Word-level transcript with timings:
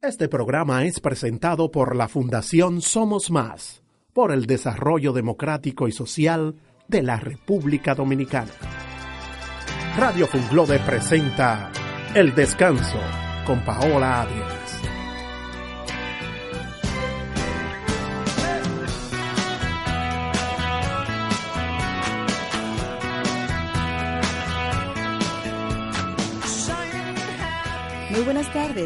Este 0.00 0.28
programa 0.28 0.84
es 0.84 1.00
presentado 1.00 1.72
por 1.72 1.96
la 1.96 2.06
Fundación 2.06 2.82
Somos 2.82 3.32
Más, 3.32 3.82
por 4.12 4.30
el 4.30 4.46
desarrollo 4.46 5.12
democrático 5.12 5.88
y 5.88 5.92
social 5.92 6.54
de 6.86 7.02
la 7.02 7.16
República 7.18 7.96
Dominicana. 7.96 8.52
Radio 9.96 10.28
Funglobe 10.28 10.78
presenta 10.78 11.72
El 12.14 12.32
Descanso 12.32 13.00
con 13.44 13.58
Paola 13.64 14.22
Adrián. 14.22 14.57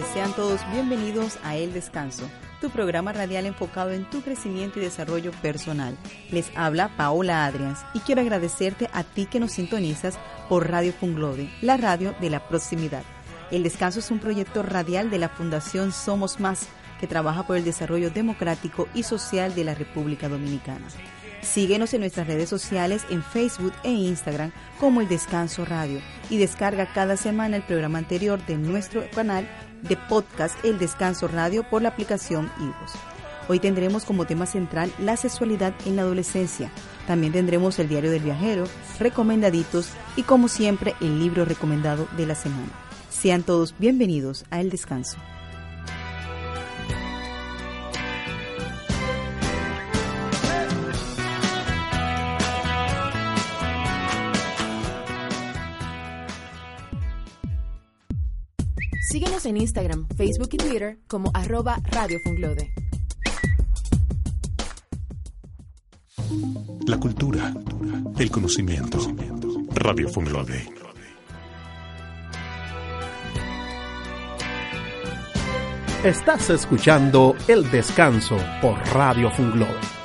Sean 0.00 0.32
todos 0.32 0.60
bienvenidos 0.72 1.38
a 1.44 1.56
El 1.56 1.74
Descanso, 1.74 2.26
tu 2.62 2.70
programa 2.70 3.12
radial 3.12 3.44
enfocado 3.44 3.90
en 3.90 4.08
tu 4.08 4.22
crecimiento 4.22 4.78
y 4.78 4.82
desarrollo 4.82 5.32
personal. 5.42 5.98
Les 6.30 6.50
habla 6.56 6.96
Paola 6.96 7.44
Adrians 7.44 7.80
y 7.92 7.98
quiero 7.98 8.22
agradecerte 8.22 8.88
a 8.94 9.04
ti 9.04 9.26
que 9.26 9.38
nos 9.38 9.52
sintonizas 9.52 10.18
por 10.48 10.70
Radio 10.70 10.94
Funglode, 10.94 11.50
la 11.60 11.76
radio 11.76 12.14
de 12.22 12.30
la 12.30 12.48
proximidad. 12.48 13.02
El 13.50 13.62
Descanso 13.64 13.98
es 13.98 14.10
un 14.10 14.18
proyecto 14.18 14.62
radial 14.62 15.10
de 15.10 15.18
la 15.18 15.28
Fundación 15.28 15.92
Somos 15.92 16.40
Más 16.40 16.68
que 16.98 17.06
trabaja 17.06 17.46
por 17.46 17.58
el 17.58 17.64
desarrollo 17.64 18.10
democrático 18.10 18.88
y 18.94 19.02
social 19.02 19.54
de 19.54 19.64
la 19.64 19.74
República 19.74 20.30
Dominicana. 20.30 20.86
Síguenos 21.42 21.92
en 21.92 22.00
nuestras 22.00 22.28
redes 22.28 22.48
sociales 22.48 23.04
en 23.10 23.22
Facebook 23.22 23.74
e 23.82 23.90
Instagram 23.90 24.52
como 24.80 25.02
El 25.02 25.08
Descanso 25.08 25.66
Radio 25.66 26.00
y 26.30 26.38
descarga 26.38 26.86
cada 26.94 27.18
semana 27.18 27.56
el 27.56 27.62
programa 27.62 27.98
anterior 27.98 28.44
de 28.46 28.56
nuestro 28.56 29.04
canal 29.10 29.46
de 29.82 29.96
podcast 29.96 30.64
El 30.64 30.78
Descanso 30.78 31.28
Radio 31.28 31.64
por 31.68 31.82
la 31.82 31.90
aplicación 31.90 32.50
iVoox. 32.58 32.92
Hoy 33.48 33.58
tendremos 33.58 34.04
como 34.04 34.24
tema 34.24 34.46
central 34.46 34.92
la 34.98 35.16
sexualidad 35.16 35.74
en 35.84 35.96
la 35.96 36.02
adolescencia. 36.02 36.70
También 37.06 37.32
tendremos 37.32 37.78
el 37.78 37.88
diario 37.88 38.10
del 38.10 38.22
viajero, 38.22 38.64
recomendaditos 38.98 39.90
y 40.16 40.22
como 40.22 40.48
siempre 40.48 40.94
el 41.00 41.18
libro 41.18 41.44
recomendado 41.44 42.06
de 42.16 42.26
la 42.26 42.34
semana. 42.34 42.70
Sean 43.10 43.42
todos 43.42 43.74
bienvenidos 43.78 44.44
a 44.50 44.60
El 44.60 44.70
Descanso. 44.70 45.18
Síguenos 59.12 59.44
en 59.44 59.58
Instagram, 59.58 60.08
Facebook 60.16 60.48
y 60.52 60.56
Twitter 60.56 60.98
como 61.06 61.30
arroba 61.34 61.78
Radio 61.84 62.18
Funglode. 62.24 62.72
La 66.86 66.98
cultura, 66.98 67.52
el 68.18 68.30
conocimiento. 68.30 68.98
Radio 69.74 70.08
Funglode. 70.08 70.66
Estás 76.02 76.48
escuchando 76.48 77.36
El 77.48 77.70
Descanso 77.70 78.38
por 78.62 78.78
Radio 78.94 79.30
Funglode. 79.30 80.01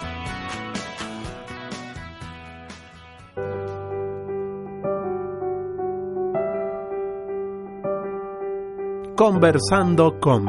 Conversando 9.17 10.19
con... 10.19 10.45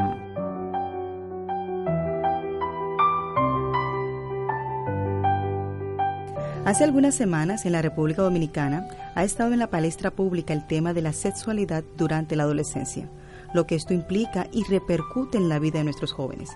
Hace 6.65 6.83
algunas 6.83 7.15
semanas 7.15 7.65
en 7.65 7.71
la 7.71 7.81
República 7.81 8.21
Dominicana 8.21 8.87
ha 9.15 9.23
estado 9.23 9.53
en 9.53 9.59
la 9.59 9.71
palestra 9.71 10.11
pública 10.11 10.53
el 10.53 10.67
tema 10.67 10.93
de 10.93 11.01
la 11.01 11.13
sexualidad 11.13 11.83
durante 11.97 12.35
la 12.35 12.43
adolescencia, 12.43 13.09
lo 13.55 13.65
que 13.65 13.73
esto 13.73 13.95
implica 13.95 14.45
y 14.51 14.63
repercute 14.65 15.39
en 15.39 15.49
la 15.49 15.57
vida 15.57 15.79
de 15.79 15.85
nuestros 15.85 16.13
jóvenes. 16.13 16.51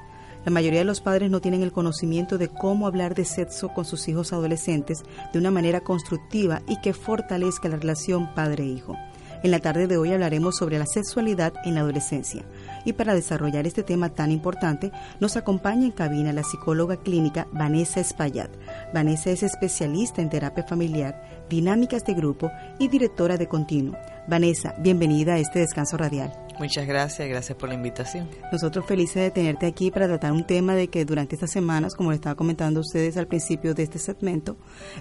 La 0.46 0.52
mayoría 0.52 0.82
de 0.82 0.86
los 0.86 1.02
padres 1.02 1.32
no 1.32 1.42
tienen 1.42 1.64
el 1.64 1.72
conocimiento 1.72 2.38
de 2.38 2.48
cómo 2.48 2.86
hablar 2.86 3.16
de 3.16 3.26
sexo 3.26 3.70
con 3.70 3.86
sus 3.86 4.08
hijos 4.08 4.34
adolescentes 4.34 5.04
de 5.34 5.40
una 5.40 5.50
manera 5.50 5.82
constructiva 5.82 6.62
y 6.68 6.80
que 6.80 6.94
fortalezca 6.94 7.70
la 7.70 7.78
relación 7.78 8.36
padre-hijo. 8.36 8.96
En 9.44 9.52
la 9.52 9.60
tarde 9.60 9.88
de 9.88 9.98
hoy 9.98 10.14
hablaremos 10.14 10.56
sobre 10.56 10.80
la 10.80 10.86
sexualidad 10.86 11.52
en 11.66 11.76
la 11.76 11.82
adolescencia. 11.82 12.44
Y 12.86 12.94
para 12.94 13.14
desarrollar 13.14 13.68
este 13.68 13.84
tema 13.84 14.10
tan 14.10 14.32
importante, 14.32 14.92
nos 15.20 15.38
acompaña 15.38 15.86
en 15.86 15.92
cabina 15.92 16.34
la 16.34 16.44
psicóloga 16.44 16.98
clínica 16.98 17.48
Vanessa 17.52 18.00
Espaillat. 18.00 18.50
Vanessa 18.94 19.30
es 19.30 19.44
especialista 19.44 20.22
en 20.22 20.30
terapia 20.30 20.64
familiar, 20.64 21.46
dinámicas 21.50 22.04
de 22.06 22.14
grupo 22.14 22.52
y 22.80 22.88
directora 22.88 23.38
de 23.38 23.48
Continuo. 23.48 23.96
Vanessa, 24.28 24.74
bienvenida 24.80 25.34
a 25.34 25.40
este 25.40 25.60
descanso 25.60 25.98
radial. 25.98 26.34
Muchas 26.60 26.86
gracias, 26.88 27.28
gracias 27.28 27.58
por 27.58 27.70
la 27.70 27.76
invitación. 27.76 28.30
Nosotros 28.52 28.86
felices 28.86 29.16
de 29.16 29.32
tenerte 29.32 29.66
aquí 29.66 29.92
para 29.92 30.08
tratar 30.08 30.32
un 30.32 30.46
tema 30.46 30.76
de 30.76 30.88
que 30.88 31.04
durante 31.04 31.36
estas 31.36 31.52
semanas, 31.52 31.96
como 31.96 32.12
le 32.12 32.16
estaba 32.16 32.36
comentando 32.36 32.80
a 32.80 32.82
ustedes 32.82 33.18
al 33.18 33.28
principio 33.28 33.74
de 33.74 33.84
este 33.84 34.00
segmento, 34.00 34.58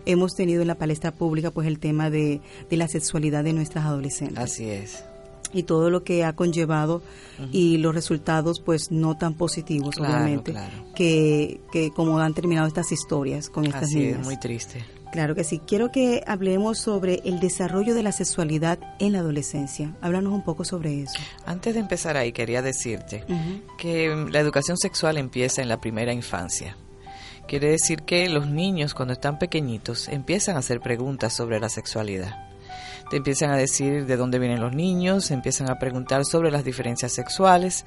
hemos 0.06 0.34
tenido 0.34 0.62
en 0.62 0.68
la 0.68 0.76
palestra 0.76 1.12
pública 1.12 1.50
pues 1.50 1.66
el 1.66 1.78
tema 1.78 2.10
de, 2.10 2.40
la 2.70 2.88
sexualidad 2.88 3.44
de 3.44 3.52
nuestras 3.52 3.84
adolescentes. 3.84 4.38
Así 4.38 4.70
es 4.70 5.04
y 5.52 5.64
todo 5.64 5.90
lo 5.90 6.04
que 6.04 6.24
ha 6.24 6.34
conllevado 6.34 7.02
y 7.50 7.78
los 7.78 7.94
resultados 7.94 8.60
pues 8.60 8.90
no 8.90 9.16
tan 9.16 9.34
positivos 9.34 9.98
obviamente 9.98 10.54
Que, 10.94 11.60
que 11.72 11.90
como 11.90 12.18
han 12.18 12.34
terminado 12.34 12.68
estas 12.68 12.92
historias 12.92 13.50
con 13.50 13.64
estas 13.64 13.84
Así 13.84 13.96
niñas. 13.96 14.20
Es, 14.20 14.26
muy 14.26 14.36
triste. 14.36 14.84
Claro 15.10 15.34
que 15.34 15.44
sí. 15.44 15.60
Quiero 15.66 15.90
que 15.92 16.22
hablemos 16.26 16.78
sobre 16.78 17.20
el 17.24 17.38
desarrollo 17.38 17.94
de 17.94 18.02
la 18.02 18.12
sexualidad 18.12 18.78
en 18.98 19.12
la 19.12 19.18
adolescencia. 19.18 19.94
Háblanos 20.00 20.32
un 20.32 20.42
poco 20.42 20.64
sobre 20.64 21.02
eso. 21.02 21.18
Antes 21.44 21.74
de 21.74 21.80
empezar 21.80 22.16
ahí, 22.16 22.32
quería 22.32 22.62
decirte 22.62 23.24
que 23.78 24.14
la 24.30 24.40
educación 24.40 24.78
sexual 24.78 25.18
empieza 25.18 25.60
en 25.60 25.68
la 25.68 25.80
primera 25.80 26.12
infancia. 26.12 26.76
Quiere 27.46 27.70
decir 27.70 28.02
que 28.02 28.28
los 28.28 28.46
niños 28.46 28.94
cuando 28.94 29.12
están 29.12 29.38
pequeñitos 29.38 30.08
empiezan 30.08 30.56
a 30.56 30.60
hacer 30.60 30.80
preguntas 30.80 31.34
sobre 31.34 31.60
la 31.60 31.68
sexualidad 31.68 32.51
empiezan 33.16 33.50
a 33.50 33.56
decir 33.56 34.06
de 34.06 34.16
dónde 34.16 34.38
vienen 34.38 34.60
los 34.60 34.74
niños, 34.74 35.30
empiezan 35.30 35.70
a 35.70 35.78
preguntar 35.78 36.24
sobre 36.24 36.50
las 36.50 36.64
diferencias 36.64 37.12
sexuales 37.12 37.84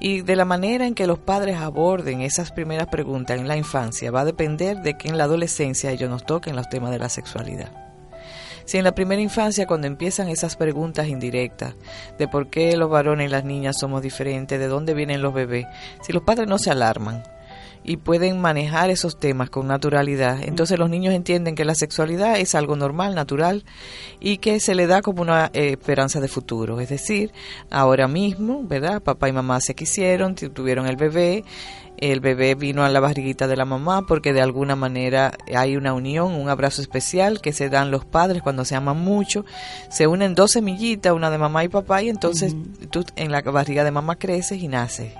y 0.00 0.22
de 0.22 0.36
la 0.36 0.44
manera 0.44 0.86
en 0.86 0.94
que 0.94 1.06
los 1.06 1.18
padres 1.18 1.56
aborden 1.56 2.20
esas 2.20 2.52
primeras 2.52 2.88
preguntas 2.88 3.38
en 3.38 3.48
la 3.48 3.56
infancia 3.56 4.10
va 4.10 4.20
a 4.20 4.24
depender 4.24 4.78
de 4.78 4.96
que 4.96 5.08
en 5.08 5.18
la 5.18 5.24
adolescencia 5.24 5.90
ellos 5.90 6.10
nos 6.10 6.24
toquen 6.24 6.56
los 6.56 6.68
temas 6.68 6.90
de 6.90 6.98
la 6.98 7.08
sexualidad. 7.08 7.70
Si 8.68 8.76
en 8.76 8.84
la 8.84 8.94
primera 8.94 9.22
infancia, 9.22 9.66
cuando 9.66 9.86
empiezan 9.86 10.28
esas 10.28 10.54
preguntas 10.54 11.08
indirectas 11.08 11.74
de 12.18 12.28
por 12.28 12.50
qué 12.50 12.76
los 12.76 12.90
varones 12.90 13.28
y 13.28 13.30
las 13.30 13.44
niñas 13.44 13.78
somos 13.78 14.02
diferentes, 14.02 14.58
de 14.58 14.66
dónde 14.66 14.92
vienen 14.92 15.22
los 15.22 15.32
bebés, 15.32 15.64
si 16.02 16.12
los 16.12 16.22
padres 16.22 16.48
no 16.48 16.58
se 16.58 16.70
alarman, 16.70 17.22
y 17.84 17.96
pueden 17.96 18.40
manejar 18.40 18.90
esos 18.90 19.18
temas 19.18 19.50
con 19.50 19.66
naturalidad. 19.66 20.42
Entonces 20.42 20.78
los 20.78 20.90
niños 20.90 21.14
entienden 21.14 21.54
que 21.54 21.64
la 21.64 21.74
sexualidad 21.74 22.38
es 22.38 22.54
algo 22.54 22.76
normal, 22.76 23.14
natural 23.14 23.64
y 24.20 24.38
que 24.38 24.60
se 24.60 24.74
le 24.74 24.86
da 24.86 25.02
como 25.02 25.22
una 25.22 25.50
eh, 25.52 25.70
esperanza 25.70 26.20
de 26.20 26.28
futuro. 26.28 26.80
Es 26.80 26.88
decir, 26.88 27.32
ahora 27.70 28.08
mismo, 28.08 28.62
¿verdad? 28.64 29.02
Papá 29.02 29.28
y 29.28 29.32
mamá 29.32 29.60
se 29.60 29.74
quisieron, 29.74 30.34
tuvieron 30.34 30.86
el 30.86 30.96
bebé, 30.96 31.44
el 32.00 32.20
bebé 32.20 32.54
vino 32.54 32.84
a 32.84 32.88
la 32.88 33.00
barriguita 33.00 33.48
de 33.48 33.56
la 33.56 33.64
mamá 33.64 34.06
porque 34.06 34.32
de 34.32 34.40
alguna 34.40 34.76
manera 34.76 35.32
hay 35.54 35.76
una 35.76 35.94
unión, 35.94 36.34
un 36.34 36.48
abrazo 36.48 36.80
especial 36.80 37.40
que 37.40 37.52
se 37.52 37.68
dan 37.68 37.90
los 37.90 38.04
padres 38.04 38.42
cuando 38.42 38.64
se 38.64 38.76
aman 38.76 38.98
mucho. 38.98 39.44
Se 39.90 40.06
unen 40.06 40.34
dos 40.34 40.52
semillitas, 40.52 41.12
una 41.12 41.30
de 41.30 41.38
mamá 41.38 41.64
y 41.64 41.68
papá, 41.68 42.02
y 42.02 42.08
entonces 42.08 42.54
tú 42.90 43.04
en 43.16 43.32
la 43.32 43.42
barriga 43.42 43.84
de 43.84 43.90
mamá 43.90 44.16
creces 44.16 44.62
y 44.62 44.68
naces. 44.68 45.12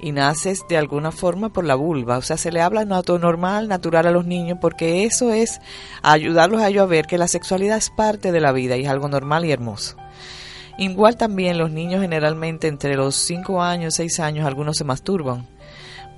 Y 0.00 0.12
naces 0.12 0.64
de 0.68 0.76
alguna 0.76 1.10
forma 1.10 1.52
por 1.52 1.64
la 1.64 1.74
vulva. 1.74 2.18
O 2.18 2.22
sea, 2.22 2.36
se 2.36 2.52
le 2.52 2.60
habla 2.60 2.84
normal, 2.84 3.68
natural 3.68 4.06
a 4.06 4.10
los 4.12 4.24
niños 4.24 4.58
porque 4.60 5.04
eso 5.04 5.32
es 5.32 5.60
ayudarlos 6.02 6.62
a 6.62 6.68
ellos 6.68 6.82
a 6.82 6.86
ver 6.86 7.06
que 7.06 7.18
la 7.18 7.28
sexualidad 7.28 7.76
es 7.76 7.90
parte 7.90 8.32
de 8.32 8.40
la 8.40 8.52
vida 8.52 8.76
y 8.76 8.84
es 8.84 8.88
algo 8.88 9.08
normal 9.08 9.44
y 9.44 9.52
hermoso. 9.52 9.96
Igual 10.78 11.16
también 11.16 11.58
los 11.58 11.70
niños 11.70 12.00
generalmente 12.00 12.68
entre 12.68 12.94
los 12.94 13.14
5 13.16 13.60
años, 13.60 13.94
6 13.96 14.20
años, 14.20 14.46
algunos 14.46 14.78
se 14.78 14.84
masturban 14.84 15.46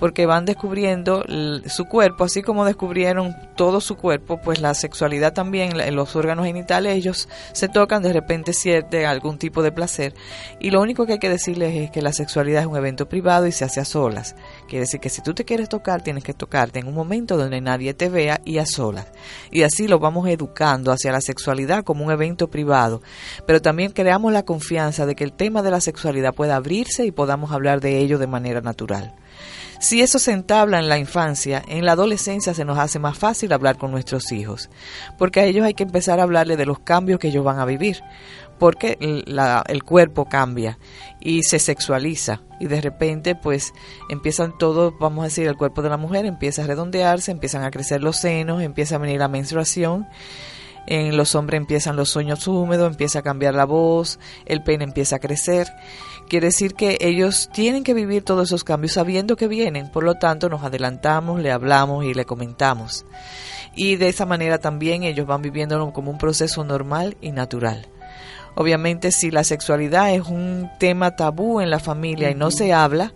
porque 0.03 0.25
van 0.25 0.43
descubriendo 0.43 1.23
su 1.65 1.85
cuerpo, 1.85 2.25
así 2.25 2.41
como 2.41 2.65
descubrieron 2.65 3.33
todo 3.55 3.79
su 3.79 3.95
cuerpo, 3.95 4.37
pues 4.41 4.59
la 4.59 4.73
sexualidad 4.73 5.31
también, 5.31 5.71
los 5.95 6.17
órganos 6.17 6.45
genitales, 6.45 6.97
ellos 6.97 7.29
se 7.53 7.69
tocan, 7.69 8.03
de 8.03 8.11
repente 8.11 8.51
sienten 8.51 9.05
algún 9.05 9.37
tipo 9.37 9.63
de 9.63 9.71
placer. 9.71 10.13
Y 10.59 10.71
lo 10.71 10.81
único 10.81 11.05
que 11.05 11.13
hay 11.13 11.19
que 11.19 11.29
decirles 11.29 11.73
es 11.77 11.89
que 11.89 12.01
la 12.01 12.11
sexualidad 12.11 12.63
es 12.63 12.67
un 12.67 12.75
evento 12.75 13.07
privado 13.07 13.47
y 13.47 13.53
se 13.53 13.63
hace 13.63 13.79
a 13.79 13.85
solas. 13.85 14.35
Quiere 14.67 14.81
decir 14.81 14.99
que 14.99 15.07
si 15.07 15.21
tú 15.21 15.33
te 15.33 15.45
quieres 15.45 15.69
tocar, 15.69 16.01
tienes 16.01 16.25
que 16.25 16.33
tocarte 16.33 16.79
en 16.79 16.87
un 16.89 16.95
momento 16.95 17.37
donde 17.37 17.61
nadie 17.61 17.93
te 17.93 18.09
vea 18.09 18.41
y 18.43 18.57
a 18.57 18.65
solas. 18.65 19.07
Y 19.51 19.63
así 19.63 19.87
lo 19.87 19.99
vamos 19.99 20.27
educando 20.27 20.91
hacia 20.91 21.13
la 21.13 21.21
sexualidad 21.21 21.85
como 21.85 22.03
un 22.03 22.11
evento 22.11 22.49
privado. 22.49 23.01
Pero 23.47 23.61
también 23.61 23.93
creamos 23.93 24.33
la 24.33 24.43
confianza 24.43 25.05
de 25.05 25.15
que 25.15 25.23
el 25.23 25.31
tema 25.31 25.61
de 25.61 25.71
la 25.71 25.79
sexualidad 25.79 26.33
pueda 26.33 26.57
abrirse 26.57 27.05
y 27.05 27.11
podamos 27.11 27.53
hablar 27.53 27.79
de 27.79 27.99
ello 27.99 28.19
de 28.19 28.27
manera 28.27 28.59
natural. 28.59 29.15
Si 29.79 30.01
eso 30.01 30.19
se 30.19 30.31
entabla 30.31 30.79
en 30.79 30.89
la 30.89 30.97
infancia, 30.97 31.63
en 31.67 31.85
la 31.85 31.93
adolescencia 31.93 32.53
se 32.53 32.65
nos 32.65 32.77
hace 32.77 32.99
más 32.99 33.17
fácil 33.17 33.53
hablar 33.53 33.77
con 33.77 33.91
nuestros 33.91 34.31
hijos, 34.31 34.69
porque 35.17 35.41
a 35.41 35.45
ellos 35.45 35.65
hay 35.65 35.73
que 35.73 35.83
empezar 35.83 36.19
a 36.19 36.23
hablarle 36.23 36.57
de 36.57 36.65
los 36.65 36.79
cambios 36.79 37.19
que 37.19 37.29
ellos 37.29 37.43
van 37.43 37.59
a 37.59 37.65
vivir, 37.65 38.01
porque 38.59 38.97
el 38.99 39.83
cuerpo 39.83 40.25
cambia 40.25 40.77
y 41.19 41.43
se 41.43 41.59
sexualiza 41.59 42.41
y 42.59 42.67
de 42.67 42.81
repente 42.81 43.35
pues 43.35 43.73
empiezan 44.09 44.57
todos, 44.57 44.93
vamos 44.99 45.23
a 45.23 45.25
decir, 45.25 45.47
el 45.47 45.57
cuerpo 45.57 45.81
de 45.81 45.89
la 45.89 45.97
mujer 45.97 46.25
empieza 46.25 46.63
a 46.63 46.67
redondearse, 46.67 47.31
empiezan 47.31 47.63
a 47.63 47.71
crecer 47.71 48.01
los 48.01 48.17
senos, 48.17 48.61
empieza 48.61 48.95
a 48.95 48.99
venir 48.99 49.19
la 49.19 49.27
menstruación 49.27 50.07
en 50.85 51.15
los 51.15 51.35
hombres 51.35 51.59
empiezan 51.59 51.95
los 51.95 52.09
sueños 52.09 52.47
húmedos, 52.47 52.91
empieza 52.91 53.19
a 53.19 53.21
cambiar 53.21 53.55
la 53.55 53.65
voz, 53.65 54.19
el 54.45 54.63
pene 54.63 54.83
empieza 54.83 55.17
a 55.17 55.19
crecer. 55.19 55.67
Quiere 56.29 56.47
decir 56.47 56.73
que 56.73 56.97
ellos 57.01 57.49
tienen 57.53 57.83
que 57.83 57.93
vivir 57.93 58.23
todos 58.23 58.49
esos 58.49 58.63
cambios 58.63 58.93
sabiendo 58.93 59.35
que 59.35 59.47
vienen, 59.47 59.91
por 59.91 60.03
lo 60.03 60.15
tanto 60.15 60.49
nos 60.49 60.63
adelantamos, 60.63 61.39
le 61.39 61.51
hablamos 61.51 62.05
y 62.05 62.13
le 62.13 62.25
comentamos. 62.25 63.05
Y 63.75 63.95
de 63.97 64.09
esa 64.09 64.25
manera 64.25 64.59
también 64.59 65.03
ellos 65.03 65.27
van 65.27 65.41
viviéndolo 65.41 65.91
como 65.93 66.11
un 66.11 66.17
proceso 66.17 66.63
normal 66.63 67.17
y 67.21 67.31
natural. 67.31 67.87
Obviamente 68.55 69.11
si 69.11 69.31
la 69.31 69.43
sexualidad 69.43 70.13
es 70.13 70.27
un 70.27 70.69
tema 70.79 71.15
tabú 71.15 71.59
en 71.59 71.71
la 71.71 71.79
familia 71.79 72.29
y 72.29 72.35
no 72.35 72.51
se 72.51 72.71
habla, 72.71 73.13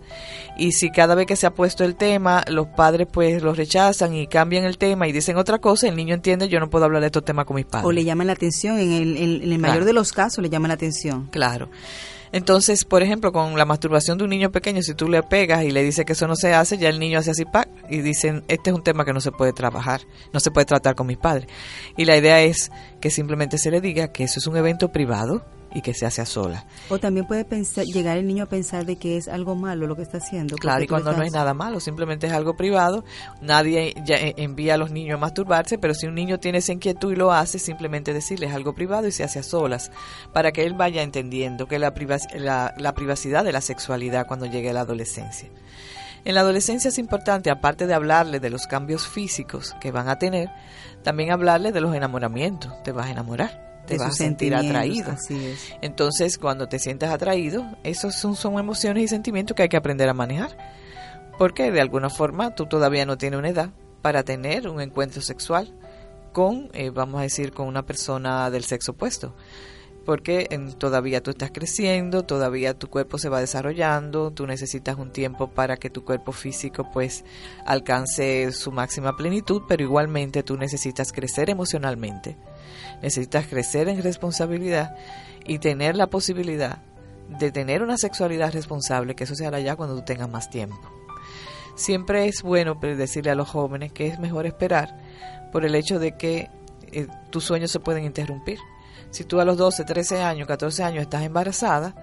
y 0.56 0.72
si 0.72 0.90
cada 0.90 1.14
vez 1.14 1.26
que 1.26 1.36
se 1.36 1.46
ha 1.46 1.54
puesto 1.54 1.84
el 1.84 1.94
tema, 1.94 2.44
los 2.48 2.66
padres 2.68 3.06
pues 3.10 3.40
los 3.40 3.56
rechazan 3.56 4.14
y 4.14 4.26
cambian 4.26 4.64
el 4.64 4.78
tema 4.78 5.06
y 5.06 5.12
dicen 5.12 5.36
otra 5.36 5.58
cosa, 5.58 5.86
el 5.86 5.94
niño 5.94 6.14
entiende, 6.14 6.48
yo 6.48 6.58
no 6.58 6.68
puedo 6.68 6.84
hablar 6.84 7.00
de 7.00 7.06
estos 7.06 7.24
temas 7.24 7.44
con 7.44 7.54
mis 7.54 7.66
padres. 7.66 7.86
O 7.86 7.92
le 7.92 8.02
llaman 8.02 8.26
la 8.26 8.32
atención, 8.32 8.80
en 8.80 8.92
el, 8.92 9.16
en 9.16 9.52
el 9.52 9.58
mayor 9.60 9.84
de 9.84 9.92
los 9.92 10.12
casos 10.12 10.42
le 10.42 10.50
llaman 10.50 10.68
la 10.68 10.74
atención. 10.74 11.28
Claro. 11.30 11.68
Entonces, 12.32 12.84
por 12.84 13.02
ejemplo, 13.02 13.32
con 13.32 13.56
la 13.56 13.64
masturbación 13.64 14.18
de 14.18 14.24
un 14.24 14.30
niño 14.30 14.50
pequeño, 14.50 14.82
si 14.82 14.94
tú 14.94 15.08
le 15.08 15.22
pegas 15.22 15.64
y 15.64 15.70
le 15.70 15.82
dices 15.82 16.04
que 16.04 16.12
eso 16.12 16.26
no 16.26 16.36
se 16.36 16.54
hace, 16.54 16.78
ya 16.78 16.88
el 16.88 16.98
niño 16.98 17.18
hace 17.18 17.30
así, 17.30 17.44
¡pac! 17.44 17.68
y 17.88 17.98
dicen, 17.98 18.44
este 18.48 18.70
es 18.70 18.76
un 18.76 18.82
tema 18.82 19.04
que 19.04 19.12
no 19.12 19.20
se 19.20 19.32
puede 19.32 19.52
trabajar, 19.52 20.02
no 20.32 20.40
se 20.40 20.50
puede 20.50 20.66
tratar 20.66 20.94
con 20.94 21.06
mis 21.06 21.18
padres. 21.18 21.48
Y 21.96 22.04
la 22.04 22.16
idea 22.16 22.40
es 22.40 22.70
que 23.00 23.10
simplemente 23.10 23.58
se 23.58 23.70
le 23.70 23.80
diga 23.80 24.08
que 24.08 24.24
eso 24.24 24.38
es 24.38 24.46
un 24.46 24.56
evento 24.56 24.92
privado, 24.92 25.44
y 25.74 25.82
que 25.82 25.94
se 25.94 26.06
hace 26.06 26.22
a 26.22 26.26
sola. 26.26 26.64
O 26.88 26.98
también 26.98 27.26
puede 27.26 27.44
pensar, 27.44 27.84
llegar 27.84 28.16
el 28.16 28.26
niño 28.26 28.44
a 28.44 28.46
pensar 28.46 28.86
de 28.86 28.96
que 28.96 29.16
es 29.16 29.28
algo 29.28 29.54
malo 29.54 29.86
lo 29.86 29.96
que 29.96 30.02
está 30.02 30.18
haciendo. 30.18 30.56
Claro, 30.56 30.82
y 30.82 30.86
cuando 30.86 31.12
no 31.12 31.22
es 31.22 31.32
nada 31.32 31.54
malo, 31.54 31.80
simplemente 31.80 32.26
es 32.26 32.32
algo 32.32 32.56
privado, 32.56 33.04
nadie 33.40 33.94
ya 34.04 34.16
envía 34.18 34.74
a 34.74 34.76
los 34.78 34.90
niños 34.90 35.16
a 35.16 35.18
masturbarse, 35.18 35.78
pero 35.78 35.94
si 35.94 36.06
un 36.06 36.14
niño 36.14 36.38
tiene 36.38 36.58
esa 36.58 36.72
inquietud 36.72 37.12
y 37.12 37.16
lo 37.16 37.32
hace, 37.32 37.58
simplemente 37.58 38.12
decirle 38.12 38.46
es 38.46 38.54
algo 38.54 38.74
privado 38.74 39.06
y 39.06 39.12
se 39.12 39.24
hace 39.24 39.38
a 39.38 39.42
solas, 39.42 39.90
para 40.32 40.52
que 40.52 40.64
él 40.64 40.74
vaya 40.74 41.02
entendiendo 41.02 41.66
que 41.66 41.78
la, 41.78 41.92
la, 42.34 42.74
la 42.76 42.94
privacidad 42.94 43.44
de 43.44 43.52
la 43.52 43.60
sexualidad 43.60 44.26
cuando 44.26 44.46
llegue 44.46 44.70
a 44.70 44.72
la 44.72 44.80
adolescencia. 44.80 45.48
En 46.24 46.34
la 46.34 46.40
adolescencia 46.40 46.88
es 46.88 46.98
importante, 46.98 47.50
aparte 47.50 47.86
de 47.86 47.94
hablarle 47.94 48.40
de 48.40 48.50
los 48.50 48.66
cambios 48.66 49.06
físicos 49.06 49.76
que 49.80 49.92
van 49.92 50.08
a 50.08 50.18
tener, 50.18 50.50
también 51.02 51.30
hablarle 51.30 51.72
de 51.72 51.80
los 51.80 51.94
enamoramientos. 51.94 52.82
Te 52.82 52.92
vas 52.92 53.06
a 53.06 53.12
enamorar 53.12 53.67
te 53.88 53.98
vas 53.98 54.10
a 54.10 54.12
sentir 54.12 54.54
atraído. 54.54 55.14
Entonces, 55.80 56.38
cuando 56.38 56.68
te 56.68 56.78
sientas 56.78 57.10
atraído, 57.10 57.66
esos 57.82 58.14
son, 58.14 58.36
son 58.36 58.58
emociones 58.58 59.04
y 59.04 59.08
sentimientos 59.08 59.54
que 59.54 59.64
hay 59.64 59.68
que 59.68 59.76
aprender 59.76 60.08
a 60.08 60.14
manejar. 60.14 60.56
Porque 61.38 61.70
de 61.70 61.80
alguna 61.80 62.10
forma 62.10 62.54
tú 62.54 62.66
todavía 62.66 63.06
no 63.06 63.16
tienes 63.16 63.38
una 63.38 63.48
edad 63.48 63.70
para 64.02 64.22
tener 64.22 64.68
un 64.68 64.80
encuentro 64.80 65.22
sexual 65.22 65.74
con, 66.32 66.70
eh, 66.72 66.90
vamos 66.90 67.20
a 67.20 67.22
decir, 67.22 67.52
con 67.52 67.66
una 67.66 67.84
persona 67.84 68.50
del 68.50 68.64
sexo 68.64 68.92
opuesto 68.92 69.34
porque 70.08 70.48
todavía 70.78 71.22
tú 71.22 71.32
estás 71.32 71.50
creciendo, 71.52 72.24
todavía 72.24 72.72
tu 72.72 72.88
cuerpo 72.88 73.18
se 73.18 73.28
va 73.28 73.40
desarrollando, 73.40 74.30
tú 74.30 74.46
necesitas 74.46 74.96
un 74.96 75.12
tiempo 75.12 75.48
para 75.48 75.76
que 75.76 75.90
tu 75.90 76.02
cuerpo 76.02 76.32
físico 76.32 76.88
pues 76.94 77.26
alcance 77.66 78.50
su 78.52 78.72
máxima 78.72 79.18
plenitud, 79.18 79.64
pero 79.68 79.82
igualmente 79.82 80.42
tú 80.42 80.56
necesitas 80.56 81.12
crecer 81.12 81.50
emocionalmente, 81.50 82.38
necesitas 83.02 83.46
crecer 83.46 83.88
en 83.88 84.02
responsabilidad 84.02 84.96
y 85.46 85.58
tener 85.58 85.96
la 85.96 86.08
posibilidad 86.08 86.78
de 87.28 87.52
tener 87.52 87.82
una 87.82 87.96
sexualidad 87.96 88.52
responsable, 88.52 89.14
que 89.14 89.24
eso 89.24 89.34
se 89.34 89.46
hará 89.46 89.60
ya 89.60 89.76
cuando 89.76 89.96
tú 89.96 90.02
tengas 90.02 90.28
más 90.28 90.50
tiempo. 90.50 90.80
Siempre 91.76 92.26
es 92.26 92.42
bueno 92.42 92.74
decirle 92.74 93.30
a 93.30 93.34
los 93.34 93.48
jóvenes 93.48 93.92
que 93.92 94.06
es 94.06 94.18
mejor 94.18 94.46
esperar 94.46 94.98
por 95.52 95.64
el 95.64 95.74
hecho 95.74 95.98
de 95.98 96.16
que 96.16 96.50
eh, 96.90 97.06
tus 97.30 97.44
sueños 97.44 97.70
se 97.70 97.80
pueden 97.80 98.04
interrumpir 98.04 98.58
si 99.10 99.24
tú 99.24 99.40
a 99.40 99.44
los 99.44 99.56
12, 99.56 99.84
13 99.84 100.22
años, 100.22 100.46
14 100.46 100.84
años 100.84 101.02
estás 101.02 101.22
embarazada 101.22 101.94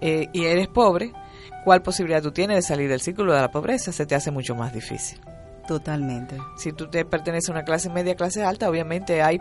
eh, 0.00 0.28
y 0.32 0.44
eres 0.44 0.68
pobre, 0.68 1.12
¿cuál 1.64 1.82
posibilidad 1.82 2.22
tú 2.22 2.30
tienes 2.30 2.56
de 2.56 2.62
salir 2.62 2.88
del 2.88 3.00
círculo 3.00 3.34
de 3.34 3.40
la 3.40 3.50
pobreza? 3.50 3.92
Se 3.92 4.06
te 4.06 4.14
hace 4.14 4.30
mucho 4.30 4.54
más 4.54 4.72
difícil. 4.72 5.20
Totalmente. 5.66 6.38
Si 6.56 6.72
tú 6.72 6.88
te 6.88 7.04
perteneces 7.04 7.50
a 7.50 7.52
una 7.52 7.64
clase 7.64 7.90
media, 7.90 8.14
clase 8.14 8.42
alta, 8.42 8.70
obviamente 8.70 9.20
hay 9.20 9.38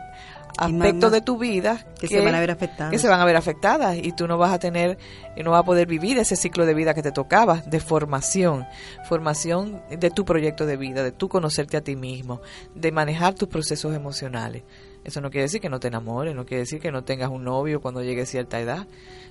aspectos 0.58 1.12
de 1.12 1.22
tu 1.22 1.38
vida 1.38 1.86
que, 2.00 2.08
se 2.08 2.22
van 2.22 2.36
a 2.36 2.40
ver 2.40 2.52
afectadas. 2.52 2.92
Que 2.92 3.00
se 3.00 3.08
van 3.08 3.20
a 3.20 3.26
ver 3.26 3.36
afectadas 3.36 3.98
y 3.98 4.12
tú 4.12 4.28
no 4.28 4.38
vas 4.38 4.52
a 4.52 4.60
tener 4.60 4.98
y 5.36 5.44
no 5.44 5.52
vas 5.52 5.62
a 5.62 5.66
poder 5.66 5.88
vivir 5.88 6.18
ese 6.18 6.36
ciclo 6.36 6.66
de 6.66 6.74
vida 6.74 6.94
que 6.94 7.04
te 7.04 7.12
tocaba 7.12 7.62
de 7.66 7.80
formación, 7.80 8.66
formación 9.08 9.82
de 9.90 10.10
tu 10.10 10.26
proyecto 10.26 10.66
de 10.66 10.78
vida, 10.78 11.04
de 11.04 11.12
tu 11.12 11.30
conocerte 11.30 11.78
a 11.78 11.82
ti 11.82 11.96
mismo, 11.96 12.42
de 12.76 12.92
manejar 12.92 13.36
tus 13.36 13.48
procesos 13.48 13.96
emocionales. 13.96 14.64
Eso 15.04 15.22
no 15.22 15.30
quiere 15.30 15.44
decir 15.44 15.62
que 15.62 15.70
no 15.70 15.80
te 15.80 15.88
enamores, 15.88 16.36
no 16.36 16.46
quiere 16.46 16.62
decir 16.62 16.82
que 16.82 16.92
no 16.92 17.04
tengas 17.04 17.30
un 17.30 17.44
novio 17.44 17.82
cuando 17.82 18.04
llegue 18.04 18.24
a 18.24 18.26
cierta 18.26 18.60
edad, 18.60 18.88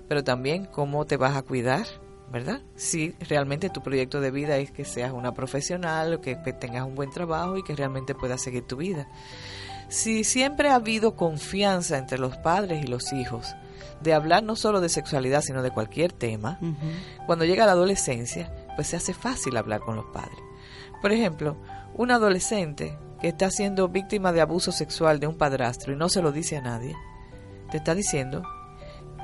pero 0.08 0.24
también 0.24 0.64
cómo 0.64 1.04
te 1.04 1.16
vas 1.16 1.36
a 1.36 1.42
cuidar, 1.42 1.86
¿verdad? 2.32 2.62
Si 2.76 3.14
realmente 3.28 3.68
tu 3.68 3.82
proyecto 3.82 4.20
de 4.20 4.30
vida 4.30 4.56
es 4.56 4.70
que 4.70 4.84
seas 4.84 5.12
una 5.12 5.34
profesional, 5.34 6.20
que 6.20 6.36
tengas 6.36 6.86
un 6.86 6.94
buen 6.94 7.10
trabajo 7.10 7.58
y 7.58 7.62
que 7.62 7.76
realmente 7.76 8.14
puedas 8.14 8.42
seguir 8.42 8.62
tu 8.62 8.76
vida. 8.76 9.08
Si 9.88 10.24
siempre 10.24 10.70
ha 10.70 10.76
habido 10.76 11.14
confianza 11.14 11.98
entre 11.98 12.18
los 12.18 12.36
padres 12.38 12.84
y 12.84 12.88
los 12.88 13.12
hijos, 13.12 13.54
de 14.00 14.14
hablar 14.14 14.42
no 14.42 14.56
solo 14.56 14.80
de 14.80 14.88
sexualidad, 14.88 15.42
sino 15.42 15.62
de 15.62 15.70
cualquier 15.70 16.12
tema, 16.12 16.58
cuando 17.26 17.44
llega 17.44 17.66
la 17.66 17.72
adolescencia, 17.72 18.52
pues 18.74 18.88
se 18.88 18.96
hace 18.96 19.14
fácil 19.14 19.56
hablar 19.56 19.80
con 19.80 19.96
los 19.96 20.06
padres. 20.06 20.38
Por 21.00 21.12
ejemplo, 21.12 21.56
un 21.94 22.10
adolescente 22.10 22.98
que 23.20 23.28
está 23.28 23.50
siendo 23.50 23.88
víctima 23.88 24.32
de 24.32 24.40
abuso 24.40 24.72
sexual 24.72 25.20
de 25.20 25.26
un 25.26 25.38
padrastro 25.38 25.92
y 25.92 25.96
no 25.96 26.08
se 26.08 26.22
lo 26.22 26.32
dice 26.32 26.56
a 26.56 26.62
nadie, 26.62 26.94
te 27.70 27.78
está 27.78 27.94
diciendo 27.94 28.42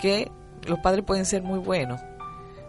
que 0.00 0.30
los 0.66 0.78
padres 0.78 1.04
pueden 1.04 1.26
ser 1.26 1.42
muy 1.42 1.58
buenos, 1.58 2.00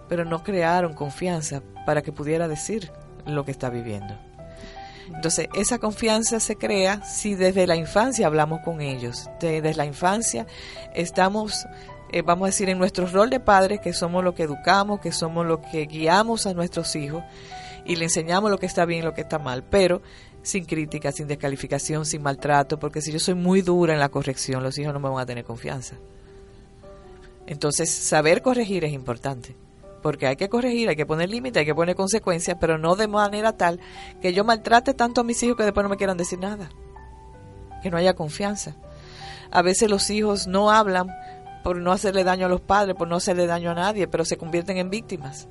pero 0.09 0.25
no 0.25 0.43
crearon 0.43 0.93
confianza 0.93 1.61
para 1.85 2.01
que 2.01 2.11
pudiera 2.11 2.47
decir 2.47 2.91
lo 3.25 3.45
que 3.45 3.51
está 3.51 3.69
viviendo. 3.69 4.17
Entonces, 5.07 5.47
esa 5.53 5.79
confianza 5.79 6.39
se 6.39 6.55
crea 6.55 7.03
si 7.03 7.35
desde 7.35 7.67
la 7.67 7.75
infancia 7.75 8.27
hablamos 8.27 8.61
con 8.61 8.81
ellos. 8.81 9.29
Desde 9.39 9.73
la 9.73 9.85
infancia 9.85 10.45
estamos, 10.93 11.65
eh, 12.11 12.21
vamos 12.21 12.43
a 12.43 12.47
decir, 12.47 12.69
en 12.69 12.77
nuestro 12.77 13.07
rol 13.07 13.29
de 13.29 13.39
padres, 13.39 13.79
que 13.79 13.93
somos 13.93 14.23
los 14.23 14.33
que 14.33 14.43
educamos, 14.43 14.99
que 14.99 15.11
somos 15.11 15.45
los 15.45 15.59
que 15.71 15.85
guiamos 15.85 16.45
a 16.45 16.53
nuestros 16.53 16.95
hijos 16.95 17.23
y 17.85 17.95
le 17.95 18.05
enseñamos 18.05 18.49
lo 18.49 18.57
que 18.57 18.65
está 18.65 18.85
bien 18.85 19.01
y 19.01 19.03
lo 19.03 19.13
que 19.13 19.21
está 19.21 19.39
mal. 19.39 19.63
Pero 19.63 20.01
sin 20.41 20.65
crítica, 20.65 21.11
sin 21.11 21.27
descalificación, 21.27 22.05
sin 22.05 22.21
maltrato, 22.21 22.77
porque 22.77 23.01
si 23.01 23.11
yo 23.11 23.19
soy 23.19 23.33
muy 23.33 23.61
dura 23.61 23.93
en 23.93 23.99
la 23.99 24.09
corrección, 24.09 24.61
los 24.61 24.77
hijos 24.77 24.93
no 24.93 24.99
me 24.99 25.09
van 25.09 25.19
a 25.19 25.25
tener 25.25 25.45
confianza. 25.45 25.95
Entonces, 27.47 27.89
saber 27.89 28.41
corregir 28.41 28.85
es 28.85 28.93
importante, 28.93 29.55
porque 30.03 30.27
hay 30.27 30.35
que 30.35 30.49
corregir, 30.49 30.89
hay 30.89 30.95
que 30.95 31.07
poner 31.07 31.29
límites, 31.29 31.61
hay 31.61 31.65
que 31.65 31.73
poner 31.73 31.95
consecuencias, 31.95 32.57
pero 32.59 32.77
no 32.77 32.95
de 32.95 33.07
manera 33.07 33.53
tal 33.53 33.79
que 34.21 34.33
yo 34.33 34.43
maltrate 34.43 34.93
tanto 34.93 35.21
a 35.21 35.23
mis 35.23 35.41
hijos 35.41 35.57
que 35.57 35.63
después 35.63 35.83
no 35.83 35.89
me 35.89 35.97
quieran 35.97 36.17
decir 36.17 36.37
nada, 36.37 36.69
que 37.81 37.89
no 37.89 37.97
haya 37.97 38.13
confianza. 38.13 38.75
A 39.49 39.63
veces 39.63 39.89
los 39.89 40.09
hijos 40.11 40.45
no 40.45 40.69
hablan 40.69 41.07
por 41.63 41.77
no 41.77 41.91
hacerle 41.91 42.23
daño 42.23 42.45
a 42.45 42.49
los 42.49 42.61
padres, 42.61 42.95
por 42.95 43.07
no 43.07 43.15
hacerle 43.15 43.47
daño 43.47 43.71
a 43.71 43.75
nadie, 43.75 44.07
pero 44.07 44.25
se 44.25 44.37
convierten 44.37 44.77
en 44.77 44.91
víctimas 44.91 45.47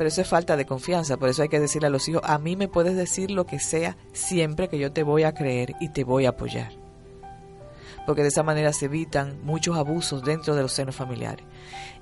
pero 0.00 0.08
eso 0.08 0.22
es 0.22 0.28
falta 0.28 0.56
de 0.56 0.64
confianza. 0.64 1.18
Por 1.18 1.28
eso 1.28 1.42
hay 1.42 1.50
que 1.50 1.60
decirle 1.60 1.88
a 1.88 1.90
los 1.90 2.08
hijos, 2.08 2.22
a 2.24 2.38
mí 2.38 2.56
me 2.56 2.68
puedes 2.68 2.96
decir 2.96 3.30
lo 3.30 3.44
que 3.44 3.58
sea 3.58 3.98
siempre 4.14 4.68
que 4.68 4.78
yo 4.78 4.92
te 4.92 5.02
voy 5.02 5.24
a 5.24 5.34
creer 5.34 5.74
y 5.78 5.90
te 5.90 6.04
voy 6.04 6.24
a 6.24 6.30
apoyar. 6.30 6.72
Porque 8.06 8.22
de 8.22 8.28
esa 8.28 8.42
manera 8.42 8.72
se 8.72 8.86
evitan 8.86 9.40
muchos 9.44 9.76
abusos 9.76 10.24
dentro 10.24 10.54
de 10.54 10.62
los 10.62 10.72
senos 10.72 10.96
familiares. 10.96 11.44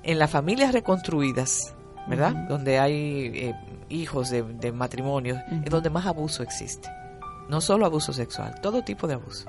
En 0.03 0.17
las 0.17 0.31
familias 0.31 0.73
reconstruidas, 0.73 1.73
¿verdad? 2.07 2.33
Donde 2.47 2.79
hay 2.79 3.31
eh, 3.33 3.55
hijos 3.89 4.29
de, 4.29 4.43
de 4.43 4.71
matrimonios, 4.71 5.39
es 5.63 5.69
donde 5.69 5.89
más 5.89 6.05
abuso 6.05 6.43
existe. 6.43 6.89
No 7.49 7.61
solo 7.61 7.85
abuso 7.85 8.13
sexual, 8.13 8.59
todo 8.61 8.83
tipo 8.83 9.07
de 9.07 9.15
abuso. 9.15 9.45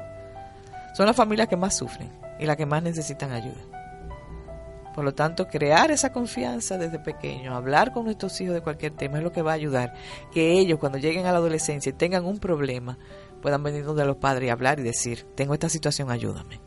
Son 0.94 1.06
las 1.06 1.16
familias 1.16 1.48
que 1.48 1.56
más 1.56 1.76
sufren 1.76 2.10
y 2.38 2.46
las 2.46 2.56
que 2.56 2.66
más 2.66 2.82
necesitan 2.82 3.32
ayuda. 3.32 3.60
Por 4.94 5.04
lo 5.04 5.14
tanto, 5.14 5.46
crear 5.46 5.90
esa 5.90 6.12
confianza 6.12 6.76
desde 6.76 6.98
pequeño, 6.98 7.54
hablar 7.54 7.92
con 7.92 8.04
nuestros 8.04 8.40
hijos 8.40 8.54
de 8.54 8.60
cualquier 8.60 8.92
tema 8.92 9.18
es 9.18 9.24
lo 9.24 9.32
que 9.32 9.42
va 9.42 9.52
a 9.52 9.54
ayudar 9.54 9.94
que 10.32 10.58
ellos 10.58 10.78
cuando 10.78 10.98
lleguen 10.98 11.26
a 11.26 11.32
la 11.32 11.38
adolescencia 11.38 11.90
y 11.90 11.92
tengan 11.92 12.24
un 12.24 12.38
problema, 12.38 12.98
puedan 13.40 13.62
venir 13.62 13.84
donde 13.84 14.04
los 14.04 14.16
padres 14.16 14.46
y 14.46 14.50
hablar 14.50 14.80
y 14.80 14.82
decir, 14.82 15.26
tengo 15.34 15.54
esta 15.54 15.68
situación, 15.68 16.10
ayúdame. 16.10 16.60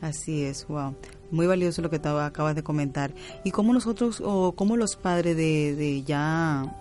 Así 0.00 0.44
es, 0.44 0.66
wow. 0.68 0.94
Muy 1.30 1.46
valioso 1.46 1.82
lo 1.82 1.90
que 1.90 1.98
te 1.98 2.08
acabas 2.08 2.54
de 2.54 2.62
comentar. 2.62 3.14
¿Y 3.42 3.50
cómo 3.50 3.72
nosotros, 3.72 4.22
o 4.24 4.52
cómo 4.52 4.76
los 4.76 4.96
padres 4.96 5.36
de, 5.36 5.74
de 5.74 6.02
ya 6.02 6.80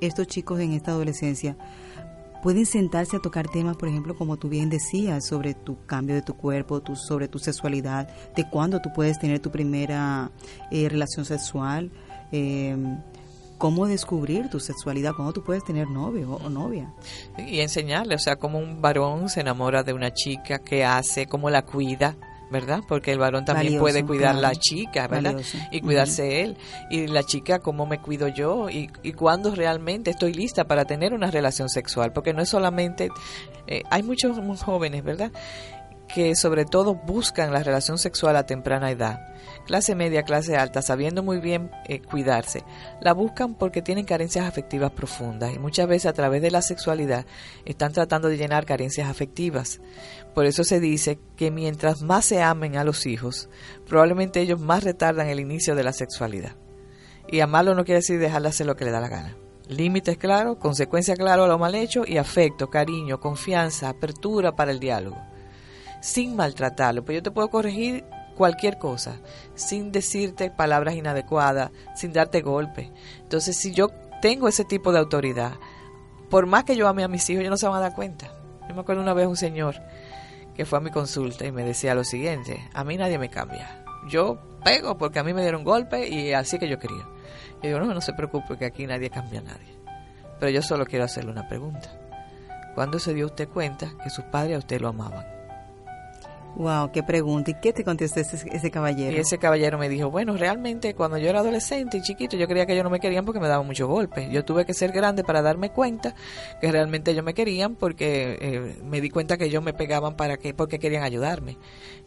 estos 0.00 0.26
chicos 0.26 0.60
en 0.60 0.72
esta 0.72 0.92
adolescencia 0.92 1.56
pueden 2.42 2.66
sentarse 2.66 3.16
a 3.16 3.20
tocar 3.20 3.48
temas, 3.48 3.76
por 3.76 3.88
ejemplo, 3.88 4.16
como 4.16 4.36
tú 4.36 4.48
bien 4.48 4.68
decías, 4.68 5.24
sobre 5.26 5.54
tu 5.54 5.76
cambio 5.86 6.16
de 6.16 6.22
tu 6.22 6.34
cuerpo, 6.34 6.82
tu, 6.82 6.96
sobre 6.96 7.28
tu 7.28 7.38
sexualidad, 7.38 8.08
de 8.34 8.48
cuándo 8.50 8.80
tú 8.80 8.90
puedes 8.92 9.18
tener 9.18 9.38
tu 9.38 9.50
primera 9.50 10.32
eh, 10.70 10.88
relación 10.88 11.24
sexual, 11.24 11.92
eh, 12.32 12.76
cómo 13.62 13.86
descubrir 13.86 14.50
tu 14.50 14.58
sexualidad, 14.58 15.14
cuándo 15.14 15.32
tú 15.32 15.44
puedes 15.44 15.62
tener 15.62 15.86
novio 15.86 16.32
o, 16.32 16.48
novia. 16.48 16.92
Y 17.38 17.60
enseñarle, 17.60 18.16
o 18.16 18.18
sea, 18.18 18.34
cómo 18.34 18.58
un 18.58 18.82
varón 18.82 19.28
se 19.28 19.40
enamora 19.40 19.84
de 19.84 19.92
una 19.92 20.12
chica, 20.12 20.58
qué 20.58 20.84
hace, 20.84 21.26
cómo 21.26 21.48
la 21.48 21.62
cuida, 21.62 22.16
¿verdad? 22.50 22.80
Porque 22.88 23.12
el 23.12 23.20
varón 23.20 23.44
también 23.44 23.78
puede 23.78 24.04
cuidar 24.04 24.34
la 24.34 24.50
chica, 24.56 25.06
¿verdad? 25.06 25.40
Y 25.70 25.80
cuidarse 25.80 26.42
él. 26.42 26.56
Y 26.90 27.06
la 27.06 27.22
chica, 27.22 27.60
¿cómo 27.60 27.86
me 27.86 28.00
cuido 28.00 28.26
yo? 28.26 28.68
Y, 28.68 28.90
y 29.04 29.12
cuándo 29.12 29.54
realmente 29.54 30.10
estoy 30.10 30.34
lista 30.34 30.64
para 30.64 30.84
tener 30.84 31.14
una 31.14 31.30
relación 31.30 31.68
sexual. 31.68 32.12
Porque 32.12 32.34
no 32.34 32.42
es 32.42 32.48
solamente... 32.48 33.10
Eh, 33.68 33.84
hay 33.92 34.02
muchos 34.02 34.36
jóvenes, 34.60 35.04
¿verdad? 35.04 35.30
que 36.12 36.34
sobre 36.36 36.64
todo 36.64 36.94
buscan 36.94 37.52
la 37.52 37.62
relación 37.62 37.96
sexual 37.96 38.36
a 38.36 38.44
temprana 38.44 38.90
edad, 38.90 39.28
clase 39.64 39.94
media, 39.94 40.22
clase 40.22 40.56
alta, 40.56 40.82
sabiendo 40.82 41.22
muy 41.22 41.38
bien 41.38 41.70
eh, 41.88 42.00
cuidarse, 42.00 42.64
la 43.00 43.12
buscan 43.12 43.54
porque 43.54 43.82
tienen 43.82 44.04
carencias 44.04 44.46
afectivas 44.46 44.90
profundas 44.92 45.54
y 45.54 45.58
muchas 45.58 45.88
veces 45.88 46.06
a 46.06 46.12
través 46.12 46.42
de 46.42 46.50
la 46.50 46.62
sexualidad 46.62 47.26
están 47.64 47.92
tratando 47.92 48.28
de 48.28 48.36
llenar 48.36 48.66
carencias 48.66 49.08
afectivas. 49.08 49.80
Por 50.34 50.46
eso 50.46 50.64
se 50.64 50.80
dice 50.80 51.18
que 51.36 51.50
mientras 51.50 52.02
más 52.02 52.24
se 52.24 52.42
amen 52.42 52.76
a 52.76 52.84
los 52.84 53.06
hijos, 53.06 53.48
probablemente 53.86 54.40
ellos 54.40 54.60
más 54.60 54.84
retardan 54.84 55.28
el 55.28 55.40
inicio 55.40 55.74
de 55.74 55.84
la 55.84 55.92
sexualidad. 55.92 56.56
Y 57.28 57.40
amarlo 57.40 57.74
no 57.74 57.84
quiere 57.84 58.00
decir 58.00 58.18
dejarle 58.18 58.48
hacer 58.48 58.66
lo 58.66 58.76
que 58.76 58.84
le 58.84 58.90
da 58.90 59.00
la 59.00 59.08
gana. 59.08 59.36
Límites 59.68 60.18
claros, 60.18 60.58
consecuencias 60.58 61.18
claras 61.18 61.44
a 61.44 61.48
lo 61.48 61.58
mal 61.58 61.74
hecho 61.74 62.04
y 62.06 62.18
afecto, 62.18 62.68
cariño, 62.68 63.20
confianza, 63.20 63.88
apertura 63.88 64.54
para 64.56 64.72
el 64.72 64.80
diálogo 64.80 65.16
sin 66.02 66.36
maltratarlo. 66.36 67.04
Pues 67.04 67.16
yo 67.16 67.22
te 67.22 67.30
puedo 67.30 67.48
corregir 67.48 68.04
cualquier 68.36 68.78
cosa, 68.78 69.20
sin 69.54 69.92
decirte 69.92 70.50
palabras 70.50 70.94
inadecuadas, 70.94 71.70
sin 71.94 72.12
darte 72.12 72.40
golpes. 72.40 72.90
Entonces, 73.20 73.56
si 73.56 73.72
yo 73.72 73.88
tengo 74.20 74.48
ese 74.48 74.64
tipo 74.64 74.92
de 74.92 74.98
autoridad, 74.98 75.52
por 76.30 76.46
más 76.46 76.64
que 76.64 76.76
yo 76.76 76.88
ame 76.88 77.04
a 77.04 77.08
mis 77.08 77.28
hijos, 77.28 77.40
ellos 77.40 77.50
no 77.50 77.56
se 77.56 77.66
van 77.66 77.76
a 77.76 77.80
dar 77.80 77.94
cuenta. 77.94 78.32
Yo 78.68 78.74
me 78.74 78.80
acuerdo 78.80 79.02
una 79.02 79.14
vez 79.14 79.26
un 79.26 79.36
señor 79.36 79.76
que 80.54 80.64
fue 80.64 80.78
a 80.78 80.82
mi 80.82 80.90
consulta 80.90 81.46
y 81.46 81.52
me 81.52 81.64
decía 81.64 81.94
lo 81.94 82.04
siguiente, 82.04 82.68
a 82.74 82.84
mí 82.84 82.96
nadie 82.96 83.18
me 83.18 83.30
cambia. 83.30 83.84
Yo 84.08 84.38
pego 84.64 84.98
porque 84.98 85.18
a 85.18 85.24
mí 85.24 85.32
me 85.32 85.42
dieron 85.42 85.64
golpe 85.64 86.08
y 86.08 86.32
así 86.32 86.58
que 86.58 86.68
yo 86.68 86.78
quería. 86.78 87.06
Y 87.62 87.68
digo, 87.68 87.78
no, 87.80 87.86
no 87.86 88.00
se 88.00 88.12
preocupe 88.12 88.56
que 88.56 88.64
aquí 88.64 88.86
nadie 88.86 89.10
cambia 89.10 89.40
a 89.40 89.44
nadie. 89.44 89.78
Pero 90.40 90.50
yo 90.50 90.62
solo 90.62 90.86
quiero 90.86 91.04
hacerle 91.04 91.30
una 91.30 91.48
pregunta. 91.48 91.98
¿Cuándo 92.74 92.98
se 92.98 93.14
dio 93.14 93.26
usted 93.26 93.48
cuenta 93.48 93.92
que 94.02 94.10
sus 94.10 94.24
padres 94.24 94.56
a 94.56 94.58
usted 94.58 94.80
lo 94.80 94.88
amaban? 94.88 95.31
Wow, 96.56 96.92
qué 96.92 97.02
pregunta. 97.02 97.50
¿Y 97.50 97.54
qué 97.54 97.72
te 97.72 97.82
contestó 97.82 98.20
ese, 98.20 98.70
caballero? 98.70 99.16
Y 99.16 99.20
ese 99.20 99.38
caballero 99.38 99.78
me 99.78 99.88
dijo, 99.88 100.10
bueno, 100.10 100.36
realmente 100.36 100.94
cuando 100.94 101.16
yo 101.16 101.30
era 101.30 101.40
adolescente 101.40 101.96
y 101.96 102.02
chiquito, 102.02 102.36
yo 102.36 102.46
creía 102.46 102.66
que 102.66 102.74
ellos 102.74 102.84
no 102.84 102.90
me 102.90 103.00
querían 103.00 103.24
porque 103.24 103.40
me 103.40 103.48
daban 103.48 103.66
muchos 103.66 103.88
golpes. 103.88 104.30
Yo 104.30 104.44
tuve 104.44 104.66
que 104.66 104.74
ser 104.74 104.92
grande 104.92 105.24
para 105.24 105.40
darme 105.40 105.70
cuenta 105.70 106.14
que 106.60 106.70
realmente 106.70 107.12
ellos 107.12 107.24
me 107.24 107.32
querían 107.32 107.74
porque 107.74 108.38
eh, 108.40 108.82
me 108.84 109.00
di 109.00 109.08
cuenta 109.08 109.38
que 109.38 109.46
ellos 109.46 109.62
me 109.62 109.72
pegaban 109.72 110.14
para 110.14 110.36
que, 110.36 110.52
porque 110.52 110.78
querían 110.78 111.04
ayudarme. 111.04 111.56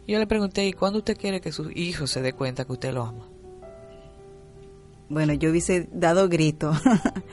Y 0.05 0.13
yo 0.13 0.19
le 0.19 0.27
pregunté, 0.27 0.65
¿y 0.67 0.73
cuándo 0.73 0.99
usted 0.99 1.17
quiere 1.17 1.41
que 1.41 1.51
su 1.51 1.71
hijo 1.71 2.05
se 2.05 2.21
dé 2.21 2.33
cuenta 2.33 2.65
que 2.65 2.73
usted 2.73 2.93
lo 2.93 3.03
ama? 3.03 3.27
Bueno, 5.09 5.33
yo 5.33 5.49
hubiese 5.49 5.87
dado 5.91 6.29
grito 6.29 6.71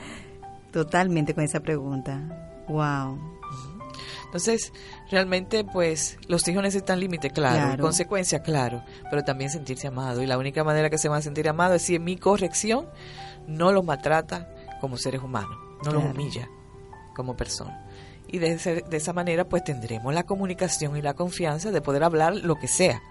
totalmente 0.71 1.35
con 1.35 1.43
esa 1.43 1.59
pregunta. 1.59 2.65
Wow. 2.67 3.32
Entonces, 4.33 4.73
realmente, 5.11 5.63
pues, 5.63 6.17
los 6.27 6.47
hijos 6.47 6.63
necesitan 6.63 6.99
límite, 6.99 7.29
claro, 7.29 7.79
consecuencia, 7.79 8.41
claro, 8.41 8.83
pero 9.11 9.23
también 9.23 9.51
sentirse 9.51 9.85
amado. 9.85 10.23
Y 10.23 10.25
la 10.25 10.39
única 10.39 10.63
manera 10.63 10.89
que 10.89 10.97
se 10.97 11.07
van 11.07 11.19
a 11.19 11.21
sentir 11.21 11.47
amados 11.47 11.75
es 11.75 11.81
si 11.83 11.93
en 11.93 12.03
mi 12.03 12.17
corrección 12.17 12.89
no 13.45 13.71
los 13.71 13.85
maltrata 13.85 14.49
como 14.81 14.97
seres 14.97 15.21
humanos, 15.21 15.55
no 15.85 15.91
los 15.91 16.03
humilla 16.03 16.49
como 17.15 17.37
personas. 17.37 17.79
Y 18.27 18.39
de, 18.39 18.55
de 18.57 18.97
esa 18.97 19.13
manera, 19.13 19.47
pues, 19.47 19.65
tendremos 19.65 20.11
la 20.15 20.23
comunicación 20.23 20.97
y 20.97 21.03
la 21.03 21.13
confianza 21.13 21.69
de 21.69 21.81
poder 21.81 22.03
hablar 22.03 22.33
lo 22.33 22.55
que 22.55 22.67
sea 22.67 23.03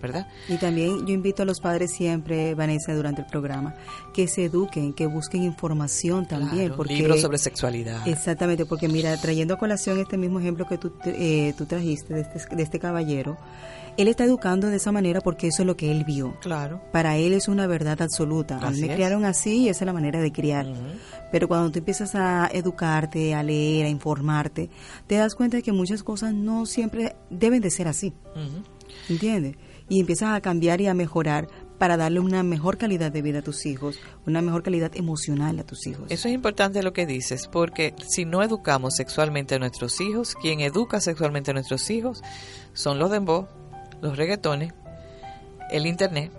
¿verdad? 0.00 0.28
Y 0.48 0.56
también 0.56 1.06
yo 1.06 1.14
invito 1.14 1.42
a 1.42 1.46
los 1.46 1.60
padres 1.60 1.92
siempre, 1.92 2.54
Vanessa, 2.54 2.94
durante 2.94 3.22
el 3.22 3.26
programa, 3.26 3.74
que 4.14 4.28
se 4.28 4.44
eduquen, 4.44 4.92
que 4.92 5.06
busquen 5.06 5.42
información 5.42 6.26
también. 6.26 6.72
porque, 6.76 6.94
libros 6.94 7.20
sobre 7.20 7.38
sexualidad. 7.38 8.06
Exactamente, 8.06 8.66
porque 8.66 8.88
mira, 8.88 9.16
trayendo 9.16 9.54
a 9.54 9.58
colación 9.58 9.98
este 9.98 10.16
mismo 10.16 10.40
ejemplo 10.40 10.66
que 10.66 10.78
tú, 10.78 10.92
eh, 11.04 11.54
tú 11.56 11.66
trajiste 11.66 12.14
de 12.14 12.20
este, 12.22 12.56
de 12.56 12.62
este 12.62 12.78
caballero, 12.78 13.36
él 13.98 14.06
está 14.06 14.24
educando 14.24 14.68
de 14.68 14.76
esa 14.76 14.92
manera 14.92 15.20
porque 15.20 15.48
eso 15.48 15.62
es 15.62 15.66
lo 15.66 15.76
que 15.76 15.90
él 15.90 16.04
vio. 16.04 16.38
Claro. 16.40 16.80
Para 16.92 17.16
él 17.16 17.32
es 17.32 17.48
una 17.48 17.66
verdad 17.66 18.00
absoluta. 18.00 18.58
me 18.70 18.94
criaron 18.94 19.24
así 19.24 19.64
y 19.64 19.68
esa 19.68 19.84
es 19.84 19.86
la 19.86 19.92
manera 19.92 20.20
de 20.20 20.30
criar. 20.30 20.66
Pero 21.32 21.48
cuando 21.48 21.72
tú 21.72 21.80
empiezas 21.80 22.14
a 22.14 22.48
educarte, 22.52 23.34
a 23.34 23.42
leer, 23.42 23.86
a 23.86 23.88
informarte, 23.88 24.70
te 25.08 25.16
das 25.16 25.34
cuenta 25.34 25.56
de 25.56 25.64
que 25.64 25.72
muchas 25.72 26.04
cosas 26.04 26.32
no 26.32 26.64
siempre 26.64 27.16
deben 27.28 27.60
de 27.60 27.72
ser 27.72 27.88
así. 27.88 28.14
¿Entiendes? 29.08 29.56
Y 29.88 30.00
empiezas 30.00 30.34
a 30.34 30.40
cambiar 30.40 30.80
y 30.80 30.86
a 30.86 30.94
mejorar 30.94 31.48
para 31.78 31.96
darle 31.96 32.20
una 32.20 32.42
mejor 32.42 32.76
calidad 32.76 33.12
de 33.12 33.22
vida 33.22 33.38
a 33.38 33.42
tus 33.42 33.64
hijos, 33.64 33.98
una 34.26 34.42
mejor 34.42 34.62
calidad 34.62 34.90
emocional 34.96 35.58
a 35.60 35.64
tus 35.64 35.86
hijos. 35.86 36.06
Eso 36.10 36.28
es 36.28 36.34
importante 36.34 36.82
lo 36.82 36.92
que 36.92 37.06
dices, 37.06 37.48
porque 37.48 37.94
si 38.08 38.24
no 38.24 38.42
educamos 38.42 38.94
sexualmente 38.96 39.54
a 39.54 39.58
nuestros 39.58 40.00
hijos, 40.00 40.34
quien 40.34 40.60
educa 40.60 41.00
sexualmente 41.00 41.52
a 41.52 41.54
nuestros 41.54 41.88
hijos 41.90 42.22
son 42.72 42.98
los 42.98 43.10
dembow, 43.10 43.46
los 44.00 44.16
reggaetones, 44.16 44.74
el 45.70 45.86
internet, 45.86 46.32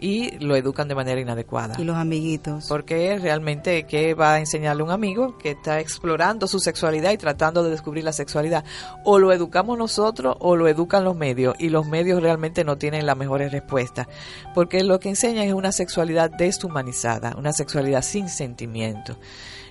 y 0.00 0.38
lo 0.38 0.56
educan 0.56 0.88
de 0.88 0.94
manera 0.94 1.20
inadecuada. 1.20 1.74
Y 1.78 1.84
los 1.84 1.96
amiguitos. 1.96 2.66
Porque 2.68 3.18
realmente, 3.18 3.84
¿qué 3.84 4.14
va 4.14 4.34
a 4.34 4.38
enseñarle 4.38 4.82
un 4.82 4.90
amigo 4.90 5.36
que 5.36 5.50
está 5.50 5.78
explorando 5.78 6.46
su 6.46 6.58
sexualidad 6.58 7.12
y 7.12 7.18
tratando 7.18 7.62
de 7.62 7.70
descubrir 7.70 8.04
la 8.04 8.12
sexualidad? 8.12 8.64
O 9.04 9.18
lo 9.18 9.32
educamos 9.32 9.76
nosotros 9.76 10.36
o 10.40 10.56
lo 10.56 10.68
educan 10.68 11.04
los 11.04 11.16
medios 11.16 11.54
y 11.58 11.68
los 11.68 11.86
medios 11.86 12.22
realmente 12.22 12.64
no 12.64 12.78
tienen 12.78 13.04
las 13.04 13.16
mejores 13.16 13.52
respuestas. 13.52 14.06
Porque 14.54 14.82
lo 14.82 14.98
que 14.98 15.10
enseñan 15.10 15.44
es 15.44 15.52
una 15.52 15.72
sexualidad 15.72 16.30
deshumanizada, 16.30 17.34
una 17.36 17.52
sexualidad 17.52 18.02
sin 18.02 18.30
sentimiento 18.30 19.18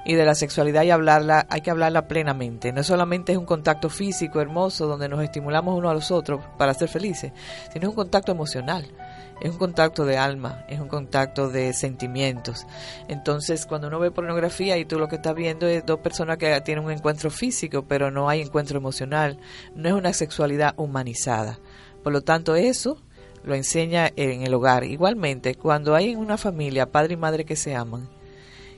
y 0.05 0.15
de 0.15 0.25
la 0.25 0.35
sexualidad 0.35 0.83
y 0.83 0.91
hablarla, 0.91 1.45
hay 1.49 1.61
que 1.61 1.71
hablarla 1.71 2.07
plenamente. 2.07 2.71
No 2.71 2.83
solamente 2.83 3.33
es 3.33 3.37
un 3.37 3.45
contacto 3.45 3.89
físico 3.89 4.39
hermoso 4.39 4.87
donde 4.87 5.09
nos 5.09 5.21
estimulamos 5.21 5.77
uno 5.77 5.89
a 5.89 5.93
los 5.93 6.11
otros 6.11 6.41
para 6.57 6.73
ser 6.73 6.87
felices, 6.87 7.33
sino 7.73 7.83
es 7.83 7.89
un 7.89 7.95
contacto 7.95 8.31
emocional 8.31 8.85
es 9.41 9.51
un 9.51 9.57
contacto 9.57 10.05
de 10.05 10.17
alma, 10.17 10.65
es 10.67 10.79
un 10.79 10.87
contacto 10.87 11.49
de 11.49 11.73
sentimientos. 11.73 12.65
Entonces, 13.07 13.65
cuando 13.65 13.87
uno 13.87 13.99
ve 13.99 14.11
pornografía 14.11 14.77
y 14.77 14.85
tú 14.85 14.99
lo 14.99 15.07
que 15.07 15.15
estás 15.15 15.35
viendo 15.35 15.67
es 15.67 15.85
dos 15.85 15.99
personas 15.99 16.37
que 16.37 16.59
tienen 16.61 16.83
un 16.83 16.91
encuentro 16.91 17.29
físico, 17.29 17.85
pero 17.87 18.11
no 18.11 18.29
hay 18.29 18.41
encuentro 18.41 18.77
emocional, 18.77 19.39
no 19.75 19.87
es 19.87 19.95
una 19.95 20.13
sexualidad 20.13 20.73
humanizada. 20.77 21.59
Por 22.03 22.13
lo 22.13 22.21
tanto, 22.21 22.55
eso 22.55 22.97
lo 23.43 23.55
enseña 23.55 24.11
en 24.15 24.43
el 24.43 24.53
hogar. 24.53 24.83
Igualmente, 24.83 25.55
cuando 25.55 25.95
hay 25.95 26.11
en 26.11 26.17
una 26.17 26.37
familia 26.37 26.91
padre 26.91 27.13
y 27.13 27.17
madre 27.17 27.45
que 27.45 27.55
se 27.55 27.75
aman, 27.75 28.09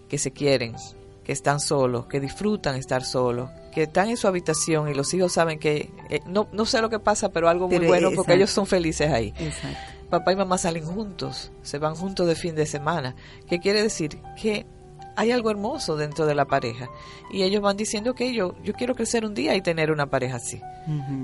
que 0.08 0.18
se 0.18 0.32
quieren, 0.32 0.76
que 1.24 1.32
están 1.32 1.60
solos, 1.60 2.06
que 2.06 2.20
disfrutan 2.20 2.76
estar 2.76 3.04
solos, 3.04 3.50
que 3.74 3.84
están 3.84 4.10
en 4.10 4.18
su 4.18 4.28
habitación 4.28 4.90
y 4.90 4.94
los 4.94 5.14
hijos 5.14 5.32
saben 5.32 5.58
que, 5.58 5.90
eh, 6.10 6.20
no, 6.28 6.48
no 6.52 6.66
sé 6.66 6.82
lo 6.82 6.90
que 6.90 7.00
pasa, 7.00 7.30
pero 7.30 7.50
algo 7.50 7.68
muy 7.68 7.88
bueno 7.88 8.12
porque 8.16 8.34
ellos 8.34 8.50
son 8.52 8.68
felices 8.68 9.10
ahí. 9.10 9.34
Exacto 9.40 10.01
papá 10.12 10.32
y 10.34 10.36
mamá 10.36 10.60
salen 10.60 10.86
juntos, 10.86 11.52
se 11.64 11.80
van 11.80 11.96
juntos 11.96 12.28
de 12.28 12.36
fin 12.36 12.54
de 12.54 12.68
semana. 12.68 13.16
¿Qué 13.48 13.60
quiere 13.60 13.82
decir? 13.82 14.20
Que 14.40 14.68
hay 15.16 15.32
algo 15.32 15.50
hermoso 15.50 15.98
dentro 15.98 16.28
de 16.28 16.36
la 16.36 16.46
pareja. 16.46 16.90
Y 17.32 17.42
ellos 17.42 17.62
van 17.62 17.78
diciendo 17.78 18.14
que 18.14 18.34
yo, 18.34 18.56
yo 18.64 18.74
quiero 18.74 18.94
crecer 18.94 19.26
un 19.26 19.34
día 19.34 19.56
y 19.56 19.62
tener 19.62 19.92
una 19.92 20.06
pareja 20.06 20.36
así. 20.36 20.62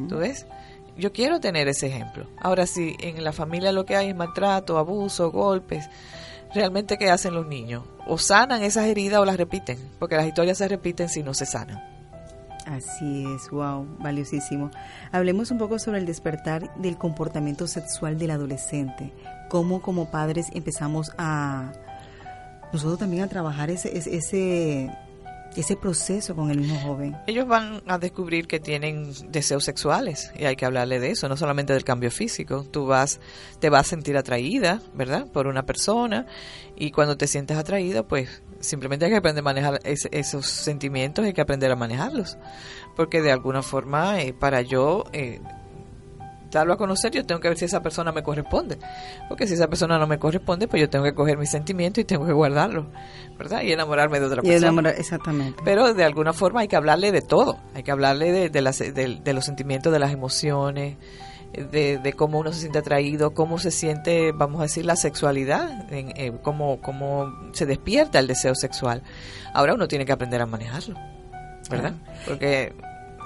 ¿Tú 0.10 0.17
ves? 0.17 0.48
Yo 0.98 1.13
quiero 1.13 1.39
tener 1.39 1.67
ese 1.67 1.88
ejemplo. 1.88 2.27
Ahora, 2.39 2.65
si 2.65 2.96
en 3.00 3.24
la 3.24 3.32
familia 3.32 3.72
lo 3.72 3.86
que 3.86 3.96
hay 3.96 4.10
es 4.10 4.15
maltrato, 4.15 4.79
abuso, 4.79 5.32
golpes, 5.32 5.88
realmente 6.56 6.98
qué 6.98 7.12
hacen 7.12 7.36
los 7.36 7.46
niños. 7.46 7.84
O 8.08 8.17
sanan 8.17 8.63
esas 8.63 8.86
heridas 8.86 9.20
o 9.20 9.25
las 9.25 9.38
repiten, 9.38 9.77
porque 10.00 10.15
las 10.15 10.25
historias 10.25 10.58
se 10.58 10.67
repiten 10.67 11.10
si 11.10 11.22
no 11.22 11.34
se 11.34 11.46
sanan. 11.46 11.96
Así 12.67 13.25
es, 13.25 13.50
wow, 13.50 13.88
valiosísimo. 14.00 14.71
Hablemos 15.13 15.51
un 15.51 15.57
poco 15.57 15.79
sobre 15.79 16.00
el 16.00 16.05
despertar 16.05 16.75
del 16.75 16.97
comportamiento 16.97 17.65
sexual 17.65 18.19
del 18.19 18.31
adolescente. 18.31 19.13
Cómo 19.50 19.81
como 19.81 20.12
padres 20.12 20.47
empezamos 20.53 21.13
a 21.17 21.71
nosotros 22.74 23.00
también 23.00 23.24
a 23.24 23.29
trabajar 23.29 23.69
ese, 23.69 23.97
ese, 23.97 24.91
ese 25.55 25.75
proceso 25.77 26.36
con 26.36 26.51
el 26.51 26.59
mismo 26.59 26.77
joven. 26.81 27.15
Ellos 27.25 27.47
van 27.47 27.81
a 27.88 27.97
descubrir 27.97 28.47
que 28.47 28.59
tienen 28.59 29.13
deseos 29.29 29.63
sexuales 29.63 30.33
y 30.38 30.43
hay 30.43 30.57
que 30.57 30.65
hablarle 30.65 31.00
de 31.00 31.12
eso, 31.12 31.29
no 31.29 31.38
solamente 31.38 31.71
del 31.71 31.86
cambio 31.86 32.12
físico. 32.12 32.65
Tú 32.69 32.86
vas, 32.86 33.21
te 33.59 33.69
vas 33.69 33.88
a 33.88 33.89
sentir 33.91 34.17
atraída, 34.17 34.81
¿verdad? 34.93 35.27
Por 35.31 35.47
una 35.47 35.65
persona 35.65 36.25
y 36.75 36.91
cuando 36.91 37.15
te 37.15 37.27
sientes 37.27 37.55
atraída, 37.55 38.05
pues 38.05 38.41
simplemente 38.59 39.05
hay 39.05 39.11
que 39.11 39.17
aprender 39.17 39.41
a 39.41 39.45
manejar 39.45 39.79
esos 39.83 40.45
sentimientos, 40.45 41.25
hay 41.25 41.33
que 41.33 41.41
aprender 41.41 41.71
a 41.71 41.75
manejarlos. 41.75 42.37
Porque 42.95 43.21
de 43.21 43.31
alguna 43.31 43.61
forma, 43.61 44.21
eh, 44.21 44.33
para 44.33 44.61
yo 44.61 45.03
eh, 45.13 45.39
darlo 46.51 46.73
a 46.73 46.77
conocer, 46.77 47.11
yo 47.11 47.25
tengo 47.25 47.41
que 47.41 47.47
ver 47.47 47.57
si 47.57 47.65
esa 47.65 47.81
persona 47.81 48.11
me 48.11 48.23
corresponde. 48.23 48.77
Porque 49.27 49.47
si 49.47 49.53
esa 49.53 49.67
persona 49.67 49.97
no 49.97 50.07
me 50.07 50.17
corresponde, 50.17 50.67
pues 50.67 50.81
yo 50.81 50.89
tengo 50.89 51.05
que 51.05 51.13
coger 51.13 51.37
mis 51.37 51.49
sentimientos 51.49 52.01
y 52.01 52.05
tengo 52.05 52.25
que 52.25 52.33
guardarlo, 52.33 52.87
¿verdad? 53.37 53.61
Y 53.63 53.71
enamorarme 53.71 54.19
de 54.19 54.25
otra 54.25 54.41
y 54.43 54.47
persona. 54.47 54.89
exactamente. 54.91 55.61
Pero 55.63 55.93
de 55.93 56.03
alguna 56.03 56.33
forma 56.33 56.61
hay 56.61 56.67
que 56.67 56.75
hablarle 56.75 57.11
de 57.11 57.21
todo. 57.21 57.57
Hay 57.73 57.83
que 57.83 57.91
hablarle 57.91 58.31
de, 58.31 58.49
de, 58.49 59.33
los 59.33 59.45
sentimientos, 59.45 59.91
de 59.91 59.99
las 59.99 60.11
emociones, 60.11 60.97
de, 61.53 61.97
de, 61.97 62.13
cómo 62.13 62.39
uno 62.39 62.53
se 62.53 62.61
siente 62.61 62.79
atraído, 62.79 63.33
cómo 63.33 63.59
se 63.59 63.71
siente, 63.71 64.31
vamos 64.31 64.59
a 64.59 64.63
decir, 64.63 64.85
la 64.85 64.95
sexualidad, 64.95 65.91
en, 65.91 66.11
eh, 66.15 66.33
cómo, 66.41 66.79
cómo 66.81 67.33
se 67.53 67.65
despierta 67.65 68.19
el 68.19 68.27
deseo 68.27 68.55
sexual. 68.55 69.01
Ahora 69.53 69.73
uno 69.73 69.87
tiene 69.87 70.05
que 70.05 70.11
aprender 70.11 70.41
a 70.41 70.45
manejarlo, 70.45 70.95
¿verdad? 71.69 71.93
Porque 72.25 72.73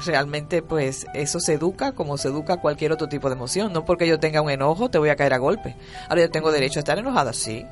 realmente 0.05 0.61
pues 0.61 1.05
eso 1.13 1.39
se 1.39 1.53
educa 1.53 1.91
como 1.91 2.17
se 2.17 2.29
educa 2.29 2.57
cualquier 2.57 2.91
otro 2.91 3.07
tipo 3.07 3.29
de 3.29 3.35
emoción. 3.35 3.73
No 3.73 3.85
porque 3.85 4.07
yo 4.07 4.19
tenga 4.19 4.41
un 4.41 4.49
enojo 4.49 4.89
te 4.89 4.97
voy 4.97 5.09
a 5.09 5.15
caer 5.15 5.33
a 5.33 5.37
golpe. 5.37 5.75
Ahora 6.09 6.21
yo 6.21 6.31
tengo 6.31 6.51
derecho 6.51 6.79
a 6.79 6.81
estar 6.81 6.97
enojada, 6.97 7.33
sí, 7.33 7.65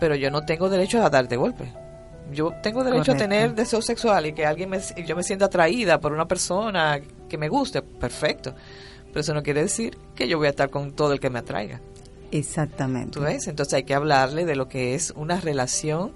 pero 0.00 0.14
yo 0.14 0.30
no 0.30 0.44
tengo 0.44 0.68
derecho 0.68 1.02
a 1.04 1.10
darte 1.10 1.36
golpe. 1.36 1.72
Yo 2.30 2.52
tengo 2.62 2.82
derecho 2.82 3.12
a 3.12 3.16
tener 3.16 3.54
deseo 3.54 3.82
sexual 3.82 4.26
y 4.26 4.32
que 4.32 4.46
alguien 4.46 4.70
me, 4.70 4.80
yo 5.04 5.14
me 5.14 5.22
sienta 5.22 5.46
atraída 5.46 6.00
por 6.00 6.12
una 6.12 6.26
persona 6.26 7.00
que 7.28 7.36
me 7.36 7.48
guste, 7.48 7.82
perfecto. 7.82 8.54
Pero 9.12 9.20
eso 9.20 9.34
no 9.34 9.42
quiere 9.42 9.62
decir 9.62 9.98
que 10.14 10.26
yo 10.26 10.38
voy 10.38 10.46
a 10.46 10.50
estar 10.50 10.70
con 10.70 10.92
todo 10.92 11.12
el 11.12 11.20
que 11.20 11.30
me 11.30 11.38
atraiga. 11.38 11.80
Exactamente. 12.30 13.10
¿Tú 13.12 13.20
ves? 13.20 13.46
Entonces 13.46 13.74
hay 13.74 13.84
que 13.84 13.94
hablarle 13.94 14.46
de 14.46 14.56
lo 14.56 14.68
que 14.68 14.94
es 14.94 15.12
una 15.14 15.38
relación 15.38 16.12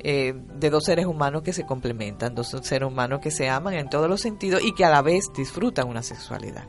eh, 0.00 0.34
de 0.54 0.70
dos 0.70 0.84
seres 0.84 1.06
humanos 1.06 1.42
que 1.42 1.52
se 1.52 1.66
complementan, 1.66 2.36
dos 2.36 2.56
seres 2.62 2.88
humanos 2.88 3.20
que 3.20 3.32
se 3.32 3.48
aman 3.48 3.74
en 3.74 3.90
todos 3.90 4.08
los 4.08 4.20
sentidos 4.20 4.62
y 4.62 4.72
que 4.72 4.84
a 4.84 4.90
la 4.90 5.02
vez 5.02 5.24
disfrutan 5.36 5.88
una 5.88 6.04
sexualidad. 6.04 6.64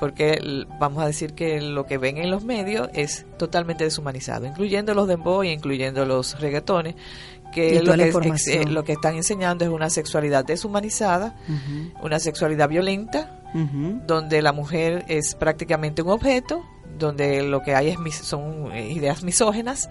Porque 0.00 0.40
vamos 0.80 1.02
a 1.02 1.06
decir 1.06 1.34
que 1.34 1.60
lo 1.60 1.84
que 1.84 1.98
ven 1.98 2.16
en 2.16 2.30
los 2.30 2.42
medios 2.44 2.88
es 2.94 3.26
totalmente 3.38 3.84
deshumanizado, 3.84 4.46
incluyendo 4.46 4.94
los 4.94 5.06
dembow 5.06 5.44
y 5.44 5.50
incluyendo 5.50 6.06
los 6.06 6.40
reggaetones, 6.40 6.96
que, 7.52 7.82
lo 7.82 7.92
que, 7.92 8.08
eh, 8.46 8.64
lo 8.66 8.82
que, 8.82 8.92
están 8.92 9.14
enseñando 9.14 9.66
es 9.66 9.70
una 9.70 9.90
sexualidad 9.90 10.44
deshumanizada, 10.44 11.36
una 12.02 12.18
sexualidad 12.18 12.68
violenta, 12.68 13.41
donde 13.54 14.42
la 14.42 14.52
mujer 14.52 15.04
es 15.08 15.34
prácticamente 15.34 16.02
un 16.02 16.10
objeto, 16.10 16.64
donde 16.98 17.42
lo 17.42 17.60
que 17.60 17.74
hay 17.74 17.88
es 17.88 18.16
son 18.16 18.72
eh, 18.72 18.90
ideas 18.90 19.22
misógenas 19.22 19.88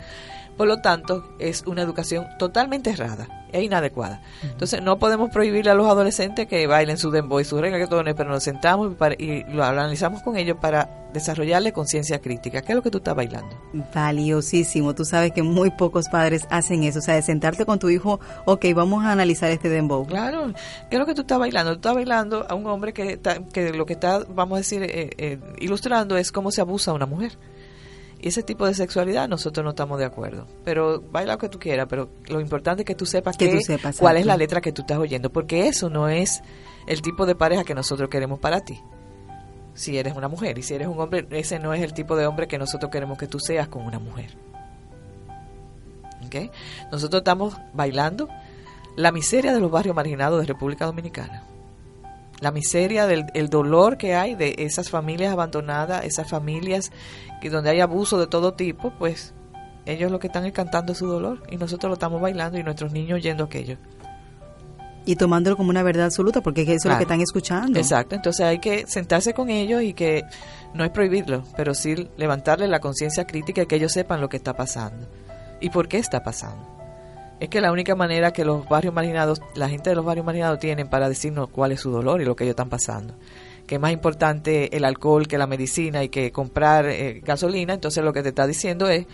por 0.58 0.68
lo 0.68 0.82
tanto, 0.82 1.36
es 1.40 1.64
una 1.66 1.82
educación 1.82 2.28
totalmente 2.38 2.92
errada 2.92 3.28
e 3.52 3.64
inadecuada. 3.64 4.22
Entonces, 4.44 4.82
no 4.82 4.98
podemos 5.00 5.30
prohibirle 5.30 5.72
a 5.72 5.76
los 5.76 5.88
adolescentes 5.88 6.48
que 6.48 6.68
bailen 6.68 6.98
su 6.98 7.12
dembow 7.12 7.40
y 7.40 7.46
sus 7.46 7.60
reggaetones, 7.60 8.16
pero 8.16 8.30
nos 8.30 8.44
sentamos 8.44 8.96
y, 9.18 9.44
lo 9.46 9.64
analizamos 9.64 10.22
con 10.22 10.38
ellos 10.38 10.58
para 10.60 11.10
desarrollarle 11.14 11.74
conciencia 11.74 12.20
crítica. 12.20 12.62
¿Qué 12.62 12.72
es 12.72 12.76
lo 12.76 12.82
que 12.82 12.90
tú 12.90 13.00
estás 13.00 13.16
bailando? 13.16 13.60
Valiosísimo. 13.94 14.96
Tú 14.96 15.04
sabes 15.04 15.32
que 15.32 15.44
muy 15.44 15.72
pocos 15.72 16.08
padres 16.08 16.48
hacen 16.50 16.84
eso. 16.84 17.00
O 17.00 17.02
sea, 17.02 17.16
de 17.16 17.22
sentarte 17.22 17.66
con 17.66 17.80
tu 17.80 17.90
hijo, 17.90 18.20
ok, 18.46 18.66
vamos 18.74 19.04
a 19.04 19.12
analizar 19.12 19.52
este 19.52 19.70
dembow. 19.70 20.06
Claro. 20.06 20.54
¿Qué 20.90 20.96
es 20.96 21.00
lo 21.00 21.06
que 21.06 21.14
tú 21.14 21.22
estás 21.22 21.40
bailando? 21.40 21.74
Tú 21.74 21.78
estás 21.78 21.96
bailando 21.96 22.46
a 22.50 22.56
un 22.56 22.66
hombre 22.68 22.94
que, 22.94 23.20
que 23.54 23.74
lo 23.74 23.86
que 23.86 23.94
está, 23.94 24.20
vamos 24.30 24.56
a 24.56 24.60
decir, 24.60 24.84
eh, 24.84 25.10
eh, 25.18 25.40
ilustrando 25.60 26.18
es 26.18 26.32
cómo 26.32 26.52
se 26.52 26.62
abusa 26.62 26.92
a 26.92 26.94
una 26.94 27.06
mujer. 27.06 27.38
Y 28.22 28.28
ese 28.28 28.44
tipo 28.44 28.68
de 28.68 28.76
sexualidad 28.76 29.28
nosotros 29.28 29.64
no 29.64 29.72
estamos 29.72 29.98
de 29.98 30.06
acuerdo. 30.06 30.48
Pero 30.64 31.02
baila 31.02 31.34
lo 31.34 31.40
que 31.40 31.50
tú 31.50 31.58
quieras, 31.58 31.88
pero 31.90 32.10
lo 32.28 32.40
importante 32.40 32.84
es 32.84 32.86
que 32.86 32.94
tú 32.94 33.08
sepas, 33.08 33.36
que 33.36 33.60
cuál 34.00 34.18
es 34.18 34.28
la 34.28 34.38
letra 34.38 34.62
que 34.62 34.72
tú 34.72 34.84
estás 34.84 35.00
oyendo, 35.00 35.32
porque 35.32 35.68
eso 35.68 35.90
no 35.90 36.08
es 36.08 36.44
el 36.86 37.02
tipo 37.02 37.26
de 37.26 37.34
pareja 37.34 37.64
que 37.64 37.74
nosotros 37.74 38.10
queremos 38.10 38.40
para 38.40 38.62
ti. 38.62 38.80
Si 39.74 39.98
eres 39.98 40.16
una 40.16 40.28
mujer 40.28 40.60
y 40.60 40.64
si 40.64 40.76
eres 40.76 40.88
un 40.88 41.00
hombre, 41.00 41.28
ese 41.32 41.58
no 41.58 41.74
es 41.74 41.82
el 41.82 41.94
tipo 41.94 42.16
de 42.16 42.28
hombre 42.28 42.48
que 42.48 42.60
nosotros 42.60 42.92
queremos 42.92 43.18
que 43.18 43.26
tú 43.26 43.40
seas 43.40 43.68
con 43.70 43.86
una 43.86 43.98
mujer. 43.98 44.38
¿Okay? 46.28 46.52
Nosotros 46.92 47.22
estamos 47.22 47.58
bailando 47.74 48.30
la 48.96 49.12
miseria 49.12 49.52
de 49.52 49.60
los 49.60 49.72
barrios 49.72 49.96
marginados 49.96 50.40
de 50.40 50.46
República 50.46 50.86
Dominicana 50.86 51.51
la 52.42 52.52
miseria, 52.52 53.08
del 53.08 53.28
el 53.34 53.50
dolor 53.50 53.98
que 53.98 54.16
hay 54.16 54.36
de 54.36 54.56
esas 54.58 54.90
familias 54.90 55.32
abandonadas, 55.32 56.04
esas 56.04 56.30
familias 56.30 56.92
que 57.40 57.50
donde 57.50 57.70
hay 57.70 57.80
abuso 57.80 58.20
de 58.20 58.28
todo 58.28 58.54
tipo, 58.54 58.92
pues 59.00 59.34
ellos 59.86 60.12
lo 60.12 60.20
que 60.20 60.28
están 60.28 60.46
es 60.46 60.52
cantando 60.52 60.94
su 60.94 61.08
dolor 61.08 61.44
y 61.50 61.58
nosotros 61.58 61.90
lo 61.90 61.94
estamos 61.94 62.20
bailando 62.20 62.58
y 62.58 62.64
nuestros 62.64 62.92
niños 62.92 63.16
oyendo 63.16 63.46
aquello. 63.46 63.78
Y 65.06 65.16
tomándolo 65.16 65.58
como 65.58 65.72
una 65.72 65.82
verdad 65.82 66.06
absoluta, 66.06 66.42
porque 66.42 66.62
eso 66.62 66.74
es 66.74 66.86
lo 66.86 66.98
que 66.98 67.04
están 67.04 67.22
escuchando. 67.22 67.80
Exacto, 67.80 68.16
entonces 68.16 68.46
hay 68.46 68.60
que 68.60 68.86
sentarse 68.86 69.34
con 69.34 69.50
ellos 69.50 69.82
y 69.82 69.94
que 69.94 70.24
no 70.76 70.84
es 70.84 70.92
prohibirlo, 70.92 71.44
pero 71.56 71.74
sí 71.74 72.08
levantarle 72.18 72.68
la 72.68 72.80
conciencia 72.80 73.26
crítica 73.26 73.64
y 73.64 73.66
que 73.66 73.78
ellos 73.78 73.94
sepan 73.94 74.22
lo 74.22 74.30
que 74.30 74.38
está 74.38 74.56
pasando 74.56 75.08
y 75.60 75.70
por 75.70 75.88
qué 75.88 75.98
está 75.98 76.24
pasando 76.24 76.81
es 77.42 77.50
que 77.50 77.60
la 77.60 77.72
única 77.72 77.96
manera 77.96 78.32
que 78.32 78.46
los 78.46 78.70
barrios 78.70 78.94
marginados, 78.94 79.42
la 79.56 79.68
gente 79.68 79.90
de 79.90 79.96
los 79.96 80.06
barrios 80.06 80.24
marginados 80.24 80.60
tienen 80.60 80.88
para 80.88 81.10
decirnos 81.10 81.50
cuál 81.50 81.72
es 81.72 81.82
su 81.82 81.90
dolor 81.90 82.22
y 82.22 82.26
lo 82.26 82.36
que 82.36 82.44
ellos 82.44 82.52
están 82.52 82.70
pasando. 82.70 83.16
Que 83.66 83.76
es 83.76 83.82
más 83.82 83.92
importante 83.92 84.78
el 84.78 84.86
alcohol 84.86 85.28
que 85.28 85.40
la 85.40 85.48
medicina 85.48 86.04
y 86.04 86.10
que 86.10 86.32
comprar 86.32 86.86
eh, 86.86 87.20
gasolina, 87.26 87.74
entonces 87.74 88.04
lo 88.04 88.14
que 88.14 88.22
te 88.22 88.30
está 88.30 88.46
diciendo 88.46 88.88
es 88.90 89.08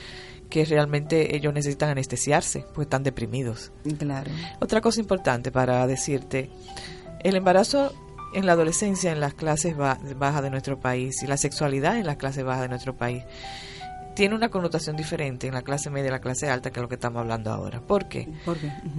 que 0.50 0.66
realmente 0.66 1.38
ellos 1.38 1.54
necesitan 1.54 1.88
anestesiarse, 1.88 2.66
pues 2.76 2.88
están 2.88 3.04
deprimidos. 3.04 3.72
Claro. 3.98 4.30
Otra 4.60 4.82
cosa 4.82 5.00
importante 5.00 5.50
para 5.50 5.88
decirte, 5.88 6.50
el 7.24 7.38
embarazo 7.38 7.94
en 8.34 8.46
la 8.46 8.52
adolescencia 8.52 9.14
en 9.14 9.22
las 9.22 9.36
clases 9.36 9.78
bajas 9.78 10.44
de 10.44 10.50
nuestro 10.50 10.78
país 10.82 11.24
y 11.24 11.28
la 11.28 11.38
sexualidad 11.38 11.98
en 11.98 12.06
las 12.06 12.18
clases 12.18 12.44
bajas 12.44 12.64
de 12.64 12.68
nuestro 12.68 12.94
país 12.94 13.24
tiene 14.18 14.34
una 14.34 14.50
connotación 14.50 14.96
diferente 14.96 15.46
en 15.46 15.54
la 15.54 15.62
clase 15.62 15.92
media 15.92 16.08
y 16.08 16.10
la 16.10 16.20
clase 16.20 16.50
alta 16.50 16.72
que 16.72 16.82
lo 16.82 16.90
que 16.90 16.96
estamos 16.96 17.20
hablando 17.20 17.52
ahora. 17.52 17.82
¿Por 17.82 18.08
qué? 18.08 18.28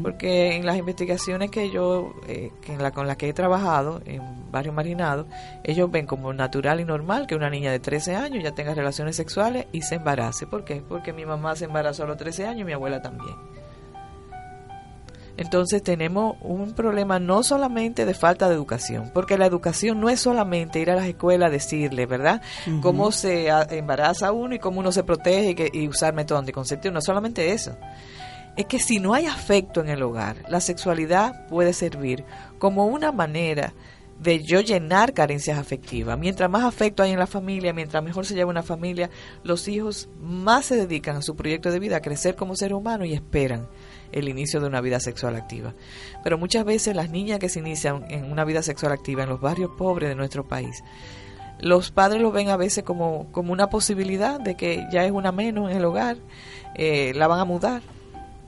Porque 0.00 0.54
en 0.54 0.64
las 0.64 0.76
investigaciones 0.76 1.50
que 1.50 1.72
yo, 1.72 2.14
eh, 2.28 2.52
que 2.62 2.74
en 2.74 2.80
la, 2.80 2.92
con 2.92 3.08
las 3.08 3.16
que 3.16 3.28
he 3.28 3.32
trabajado 3.32 4.00
en 4.04 4.22
barrio 4.52 4.72
marginado, 4.72 5.26
ellos 5.64 5.90
ven 5.90 6.06
como 6.06 6.32
natural 6.32 6.78
y 6.78 6.84
normal 6.84 7.26
que 7.26 7.34
una 7.34 7.50
niña 7.50 7.72
de 7.72 7.80
13 7.80 8.14
años 8.14 8.44
ya 8.44 8.54
tenga 8.54 8.74
relaciones 8.74 9.16
sexuales 9.16 9.66
y 9.72 9.82
se 9.82 9.96
embarace. 9.96 10.46
¿Por 10.46 10.64
qué? 10.64 10.84
Porque 10.88 11.12
mi 11.12 11.26
mamá 11.26 11.56
se 11.56 11.64
embarazó 11.64 12.04
a 12.04 12.06
los 12.06 12.16
13 12.16 12.46
años 12.46 12.60
y 12.60 12.64
mi 12.66 12.72
abuela 12.72 13.02
también. 13.02 13.34
Entonces 15.38 15.84
tenemos 15.84 16.36
un 16.40 16.72
problema 16.72 17.20
no 17.20 17.44
solamente 17.44 18.04
de 18.04 18.12
falta 18.12 18.48
de 18.48 18.56
educación, 18.56 19.12
porque 19.14 19.38
la 19.38 19.46
educación 19.46 20.00
no 20.00 20.10
es 20.10 20.18
solamente 20.18 20.80
ir 20.80 20.90
a 20.90 20.96
las 20.96 21.06
escuelas 21.06 21.46
a 21.48 21.52
decirle, 21.52 22.06
¿verdad? 22.06 22.42
Cómo 22.82 23.12
se 23.12 23.46
embaraza 23.70 24.32
uno 24.32 24.56
y 24.56 24.58
cómo 24.58 24.80
uno 24.80 24.90
se 24.90 25.04
protege 25.04 25.70
y, 25.72 25.86
usar 25.86 26.12
métodos 26.12 26.40
anticonceptivos, 26.40 26.92
no 26.92 27.00
solamente 27.00 27.52
eso. 27.52 27.76
Es 28.56 28.66
que 28.66 28.80
si 28.80 28.98
no 28.98 29.14
hay 29.14 29.26
afecto 29.26 29.80
en 29.80 29.88
el 29.88 30.02
hogar, 30.02 30.38
la 30.48 30.60
sexualidad 30.60 31.46
puede 31.46 31.72
servir 31.72 32.24
como 32.58 32.86
una 32.86 33.12
manera 33.12 33.74
de 34.20 34.42
yo 34.42 34.60
llenar 34.60 35.14
carencias 35.14 35.58
afectivas. 35.58 36.18
Mientras 36.18 36.50
más 36.50 36.64
afecto 36.64 37.02
hay 37.02 37.12
en 37.12 37.18
la 37.18 37.26
familia, 37.26 37.72
mientras 37.72 38.02
mejor 38.02 38.26
se 38.26 38.34
lleva 38.34 38.50
una 38.50 38.62
familia, 38.62 39.10
los 39.44 39.68
hijos 39.68 40.08
más 40.20 40.66
se 40.66 40.76
dedican 40.76 41.16
a 41.16 41.22
su 41.22 41.36
proyecto 41.36 41.70
de 41.70 41.78
vida, 41.78 41.98
a 41.98 42.00
crecer 42.00 42.34
como 42.34 42.56
ser 42.56 42.74
humano 42.74 43.04
y 43.04 43.14
esperan 43.14 43.68
el 44.10 44.28
inicio 44.28 44.60
de 44.60 44.66
una 44.66 44.80
vida 44.80 45.00
sexual 45.00 45.36
activa. 45.36 45.74
Pero 46.24 46.38
muchas 46.38 46.64
veces 46.64 46.96
las 46.96 47.10
niñas 47.10 47.38
que 47.38 47.48
se 47.48 47.60
inician 47.60 48.04
en 48.08 48.30
una 48.30 48.44
vida 48.44 48.62
sexual 48.62 48.92
activa 48.92 49.22
en 49.22 49.28
los 49.28 49.40
barrios 49.40 49.70
pobres 49.76 50.08
de 50.08 50.14
nuestro 50.14 50.48
país, 50.48 50.82
los 51.60 51.90
padres 51.90 52.22
lo 52.22 52.32
ven 52.32 52.50
a 52.50 52.56
veces 52.56 52.84
como, 52.84 53.30
como 53.32 53.52
una 53.52 53.68
posibilidad 53.68 54.40
de 54.40 54.56
que 54.56 54.86
ya 54.92 55.04
es 55.04 55.12
una 55.12 55.32
menos 55.32 55.70
en 55.70 55.76
el 55.76 55.84
hogar, 55.84 56.16
eh, 56.74 57.12
la 57.14 57.26
van 57.26 57.40
a 57.40 57.44
mudar, 57.44 57.82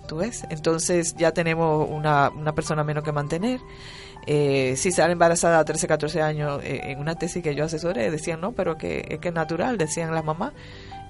¿tú 0.06 0.18
ves? 0.18 0.44
Entonces 0.50 1.14
ya 1.16 1.32
tenemos 1.32 1.88
una, 1.90 2.30
una 2.30 2.54
persona 2.54 2.84
menos 2.84 3.04
que 3.04 3.12
mantener. 3.12 3.60
Eh, 4.26 4.74
si 4.76 4.92
sale 4.92 5.12
embarazada 5.12 5.58
a 5.58 5.64
13, 5.64 5.86
14 5.86 6.20
años, 6.22 6.60
eh, 6.62 6.80
en 6.84 6.98
una 7.00 7.14
tesis 7.14 7.42
que 7.42 7.54
yo 7.54 7.64
asesoré, 7.64 8.10
decían, 8.10 8.40
no, 8.40 8.52
pero 8.52 8.76
que 8.76 9.04
es 9.08 9.18
que 9.18 9.28
es 9.28 9.34
natural, 9.34 9.78
decían 9.78 10.14
las 10.14 10.24
mamás, 10.24 10.52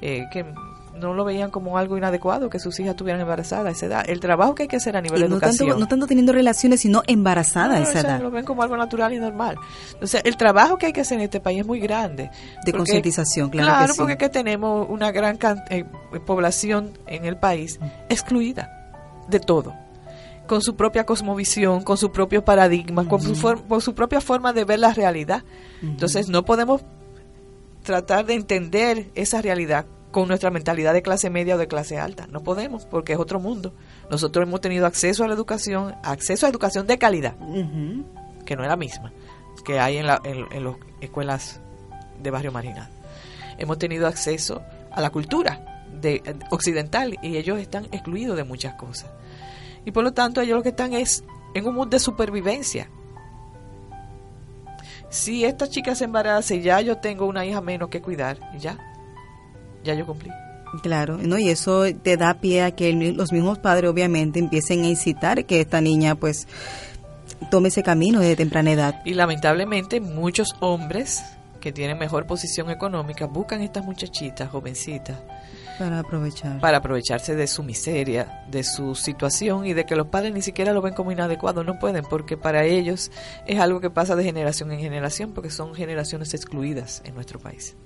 que 0.01 0.47
no 0.95 1.15
lo 1.15 1.25
veían 1.25 1.51
como 1.51 1.79
algo 1.79 1.97
inadecuado 1.97 2.51
que 2.51 2.59
sus 2.59 2.79
hijas 2.81 2.91
estuvieran 2.91 3.21
embarazadas 3.21 3.67
a 3.67 3.71
esa 3.71 3.87
edad. 3.87 4.05
El 4.09 4.19
trabajo 4.21 4.55
que 4.55 4.63
hay 4.65 4.69
que 4.69 4.77
hacer 4.77 4.97
a 4.97 5.01
nivel 5.01 5.21
de 5.21 5.29
no 5.29 5.35
educación. 5.37 5.69
Tanto, 5.69 5.81
no 5.81 5.89
tanto 5.89 6.07
teniendo 6.07 6.33
relaciones, 6.33 6.81
sino 6.81 7.03
embarazada 7.07 7.77
a 7.77 7.81
esa 7.81 7.89
o 7.89 7.93
sea, 7.93 8.01
edad. 8.03 8.21
Lo 8.21 8.31
ven 8.31 8.45
como 8.45 8.63
algo 8.63 8.77
natural 8.77 9.13
y 9.15 9.19
normal. 9.19 9.57
O 10.03 10.07
sea, 10.07 10.21
el 10.25 10.37
trabajo 10.37 10.77
que 10.79 10.87
hay 10.87 10.93
que 10.93 11.01
hacer 11.03 11.19
en 11.19 11.25
este 11.25 11.41
país 11.41 11.61
es 11.61 11.67
muy 11.67 11.81
grande. 11.81 12.31
De 12.65 12.73
concientización, 12.73 13.51
claro 13.51 13.69
Claro, 13.69 13.87
que 13.89 13.93
sí. 13.93 13.99
porque 13.99 14.13
es 14.15 14.19
que 14.19 14.29
tenemos 14.31 14.87
una 14.91 15.11
gran 15.13 15.37
can- 15.37 15.63
eh, 15.71 15.85
población 16.27 16.93
en 17.07 17.25
el 17.25 17.37
país 17.37 17.79
excluida 18.09 18.91
de 19.29 19.41
todo 19.41 19.75
con 20.51 20.63
su 20.63 20.75
propia 20.75 21.07
cosmovisión, 21.07 21.85
con 21.85 21.97
su 21.97 22.11
propio 22.11 22.45
paradigma, 22.45 23.07
con, 23.07 23.23
su 23.23 23.41
con 23.69 23.81
su 23.81 23.95
propia 23.95 24.21
forma 24.21 24.53
de 24.53 24.65
ver 24.65 24.81
la 24.81 24.93
realidad. 24.93 25.45
Entonces 25.81 26.29
no 26.29 26.45
podemos 26.45 26.83
tratar 27.85 28.27
de 28.27 28.35
entender 28.35 29.13
esa 29.15 29.41
realidad 29.41 29.87
con 30.11 30.27
nuestra 30.27 30.51
mentalidad 30.51 30.93
de 30.93 31.03
clase 31.03 31.31
media 31.31 31.55
o 31.55 31.59
de 31.59 31.69
clase 31.69 32.01
alta. 32.01 32.27
No 32.27 32.43
podemos, 32.43 32.85
porque 32.85 33.13
es 33.13 33.21
otro 33.21 33.39
mundo. 33.39 33.73
Nosotros 34.11 34.45
hemos 34.45 34.61
tenido 34.61 34.87
acceso 34.87 35.23
a 35.23 35.29
la 35.29 35.35
educación, 35.35 35.95
acceso 36.03 36.47
a 36.47 36.49
educación 36.49 36.89
de 36.89 36.99
calidad, 36.99 37.37
que 38.45 38.57
no 38.57 38.65
es 38.65 38.69
la 38.69 38.77
misma 38.77 39.13
que 39.65 39.79
hay 39.79 39.99
en, 39.99 40.09
la, 40.09 40.21
en, 40.25 40.47
en 40.51 40.65
las 40.65 40.75
escuelas 41.01 41.61
de 42.21 42.31
barrio 42.33 42.51
marginal. 42.51 42.89
Hemos 43.57 43.79
tenido 43.79 44.09
acceso 44.09 44.63
a 44.91 45.01
la 45.01 45.11
cultura 45.11 45.85
de, 46.01 46.17
eh, 46.17 46.35
occidental 46.51 47.19
y 47.23 47.37
ellos 47.37 47.61
están 47.61 47.85
excluidos 47.93 48.37
de 48.37 48.43
muchas 48.43 48.75
cosas. 48.75 49.11
Y 49.85 49.93
por 49.93 50.05
lo 50.05 50.13
tanto 50.13 50.41
ellos 50.41 50.57
lo 50.57 50.63
que 50.63 50.71
están 50.71 50.93
es 50.93 51.25
en 51.55 51.67
un 51.67 51.75
mundo 51.75 51.97
de 51.97 52.01
supervivencia. 52.01 52.89
Si 55.09 55.45
esta 55.45 55.69
chica 55.69 55.95
se 55.95 56.05
embaraza 56.05 56.55
y 56.55 56.63
ya 56.63 56.81
yo 56.81 56.99
tengo 56.99 57.27
una 57.27 57.45
hija 57.45 57.61
menos 57.61 57.89
que 57.89 58.01
cuidar, 58.01 58.39
y 58.55 58.61
ya, 58.61 58.79
ya 59.83 59.95
yo 59.95 60.07
cumplí. 60.07 60.31
Claro, 60.83 61.19
¿no? 61.19 61.37
y 61.37 61.49
eso 61.49 61.83
te 62.01 62.17
da 62.17 62.35
pie 62.35 62.63
a 62.63 62.71
que 62.71 62.93
los 62.93 63.33
mismos 63.33 63.59
padres 63.59 63.91
obviamente 63.91 64.39
empiecen 64.39 64.85
a 64.85 64.87
incitar 64.87 65.45
que 65.45 65.61
esta 65.61 65.81
niña 65.81 66.15
pues 66.15 66.47
tome 67.51 67.69
ese 67.69 67.83
camino 67.83 68.21
desde 68.21 68.37
temprana 68.37 68.71
edad. 68.71 69.03
Y 69.05 69.15
lamentablemente 69.15 70.01
muchos 70.01 70.55
hombres 70.61 71.25
que 71.61 71.73
tienen 71.73 71.99
mejor 71.99 72.27
posición 72.27 72.71
económica 72.71 73.27
buscan 73.27 73.63
estas 73.63 73.85
muchachitas 73.85 74.49
jovencitas 74.49 75.19
Para 75.81 75.99
aprovechar. 76.01 76.61
para 76.61 76.77
aprovecharse 76.79 77.35
de 77.35 77.47
su 77.47 77.63
miseria, 77.63 78.45
de 78.51 78.63
su 78.65 78.95
situación 78.95 79.65
y 79.67 79.73
de 79.73 79.87
que 79.87 79.97
los 79.97 80.09
padres 80.09 80.33
ni 80.35 80.43
siquiera 80.43 80.73
lo 80.75 80.83
ven 80.83 80.93
como 80.95 81.11
inadecuado. 81.11 81.65
No 81.65 81.79
pueden 81.79 82.05
porque 82.05 82.37
para 82.37 82.65
ellos 82.65 83.11
es 83.47 83.59
algo 83.59 83.81
que 83.81 83.89
pasa 83.89 84.15
de 84.15 84.23
generación 84.23 84.71
en 84.73 84.79
generación 84.81 85.33
porque 85.33 85.51
son 85.51 85.75
generaciones 85.75 86.35
excluidas 86.35 87.01
en 87.07 87.15
nuestro 87.15 87.39
país. 87.41 87.77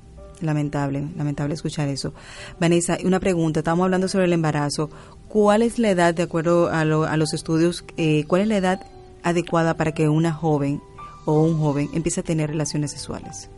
Lamentable, 0.41 1.07
lamentable 1.17 1.55
escuchar 1.55 1.87
eso. 1.89 2.13
Vanessa, 2.59 2.99
una 3.05 3.21
pregunta, 3.21 3.61
estamos 3.61 3.85
hablando 3.85 4.09
sobre 4.09 4.25
el 4.25 4.33
embarazo. 4.33 4.91
¿Cuál 5.29 5.63
es 5.63 5.79
la 5.79 5.91
edad, 5.91 6.13
de 6.15 6.25
acuerdo 6.25 6.71
a, 6.71 6.85
lo- 6.85 7.05
a 7.05 7.17
los 7.17 7.33
estudios, 7.33 7.85
eh, 7.97 8.25
cuál 8.27 8.43
es 8.43 8.49
la 8.49 8.57
edad 8.57 8.81
adecuada 9.23 9.75
para 9.77 9.93
que 9.93 10.09
una 10.09 10.33
joven 10.33 10.83
o 11.25 11.41
un 11.41 11.57
joven 11.59 11.89
empiece 11.95 12.21
a 12.21 12.25
tener 12.25 12.51
relaciones 12.51 12.91
sexuales? 12.91 13.49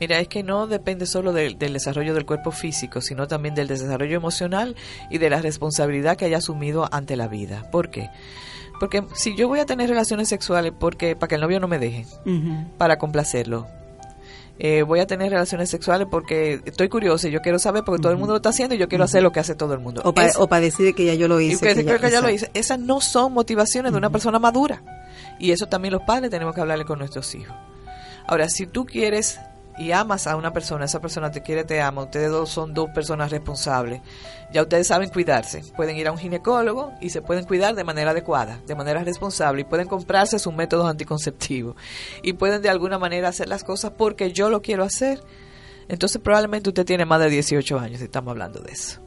Mira, 0.00 0.18
es 0.18 0.28
que 0.28 0.42
no 0.42 0.66
depende 0.66 1.04
solo 1.06 1.32
del, 1.32 1.58
del 1.58 1.74
desarrollo 1.74 2.14
del 2.14 2.24
cuerpo 2.24 2.50
físico, 2.50 3.00
sino 3.02 3.28
también 3.28 3.54
del 3.54 3.68
desarrollo 3.68 4.16
emocional 4.16 4.74
y 5.10 5.18
de 5.18 5.28
la 5.30 5.42
responsabilidad 5.42 6.16
que 6.16 6.24
haya 6.24 6.38
asumido 6.38 6.88
ante 6.90 7.16
la 7.16 7.28
vida. 7.28 7.70
¿Por 7.70 7.90
qué? 7.90 8.08
Porque 8.80 9.04
si 9.14 9.36
yo 9.36 9.46
voy 9.46 9.60
a 9.60 9.66
tener 9.66 9.90
relaciones 9.90 10.28
sexuales 10.28 10.72
porque 10.78 11.14
para 11.16 11.28
que 11.28 11.34
el 11.34 11.42
novio 11.42 11.60
no 11.60 11.68
me 11.68 11.78
deje, 11.78 12.06
para 12.78 12.96
complacerlo. 12.98 13.66
Eh, 14.62 14.82
voy 14.82 15.00
a 15.00 15.06
tener 15.06 15.30
relaciones 15.30 15.70
sexuales 15.70 16.06
porque 16.10 16.60
estoy 16.66 16.88
curiosa 16.90 17.28
y 17.28 17.30
yo 17.30 17.40
quiero 17.40 17.58
saber 17.58 17.82
porque 17.82 18.02
todo 18.02 18.12
el 18.12 18.18
mundo 18.18 18.34
lo 18.34 18.36
está 18.36 18.50
haciendo 18.50 18.74
y 18.74 18.78
yo 18.78 18.88
quiero 18.88 19.04
hacer 19.04 19.22
lo 19.22 19.32
que 19.32 19.40
hace 19.40 19.54
todo 19.54 19.72
el 19.72 19.80
mundo. 19.80 20.02
O 20.04 20.12
para 20.14 20.28
Es- 20.28 20.36
decir 20.76 20.94
que 20.94 21.06
ya 21.06 21.14
yo 21.14 21.28
lo 21.28 21.40
y 21.40 21.46
hice. 21.52 21.74
que 21.74 21.84
que 21.84 21.98
que 21.98 22.10
ya 22.10 22.20
lo 22.20 22.28
hice. 22.28 22.50
Esas 22.52 22.78
no 22.78 23.00
son 23.00 23.32
motivaciones 23.32 23.92
de 23.92 23.98
una 23.98 24.10
persona 24.10 24.38
madura. 24.38 24.82
Y 25.38 25.52
eso 25.52 25.66
también 25.66 25.92
los 25.92 26.02
padres 26.02 26.30
tenemos 26.30 26.54
que 26.54 26.60
hablarle 26.60 26.84
con 26.84 26.98
nuestros 26.98 27.34
hijos. 27.34 27.54
Ahora, 28.26 28.48
si 28.50 28.66
tú 28.66 28.84
quieres 28.84 29.40
y 29.80 29.92
amas 29.92 30.26
a 30.26 30.36
una 30.36 30.52
persona, 30.52 30.84
esa 30.84 31.00
persona 31.00 31.30
te 31.30 31.42
quiere, 31.42 31.64
te 31.64 31.80
ama, 31.80 32.02
ustedes 32.02 32.30
dos 32.30 32.50
son 32.50 32.74
dos 32.74 32.90
personas 32.90 33.30
responsables, 33.30 34.02
ya 34.52 34.60
ustedes 34.60 34.86
saben 34.86 35.08
cuidarse. 35.08 35.62
Pueden 35.74 35.96
ir 35.96 36.06
a 36.06 36.12
un 36.12 36.18
ginecólogo 36.18 36.92
y 37.00 37.08
se 37.08 37.22
pueden 37.22 37.46
cuidar 37.46 37.74
de 37.74 37.82
manera 37.82 38.10
adecuada, 38.10 38.60
de 38.66 38.74
manera 38.74 39.02
responsable, 39.02 39.62
y 39.62 39.64
pueden 39.64 39.88
comprarse 39.88 40.38
sus 40.38 40.52
métodos 40.52 40.86
anticonceptivos. 40.86 41.76
Y 42.22 42.34
pueden 42.34 42.60
de 42.60 42.68
alguna 42.68 42.98
manera 42.98 43.28
hacer 43.28 43.48
las 43.48 43.64
cosas 43.64 43.92
porque 43.96 44.32
yo 44.32 44.50
lo 44.50 44.60
quiero 44.60 44.84
hacer. 44.84 45.22
Entonces 45.88 46.20
probablemente 46.20 46.68
usted 46.68 46.84
tiene 46.84 47.06
más 47.06 47.20
de 47.20 47.30
18 47.30 47.78
años, 47.78 48.02
estamos 48.02 48.32
hablando 48.32 48.60
de 48.60 48.72
eso 48.72 49.00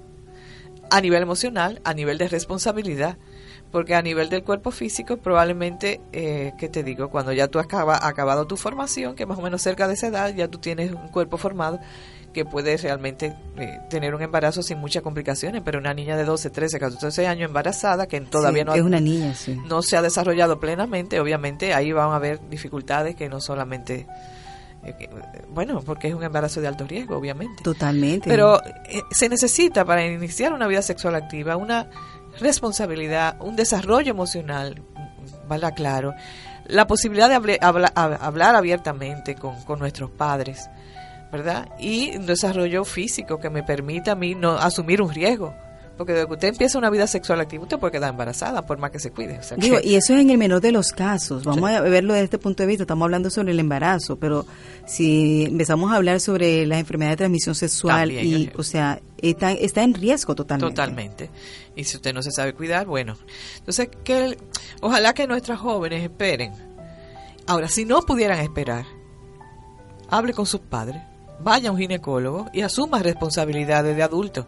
a 0.89 1.01
nivel 1.01 1.23
emocional, 1.23 1.81
a 1.85 1.95
nivel 1.95 2.19
de 2.19 2.27
responsabilidad, 2.27 3.17
porque 3.73 3.93
a 3.95 4.01
nivel 4.01 4.29
del 4.29 4.43
cuerpo 4.43 4.71
físico 4.71 5.17
probablemente, 5.17 5.99
eh, 6.13 6.53
¿qué 6.57 6.69
te 6.69 6.83
digo? 6.83 7.09
Cuando 7.09 7.33
ya 7.33 7.49
tú 7.49 7.59
has 7.59 7.65
acaba- 7.65 7.99
acabado 8.07 8.47
tu 8.47 8.55
formación, 8.55 9.15
que 9.15 9.25
más 9.25 9.37
o 9.37 9.41
menos 9.41 9.61
cerca 9.61 9.89
de 9.89 9.95
esa 9.95 10.07
edad, 10.07 10.33
ya 10.33 10.47
tú 10.47 10.59
tienes 10.59 10.91
un 10.93 11.09
cuerpo 11.09 11.35
formado 11.37 11.79
que 12.31 12.45
puede 12.45 12.77
realmente 12.77 13.35
eh, 13.57 13.79
tener 13.89 14.15
un 14.15 14.21
embarazo 14.21 14.63
sin 14.63 14.77
muchas 14.79 15.03
complicaciones, 15.03 15.61
pero 15.65 15.77
una 15.79 15.93
niña 15.93 16.15
de 16.17 16.23
12, 16.25 16.49
13, 16.49 16.79
14 16.79 17.27
años 17.27 17.47
embarazada 17.47 18.07
que 18.07 18.21
todavía 18.21 18.61
Sí, 18.63 18.65
no, 18.67 18.73
es 18.75 18.81
una 18.81 18.99
niña, 18.99 19.35
sí. 19.35 19.59
no 19.67 19.81
se 19.83 19.97
ha 19.97 20.01
desarrollado 20.01 20.59
plenamente, 20.59 21.19
obviamente 21.19 21.73
ahí 21.73 21.91
van 21.91 22.09
a 22.11 22.15
haber 22.15 22.39
dificultades 22.49 23.15
que 23.15 23.27
no 23.29 23.39
solamente... 23.41 24.07
eh, 24.83 25.09
bueno, 25.49 25.81
porque 25.85 26.07
es 26.09 26.13
un 26.15 26.23
embarazo 26.23 26.59
de 26.59 26.67
alto 26.67 26.85
riesgo, 26.87 27.17
obviamente. 27.17 27.63
Totalmente. 27.63 28.27
Pero 28.29 28.59
eh, 28.65 29.01
se 29.11 29.29
necesita 29.29 29.85
para 29.85 30.03
iniciar 30.05 30.53
una 30.53 30.67
vida 30.67 30.81
sexual 30.81 31.13
activa 31.15 31.55
una 31.55 31.87
responsabilidad, 32.39 33.37
un 33.39 33.55
desarrollo 33.55 34.11
emocional, 34.11 34.81
valga 35.47 35.71
claro, 35.71 36.13
la 36.65 36.87
posibilidad 36.87 37.29
de 37.29 37.35
hable- 37.35 37.57
habla- 37.61 37.93
hab- 37.95 38.17
hablar 38.21 38.55
abiertamente 38.55 39.35
con, 39.35 39.61
con 39.63 39.79
nuestros 39.79 40.09
padres, 40.11 40.69
¿verdad? 41.31 41.67
Y 41.79 42.15
un 42.17 42.25
desarrollo 42.25 42.85
físico 42.85 43.39
que 43.39 43.49
me 43.49 43.63
permita 43.63 44.11
a 44.13 44.15
mí 44.15 44.35
no 44.35 44.51
asumir 44.51 45.01
un 45.01 45.13
riesgo. 45.13 45.53
Porque 45.97 46.13
desde 46.13 46.25
que 46.27 46.33
usted 46.33 46.47
empieza 46.47 46.77
una 46.79 46.89
vida 46.89 47.05
sexual 47.05 47.39
activa, 47.39 47.63
usted 47.63 47.77
puede 47.77 47.91
quedar 47.91 48.09
embarazada 48.09 48.65
por 48.65 48.79
más 48.79 48.89
que 48.89 48.97
se 48.99 49.11
cuide. 49.11 49.37
O 49.37 49.43
sea 49.43 49.57
Digo, 49.57 49.79
que- 49.79 49.87
y 49.87 49.95
eso 49.95 50.13
es 50.15 50.21
en 50.21 50.31
el 50.31 50.37
menor 50.39 50.59
de 50.59 50.71
los 50.71 50.91
casos. 50.91 51.43
Vamos 51.43 51.69
a 51.69 51.81
verlo 51.81 52.13
desde 52.13 52.25
este 52.25 52.39
punto 52.39 52.63
de 52.63 52.67
vista. 52.67 52.83
Estamos 52.83 53.05
hablando 53.05 53.29
sobre 53.29 53.51
el 53.51 53.59
embarazo, 53.59 54.15
pero 54.17 54.45
si 54.87 55.45
empezamos 55.45 55.91
a 55.91 55.97
hablar 55.97 56.19
sobre 56.19 56.65
las 56.65 56.79
enfermedades 56.79 57.13
de 57.13 57.17
transmisión 57.17 57.53
sexual, 57.53 58.09
También, 58.09 58.25
y, 58.25 58.51
o 58.57 58.63
sea, 58.63 58.99
está, 59.19 59.51
está 59.51 59.83
en 59.83 59.93
riesgo 59.93 60.33
totalmente. 60.33 60.73
Totalmente. 60.73 61.29
Y 61.75 61.83
si 61.83 61.97
usted 61.97 62.11
no 62.13 62.23
se 62.23 62.31
sabe 62.31 62.53
cuidar, 62.53 62.87
bueno. 62.87 63.15
Entonces, 63.59 63.89
que 64.03 64.35
ojalá 64.81 65.13
que 65.13 65.27
nuestras 65.27 65.59
jóvenes 65.59 66.01
esperen. 66.03 66.53
Ahora, 67.45 67.67
si 67.67 67.85
no 67.85 68.01
pudieran 68.01 68.39
esperar, 68.39 68.85
hable 70.09 70.33
con 70.33 70.45
sus 70.47 70.61
padres, 70.61 71.01
vaya 71.39 71.69
a 71.69 71.71
un 71.71 71.77
ginecólogo 71.77 72.49
y 72.53 72.61
asuma 72.61 72.99
responsabilidades 72.99 73.95
de 73.95 74.03
adulto. 74.03 74.45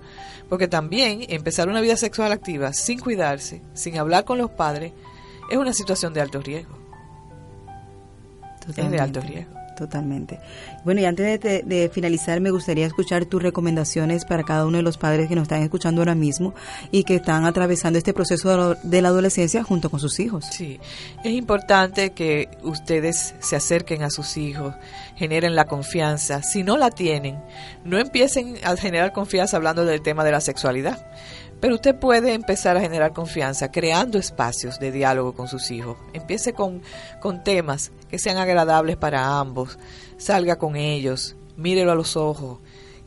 Porque 0.50 0.68
también 0.68 1.26
empezar 1.30 1.70
una 1.70 1.82
vida 1.82 1.98
sexual 1.98 2.32
activa 2.32 2.74
sin 2.74 3.00
cuidarse, 3.00 3.62
sin 3.74 3.98
hablar 3.98 4.26
con 4.26 4.38
los 4.38 4.52
padres, 4.52 4.94
es 5.50 5.58
una 5.58 5.74
situación 5.74 6.14
de 6.14 6.22
alto 6.22 6.42
riesgo. 6.42 6.78
Es 8.68 8.92
de 8.92 9.00
alto 9.00 9.22
riesgo. 9.22 9.55
Totalmente. 9.76 10.40
Bueno, 10.86 11.02
y 11.02 11.06
antes 11.06 11.42
de, 11.42 11.92
finalizar, 11.94 12.40
me 12.40 12.50
gustaría 12.50 12.86
escuchar 12.86 13.26
tus 13.26 13.44
recomendaciones 13.44 14.24
para 14.24 14.44
cada 14.44 14.66
uno 14.66 14.78
de 14.78 14.84
los 14.84 14.98
padres 14.98 15.28
que 15.28 15.36
nos 15.36 15.44
están 15.44 15.62
escuchando 15.64 16.02
ahora 16.02 16.16
mismo 16.16 16.54
y 16.92 17.04
que 17.04 17.16
están 17.16 17.46
atravesando 17.46 17.98
este 17.98 18.14
proceso 18.14 18.76
de 18.82 19.02
la 19.02 19.10
adolescencia 19.10 19.64
junto 19.64 19.90
con 19.90 20.00
sus 20.00 20.20
hijos. 20.20 20.46
Sí, 20.50 20.80
es 21.24 21.34
importante 21.34 22.12
que 22.12 22.50
ustedes 22.64 23.36
se 23.40 23.56
acerquen 23.58 24.04
a 24.04 24.10
sus 24.10 24.38
hijos, 24.38 24.74
generen 25.18 25.56
la 25.56 25.66
confianza. 25.66 26.42
Si 26.42 26.64
no 26.64 26.78
la 26.78 26.90
tienen, 26.90 27.38
no 27.84 28.00
empiecen 28.00 28.56
a 28.64 28.78
generar 28.78 29.12
confianza 29.12 29.58
hablando 29.58 29.84
del 29.84 30.02
tema 30.02 30.24
de 30.24 30.32
la 30.32 30.40
sexualidad. 30.42 31.06
Pero 31.60 31.76
usted 31.76 31.96
puede 31.96 32.34
empezar 32.34 32.78
a 32.78 32.82
generar 32.82 33.14
confianza 33.14 33.72
creando 33.72 34.18
espacios 34.18 34.80
de 34.80 34.92
diálogo 34.92 35.34
con 35.34 35.48
sus 35.48 35.72
hijos. 35.72 35.98
Empiece 36.14 36.54
con, 36.54 36.82
con 37.20 37.44
temas 37.44 37.92
que 38.10 38.20
sean 38.20 38.38
agradables 38.38 38.98
para 38.98 39.40
ambos. 39.40 39.80
Salga 40.18 40.58
con 40.58 40.76
ellos, 40.76 41.36
mírelo 41.58 41.92
a 41.92 41.96
los 41.96 42.18
ojos, 42.18 42.60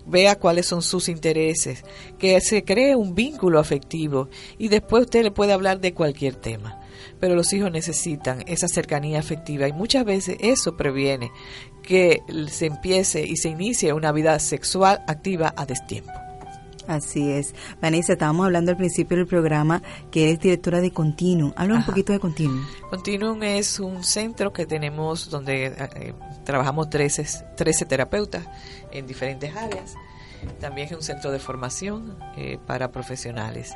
vea 0.09 0.37
cuáles 0.37 0.67
son 0.67 0.83
sus 0.83 1.09
intereses, 1.09 1.85
que 2.19 2.41
se 2.41 2.65
cree 2.65 2.97
un 2.97 3.15
vínculo 3.15 3.59
afectivo 3.59 4.29
y 4.57 4.69
después 4.69 5.05
usted 5.05 5.23
le 5.23 5.31
puede 5.31 5.53
hablar 5.53 5.81
de 5.81 5.95
cualquier 5.95 6.35
tema. 6.35 6.81
Pero 7.21 7.35
los 7.35 7.53
hijos 7.53 7.71
necesitan 7.71 8.43
esa 8.47 8.69
cercanía 8.69 9.19
afectiva 9.19 9.69
y 9.69 9.73
muchas 9.73 10.05
veces 10.05 10.37
eso 10.41 10.77
previene 10.77 11.31
que 11.83 12.23
se 12.49 12.67
empiece 12.67 13.23
y 13.27 13.37
se 13.37 13.49
inicie 13.49 13.93
una 13.93 14.13
vida 14.13 14.39
sexual 14.39 15.03
activa 15.07 15.53
a 15.57 15.67
destiempo. 15.67 16.28
Así 16.89 17.31
es. 17.31 17.55
Vanessa, 17.83 18.15
estábamos 18.15 18.47
hablando 18.47 18.71
al 18.71 18.79
principio 18.79 19.19
del 19.19 19.27
programa 19.27 19.83
que 20.11 20.25
eres 20.25 20.41
directora 20.41 20.81
de 20.81 20.91
Continuum. 20.91 21.53
Habla 21.55 21.75
un 21.75 21.85
poquito 21.85 22.15
de 22.15 22.19
Continuum. 22.19 22.65
Continuum 22.89 23.43
es 23.43 23.79
un 23.79 24.03
centro 24.03 24.55
que 24.55 24.65
tenemos 24.65 25.29
donde 25.29 25.67
eh, 25.67 26.15
trabajamos 26.45 26.89
13, 26.89 27.27
13 27.57 27.85
terapeutas 27.85 28.47
en 28.91 29.07
diferentes 29.07 29.55
áreas 29.55 29.97
También 30.61 30.89
es 30.89 30.95
un 30.95 31.03
centro 31.03 31.31
de 31.31 31.39
formación 31.39 32.17
eh, 32.39 32.59
para 32.67 32.91
profesionales 32.91 33.75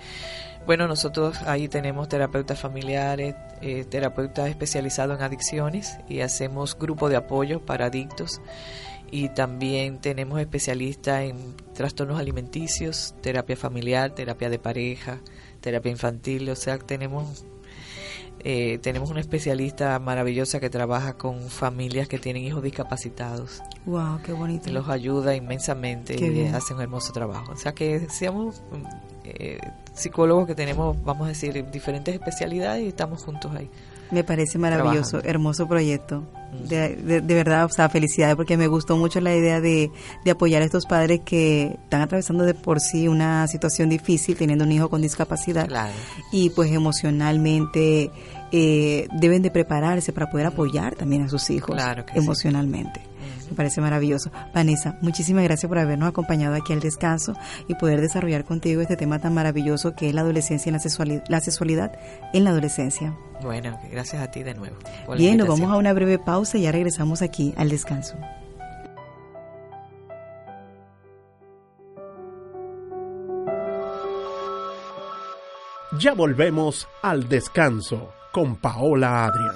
Bueno, 0.65 0.87
nosotros 0.87 1.37
ahí 1.43 1.67
tenemos 1.67 2.09
terapeutas 2.09 2.59
familiares, 2.59 3.35
eh, 3.61 3.85
terapeutas 3.85 4.49
especializados 4.49 5.17
en 5.17 5.23
adicciones 5.23 5.97
y 6.09 6.21
hacemos 6.21 6.77
grupo 6.77 7.07
de 7.07 7.17
apoyo 7.17 7.63
para 7.63 7.85
adictos 7.85 8.41
y 9.11 9.29
también 9.29 9.99
tenemos 9.99 10.39
especialistas 10.39 11.21
en 11.21 11.55
trastornos 11.73 12.19
alimenticios, 12.19 13.13
terapia 13.21 13.55
familiar, 13.55 14.15
terapia 14.15 14.49
de 14.49 14.57
pareja, 14.57 15.19
terapia 15.61 15.91
infantil, 15.91 16.49
o 16.49 16.55
sea, 16.55 16.79
tenemos 16.79 17.45
eh, 18.47 18.77
tenemos 18.79 19.09
una 19.09 19.21
especialista 19.21 19.97
maravillosa 19.97 20.59
que 20.59 20.69
trabaja 20.69 21.17
con 21.17 21.49
familias 21.49 22.07
que 22.07 22.19
tienen 22.19 22.43
hijos 22.43 22.61
discapacitados. 22.61 23.63
¡Wow! 23.85 24.19
¡Qué 24.23 24.33
bonito! 24.33 24.71
Los 24.71 24.87
ayuda 24.87 25.35
inmensamente 25.35 26.15
y 26.15 26.45
hace 26.47 26.75
un 26.75 26.81
hermoso 26.81 27.11
trabajo. 27.11 27.53
O 27.53 27.57
sea 27.57 27.73
que 27.73 28.07
seamos 28.09 28.61
eh, 29.23 29.57
psicólogos 29.95 30.45
que 30.47 30.55
tenemos, 30.55 30.95
vamos 31.03 31.25
a 31.25 31.29
decir, 31.29 31.65
diferentes 31.71 32.13
especialidades 32.13 32.83
y 32.83 32.87
estamos 32.87 33.23
juntos 33.23 33.51
ahí. 33.55 33.69
Me 34.11 34.23
parece 34.23 34.59
maravilloso, 34.59 35.19
hermoso 35.23 35.67
proyecto. 35.67 36.23
De, 36.69 36.95
de, 36.95 37.33
verdad, 37.33 37.65
o 37.65 37.69
sea, 37.69 37.89
felicidades 37.89 38.35
porque 38.35 38.55
me 38.55 38.67
gustó 38.67 38.95
mucho 38.95 39.19
la 39.19 39.35
idea 39.35 39.59
de, 39.59 39.91
de, 40.23 40.31
apoyar 40.31 40.61
a 40.61 40.65
estos 40.65 40.85
padres 40.85 41.21
que 41.25 41.77
están 41.83 42.01
atravesando 42.01 42.45
de 42.45 42.53
por 42.53 42.79
sí 42.79 43.09
una 43.09 43.45
situación 43.47 43.89
difícil, 43.89 44.37
teniendo 44.37 44.63
un 44.63 44.71
hijo 44.71 44.89
con 44.89 45.01
discapacidad. 45.01 45.67
Y 46.31 46.51
pues 46.51 46.71
emocionalmente 46.71 48.11
eh, 48.51 49.07
deben 49.19 49.41
de 49.41 49.51
prepararse 49.51 50.13
para 50.13 50.29
poder 50.29 50.45
apoyar 50.45 50.95
también 50.95 51.23
a 51.23 51.29
sus 51.29 51.49
hijos 51.49 51.77
emocionalmente. 52.13 53.01
Me 53.49 53.55
parece 53.55 53.81
maravilloso. 53.81 54.31
Vanessa, 54.53 54.97
muchísimas 55.01 55.43
gracias 55.43 55.67
por 55.67 55.77
habernos 55.77 56.09
acompañado 56.09 56.55
aquí 56.55 56.73
al 56.73 56.79
descanso 56.79 57.33
y 57.67 57.75
poder 57.75 58.01
desarrollar 58.01 58.45
contigo 58.45 58.81
este 58.81 58.97
tema 58.97 59.19
tan 59.19 59.33
maravilloso 59.33 59.95
que 59.95 60.09
es 60.09 60.15
la 60.15 60.21
adolescencia 60.21 60.69
y 60.69 60.73
la 60.73 60.79
sexualidad, 60.79 61.23
la 61.27 61.39
sexualidad 61.39 61.97
en 62.33 62.43
la 62.43 62.51
adolescencia. 62.51 63.15
Bueno, 63.41 63.77
gracias 63.91 64.21
a 64.21 64.31
ti 64.31 64.43
de 64.43 64.53
nuevo. 64.53 64.75
Bien, 65.17 65.37
nos 65.37 65.47
vamos 65.47 65.71
a 65.71 65.77
una 65.77 65.93
breve 65.93 66.19
pausa 66.19 66.57
y 66.57 66.61
ya 66.61 66.71
regresamos 66.71 67.21
aquí 67.21 67.53
al 67.57 67.69
descanso. 67.69 68.15
Ya 75.99 76.13
volvemos 76.13 76.87
al 77.01 77.29
descanso 77.29 78.13
con 78.33 78.57
Paola 78.57 79.25
Adrián. 79.25 79.55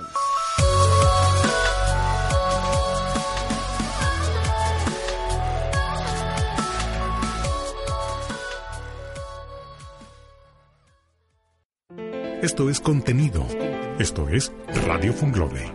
Esto 12.42 12.70
es 12.70 12.80
contenido. 12.80 13.46
Esto 14.00 14.30
es 14.30 14.50
Radio 14.86 15.12
Funglode. 15.12 15.74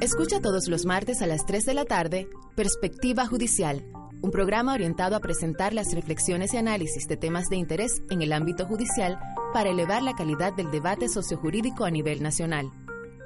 Escucha 0.00 0.40
todos 0.40 0.66
los 0.68 0.86
martes 0.86 1.20
a 1.20 1.26
las 1.26 1.44
3 1.44 1.66
de 1.66 1.74
la 1.74 1.84
tarde 1.84 2.26
Perspectiva 2.56 3.26
Judicial, 3.26 3.84
un 4.22 4.30
programa 4.30 4.72
orientado 4.72 5.14
a 5.14 5.20
presentar 5.20 5.74
las 5.74 5.94
reflexiones 5.94 6.54
y 6.54 6.56
análisis 6.56 7.06
de 7.06 7.18
temas 7.18 7.50
de 7.50 7.56
interés 7.56 8.00
en 8.08 8.22
el 8.22 8.32
ámbito 8.32 8.64
judicial 8.64 9.18
para 9.52 9.68
elevar 9.68 10.02
la 10.02 10.14
calidad 10.14 10.54
del 10.54 10.70
debate 10.70 11.10
sociojurídico 11.10 11.84
a 11.84 11.90
nivel 11.90 12.22
nacional. 12.22 12.72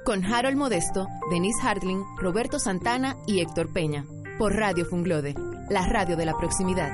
Con 0.04 0.24
Harold 0.24 0.56
Modesto, 0.56 1.06
Denise 1.30 1.62
Hartling, 1.62 2.02
Roberto 2.18 2.58
Santana 2.58 3.16
y 3.28 3.38
Héctor 3.38 3.72
Peña. 3.72 4.04
Por 4.36 4.52
Radio 4.56 4.84
Funglode, 4.84 5.36
la 5.68 5.86
radio 5.86 6.16
de 6.16 6.26
la 6.26 6.36
proximidad. 6.36 6.90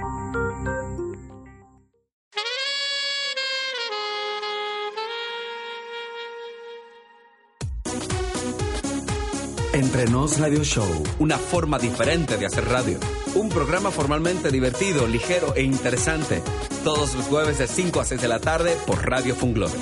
Entre 9.77 10.07
Nos 10.07 10.39
Radio 10.41 10.65
Show, 10.65 10.89
una 11.19 11.37
forma 11.37 11.79
diferente 11.79 12.39
de 12.39 12.47
hacer 12.47 12.65
radio. 12.65 12.99
Un 13.35 13.51
programa 13.51 13.91
formalmente 13.91 14.51
divertido, 14.51 15.07
ligero 15.07 15.55
e 15.55 15.65
interesante. 15.65 16.43
Todos 16.83 17.15
los 17.15 17.27
jueves 17.27 17.59
de 17.59 17.67
5 17.67 18.01
a 18.01 18.07
6 18.07 18.23
de 18.23 18.27
la 18.27 18.39
tarde 18.39 18.75
por 18.87 19.07
Radio 19.07 19.35
Funglode. 19.35 19.79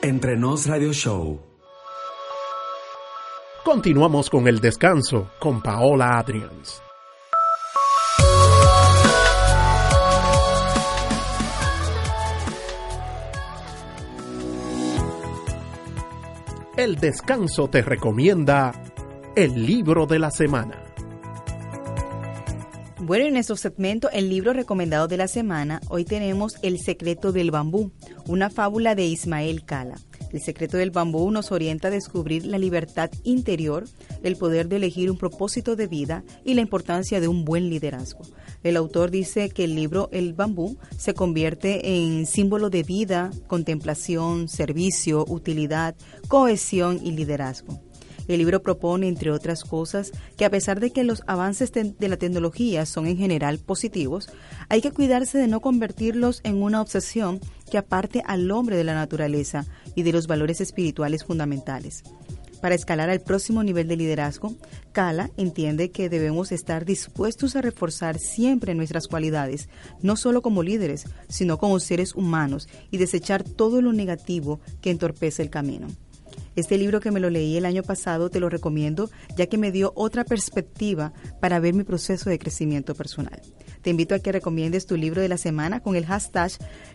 Entre 0.00 0.38
Nos 0.38 0.66
Radio 0.68 0.94
Show. 0.94 1.38
Continuamos 3.62 4.30
con 4.30 4.48
el 4.48 4.58
descanso 4.58 5.28
con 5.38 5.60
Paola 5.60 6.18
Adrians. 6.18 6.82
El 16.82 16.96
descanso 16.96 17.70
te 17.70 17.80
recomienda 17.80 18.72
el 19.36 19.66
libro 19.66 20.04
de 20.06 20.18
la 20.18 20.32
semana. 20.32 20.82
Bueno, 22.98 23.26
en 23.26 23.34
nuestro 23.34 23.54
segmento, 23.54 24.10
el 24.10 24.28
libro 24.28 24.52
recomendado 24.52 25.06
de 25.06 25.16
la 25.16 25.28
semana, 25.28 25.80
hoy 25.90 26.04
tenemos 26.04 26.54
El 26.60 26.80
secreto 26.80 27.30
del 27.30 27.52
bambú, 27.52 27.92
una 28.26 28.50
fábula 28.50 28.96
de 28.96 29.04
Ismael 29.04 29.64
Cala. 29.64 29.94
El 30.32 30.40
secreto 30.40 30.78
del 30.78 30.90
bambú 30.90 31.30
nos 31.30 31.52
orienta 31.52 31.88
a 31.88 31.90
descubrir 31.90 32.46
la 32.46 32.58
libertad 32.58 33.10
interior, 33.22 33.84
el 34.22 34.36
poder 34.36 34.68
de 34.68 34.76
elegir 34.76 35.10
un 35.10 35.18
propósito 35.18 35.76
de 35.76 35.86
vida 35.86 36.24
y 36.44 36.54
la 36.54 36.62
importancia 36.62 37.20
de 37.20 37.28
un 37.28 37.44
buen 37.44 37.68
liderazgo. 37.68 38.22
El 38.62 38.76
autor 38.76 39.10
dice 39.10 39.50
que 39.50 39.64
el 39.64 39.74
libro 39.74 40.08
El 40.10 40.32
bambú 40.32 40.78
se 40.96 41.14
convierte 41.14 41.96
en 41.96 42.26
símbolo 42.26 42.70
de 42.70 42.82
vida, 42.82 43.30
contemplación, 43.46 44.48
servicio, 44.48 45.24
utilidad, 45.28 45.94
cohesión 46.28 46.98
y 47.02 47.12
liderazgo. 47.12 47.80
El 48.28 48.38
libro 48.38 48.62
propone, 48.62 49.08
entre 49.08 49.32
otras 49.32 49.64
cosas, 49.64 50.12
que 50.36 50.44
a 50.44 50.50
pesar 50.50 50.80
de 50.80 50.90
que 50.90 51.04
los 51.04 51.22
avances 51.26 51.72
de 51.72 52.08
la 52.08 52.16
tecnología 52.16 52.86
son 52.86 53.06
en 53.06 53.16
general 53.16 53.58
positivos, 53.58 54.28
hay 54.68 54.80
que 54.80 54.92
cuidarse 54.92 55.38
de 55.38 55.48
no 55.48 55.60
convertirlos 55.60 56.40
en 56.44 56.62
una 56.62 56.80
obsesión 56.80 57.40
que 57.70 57.78
aparte 57.78 58.22
al 58.26 58.50
hombre 58.50 58.76
de 58.76 58.84
la 58.84 58.94
naturaleza 58.94 59.66
y 59.94 60.02
de 60.02 60.12
los 60.12 60.26
valores 60.26 60.60
espirituales 60.60 61.24
fundamentales. 61.24 62.02
Para 62.62 62.76
escalar 62.76 63.10
al 63.10 63.20
próximo 63.20 63.64
nivel 63.64 63.88
de 63.88 63.96
liderazgo, 63.96 64.54
Kala 64.92 65.30
entiende 65.36 65.90
que 65.90 66.08
debemos 66.08 66.52
estar 66.52 66.84
dispuestos 66.84 67.56
a 67.56 67.60
reforzar 67.60 68.20
siempre 68.20 68.76
nuestras 68.76 69.08
cualidades, 69.08 69.68
no 70.00 70.14
solo 70.14 70.42
como 70.42 70.62
líderes, 70.62 71.06
sino 71.28 71.58
como 71.58 71.80
seres 71.80 72.14
humanos, 72.14 72.68
y 72.92 72.98
desechar 72.98 73.42
todo 73.42 73.82
lo 73.82 73.92
negativo 73.92 74.60
que 74.80 74.90
entorpece 74.90 75.42
el 75.42 75.50
camino. 75.50 75.88
Este 76.54 76.78
libro 76.78 77.00
que 77.00 77.10
me 77.10 77.18
lo 77.18 77.30
leí 77.30 77.56
el 77.56 77.64
año 77.64 77.82
pasado 77.82 78.30
te 78.30 78.38
lo 78.38 78.48
recomiendo 78.48 79.10
ya 79.36 79.46
que 79.46 79.58
me 79.58 79.72
dio 79.72 79.92
otra 79.96 80.24
perspectiva 80.24 81.12
para 81.40 81.58
ver 81.58 81.74
mi 81.74 81.82
proceso 81.82 82.30
de 82.30 82.38
crecimiento 82.38 82.94
personal. 82.94 83.40
Te 83.82 83.90
invito 83.90 84.14
a 84.14 84.20
que 84.20 84.32
recomiendes 84.32 84.86
tu 84.86 84.96
libro 84.96 85.20
de 85.20 85.28
la 85.28 85.36
semana 85.36 85.80
con 85.80 85.96
el 85.96 86.06
hashtag 86.06 86.52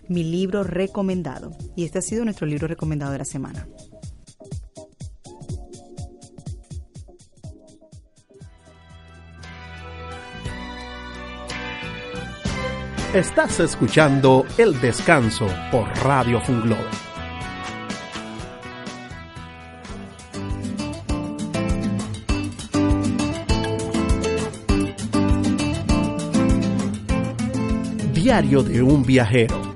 mi 0.08 0.24
libro 0.24 0.64
recomendado. 0.64 1.52
Y 1.76 1.84
este 1.84 2.00
ha 2.00 2.02
sido 2.02 2.24
nuestro 2.24 2.48
libro 2.48 2.68
recomendado 2.68 3.12
de 3.12 3.18
la 3.20 3.26
semana. 3.26 3.68
Estás 13.14 13.60
escuchando 13.60 14.46
El 14.58 14.80
Descanso 14.80 15.48
por 15.72 15.88
Radio 16.04 16.40
Funglo. 16.42 16.78
Diario 28.28 28.62
de 28.62 28.82
un 28.82 29.06
viajero. 29.06 29.74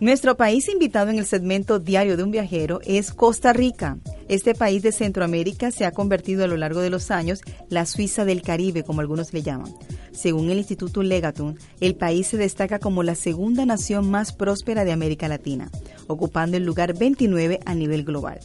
Nuestro 0.00 0.38
país 0.38 0.66
invitado 0.70 1.10
en 1.10 1.18
el 1.18 1.26
segmento 1.26 1.78
Diario 1.78 2.16
de 2.16 2.22
un 2.22 2.30
viajero 2.30 2.80
es 2.86 3.12
Costa 3.12 3.52
Rica. 3.52 3.98
Este 4.28 4.54
país 4.54 4.82
de 4.82 4.92
Centroamérica 4.92 5.70
se 5.72 5.84
ha 5.84 5.92
convertido 5.92 6.42
a 6.42 6.46
lo 6.46 6.56
largo 6.56 6.80
de 6.80 6.88
los 6.88 7.10
años 7.10 7.42
la 7.68 7.84
Suiza 7.84 8.24
del 8.24 8.40
Caribe, 8.40 8.82
como 8.82 9.02
algunos 9.02 9.34
le 9.34 9.42
llaman. 9.42 9.74
Según 10.10 10.48
el 10.48 10.56
Instituto 10.56 11.02
Legatun, 11.02 11.58
el 11.82 11.96
país 11.96 12.28
se 12.28 12.38
destaca 12.38 12.78
como 12.78 13.02
la 13.02 13.14
segunda 13.14 13.66
nación 13.66 14.10
más 14.10 14.32
próspera 14.32 14.86
de 14.86 14.92
América 14.92 15.28
Latina, 15.28 15.70
ocupando 16.06 16.56
el 16.56 16.64
lugar 16.64 16.96
29 16.96 17.60
a 17.66 17.74
nivel 17.74 18.04
global. 18.04 18.40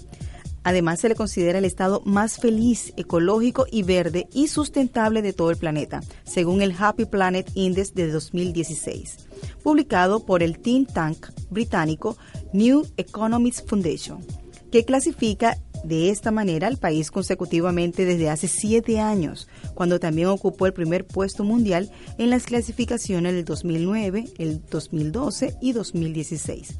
Además, 0.63 0.99
se 0.99 1.09
le 1.09 1.15
considera 1.15 1.59
el 1.59 1.65
estado 1.65 2.01
más 2.05 2.37
feliz, 2.37 2.93
ecológico 2.95 3.65
y 3.71 3.83
verde 3.83 4.27
y 4.33 4.47
sustentable 4.47 5.21
de 5.21 5.33
todo 5.33 5.49
el 5.49 5.57
planeta, 5.57 6.01
según 6.23 6.61
el 6.61 6.75
Happy 6.77 7.05
Planet 7.05 7.49
Index 7.55 7.95
de 7.95 8.11
2016, 8.11 9.17
publicado 9.63 10.25
por 10.25 10.43
el 10.43 10.59
think 10.59 10.93
tank 10.93 11.27
británico 11.49 12.17
New 12.53 12.85
Economics 12.97 13.63
Foundation, 13.65 14.23
que 14.71 14.85
clasifica 14.85 15.57
de 15.83 16.09
esta 16.09 16.29
manera 16.29 16.67
al 16.67 16.77
país 16.77 17.09
consecutivamente 17.09 18.05
desde 18.05 18.29
hace 18.29 18.47
siete 18.47 18.99
años, 18.99 19.47
cuando 19.73 19.99
también 19.99 20.27
ocupó 20.27 20.67
el 20.67 20.73
primer 20.73 21.05
puesto 21.05 21.43
mundial 21.43 21.91
en 22.19 22.29
las 22.29 22.43
clasificaciones 22.43 23.33
del 23.33 23.45
2009, 23.45 24.25
el 24.37 24.61
2012 24.69 25.57
y 25.59 25.73
2016. 25.73 26.77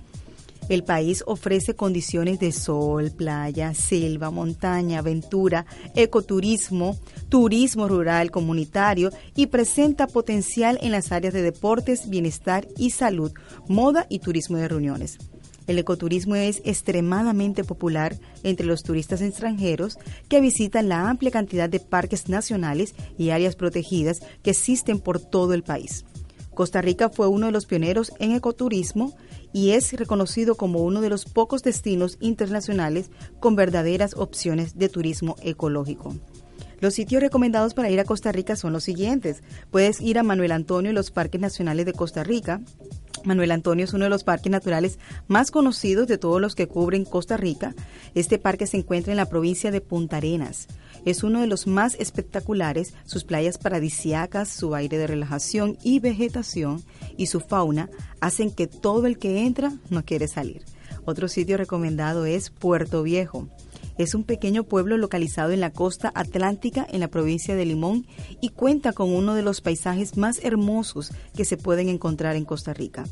El 0.69 0.83
país 0.83 1.23
ofrece 1.27 1.75
condiciones 1.75 2.39
de 2.39 2.51
sol, 2.51 3.11
playa, 3.11 3.73
selva, 3.73 4.31
montaña, 4.31 4.99
aventura, 4.99 5.65
ecoturismo, 5.95 6.97
turismo 7.29 7.87
rural 7.87 8.31
comunitario 8.31 9.11
y 9.35 9.47
presenta 9.47 10.07
potencial 10.07 10.77
en 10.81 10.91
las 10.91 11.11
áreas 11.11 11.33
de 11.33 11.41
deportes, 11.41 12.09
bienestar 12.09 12.67
y 12.77 12.91
salud, 12.91 13.31
moda 13.67 14.05
y 14.09 14.19
turismo 14.19 14.57
de 14.57 14.67
reuniones. 14.67 15.17
El 15.67 15.77
ecoturismo 15.79 16.35
es 16.35 16.61
extremadamente 16.65 17.63
popular 17.63 18.17
entre 18.43 18.65
los 18.65 18.83
turistas 18.83 19.21
extranjeros 19.21 19.97
que 20.27 20.41
visitan 20.41 20.89
la 20.89 21.09
amplia 21.09 21.31
cantidad 21.31 21.69
de 21.69 21.79
parques 21.79 22.29
nacionales 22.29 22.95
y 23.17 23.29
áreas 23.29 23.55
protegidas 23.55 24.21
que 24.41 24.51
existen 24.51 24.99
por 24.99 25.19
todo 25.19 25.53
el 25.53 25.63
país. 25.63 26.03
Costa 26.53 26.81
Rica 26.81 27.09
fue 27.09 27.27
uno 27.27 27.45
de 27.45 27.51
los 27.51 27.65
pioneros 27.65 28.11
en 28.19 28.33
ecoturismo 28.33 29.15
y 29.53 29.71
es 29.71 29.93
reconocido 29.93 30.55
como 30.55 30.79
uno 30.79 31.01
de 31.01 31.09
los 31.09 31.25
pocos 31.25 31.63
destinos 31.63 32.17
internacionales 32.19 33.11
con 33.39 33.55
verdaderas 33.55 34.15
opciones 34.15 34.77
de 34.77 34.89
turismo 34.89 35.35
ecológico. 35.41 36.15
Los 36.79 36.95
sitios 36.95 37.21
recomendados 37.21 37.75
para 37.75 37.91
ir 37.91 37.99
a 37.99 38.05
Costa 38.05 38.31
Rica 38.31 38.55
son 38.55 38.73
los 38.73 38.83
siguientes. 38.83 39.43
Puedes 39.69 40.01
ir 40.01 40.17
a 40.17 40.23
Manuel 40.23 40.51
Antonio 40.51 40.91
y 40.91 40.95
los 40.95 41.11
Parques 41.11 41.39
Nacionales 41.39 41.85
de 41.85 41.93
Costa 41.93 42.23
Rica. 42.23 42.59
Manuel 43.23 43.51
Antonio 43.51 43.85
es 43.85 43.93
uno 43.93 44.05
de 44.05 44.09
los 44.09 44.23
parques 44.23 44.51
naturales 44.51 44.97
más 45.27 45.51
conocidos 45.51 46.07
de 46.07 46.17
todos 46.17 46.41
los 46.41 46.55
que 46.55 46.67
cubren 46.67 47.05
Costa 47.05 47.37
Rica. 47.37 47.75
Este 48.15 48.39
parque 48.39 48.65
se 48.65 48.77
encuentra 48.77 49.13
en 49.13 49.17
la 49.17 49.27
provincia 49.27 49.69
de 49.69 49.81
Punta 49.81 50.17
Arenas. 50.17 50.67
Es 51.03 51.23
uno 51.23 51.41
de 51.41 51.47
los 51.47 51.65
más 51.65 51.95
espectaculares, 51.95 52.93
sus 53.05 53.23
playas 53.23 53.57
paradisiacas, 53.57 54.49
su 54.49 54.75
aire 54.75 54.97
de 54.97 55.07
relajación 55.07 55.77
y 55.83 55.99
vegetación 55.99 56.83
y 57.17 57.27
su 57.27 57.39
fauna 57.39 57.89
hacen 58.19 58.51
que 58.51 58.67
todo 58.67 59.07
el 59.07 59.17
que 59.17 59.45
entra 59.45 59.73
no 59.89 60.05
quiere 60.05 60.27
salir. 60.27 60.63
Otro 61.05 61.27
sitio 61.27 61.57
recomendado 61.57 62.25
es 62.25 62.51
Puerto 62.51 63.01
Viejo. 63.01 63.47
Es 63.97 64.15
un 64.15 64.23
pequeño 64.23 64.63
pueblo 64.63 64.97
localizado 64.97 65.51
en 65.51 65.59
la 65.59 65.71
costa 65.71 66.11
atlántica 66.15 66.87
en 66.89 66.99
la 66.99 67.07
provincia 67.07 67.55
de 67.55 67.65
Limón 67.65 68.05
y 68.39 68.49
cuenta 68.49 68.93
con 68.93 69.13
uno 69.13 69.33
de 69.33 69.41
los 69.41 69.61
paisajes 69.61 70.17
más 70.17 70.39
hermosos 70.43 71.11
que 71.35 71.45
se 71.45 71.57
pueden 71.57 71.89
encontrar 71.89 72.35
en 72.35 72.45
Costa 72.45 72.73
Rica. 72.73 73.03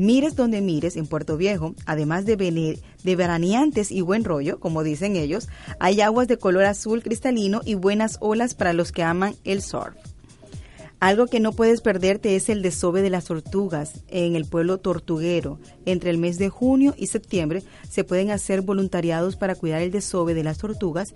Mires 0.00 0.34
donde 0.34 0.62
mires 0.62 0.96
en 0.96 1.06
Puerto 1.06 1.36
Viejo, 1.36 1.74
además 1.84 2.24
de, 2.24 2.34
de 2.34 3.16
veraneantes 3.16 3.92
y 3.92 4.00
buen 4.00 4.24
rollo, 4.24 4.58
como 4.58 4.82
dicen 4.82 5.14
ellos, 5.14 5.50
hay 5.78 6.00
aguas 6.00 6.26
de 6.26 6.38
color 6.38 6.64
azul 6.64 7.02
cristalino 7.02 7.60
y 7.66 7.74
buenas 7.74 8.16
olas 8.20 8.54
para 8.54 8.72
los 8.72 8.92
que 8.92 9.02
aman 9.02 9.34
el 9.44 9.60
surf. 9.60 9.94
Algo 11.00 11.26
que 11.26 11.38
no 11.38 11.52
puedes 11.52 11.82
perderte 11.82 12.34
es 12.34 12.48
el 12.48 12.62
desove 12.62 13.02
de 13.02 13.10
las 13.10 13.26
tortugas 13.26 14.02
en 14.08 14.36
el 14.36 14.46
pueblo 14.46 14.78
tortuguero. 14.78 15.58
Entre 15.84 16.08
el 16.08 16.16
mes 16.16 16.38
de 16.38 16.48
junio 16.48 16.94
y 16.96 17.08
septiembre 17.08 17.62
se 17.90 18.02
pueden 18.02 18.30
hacer 18.30 18.62
voluntariados 18.62 19.36
para 19.36 19.54
cuidar 19.54 19.82
el 19.82 19.90
desove 19.90 20.32
de 20.32 20.44
las 20.44 20.56
tortugas 20.56 21.12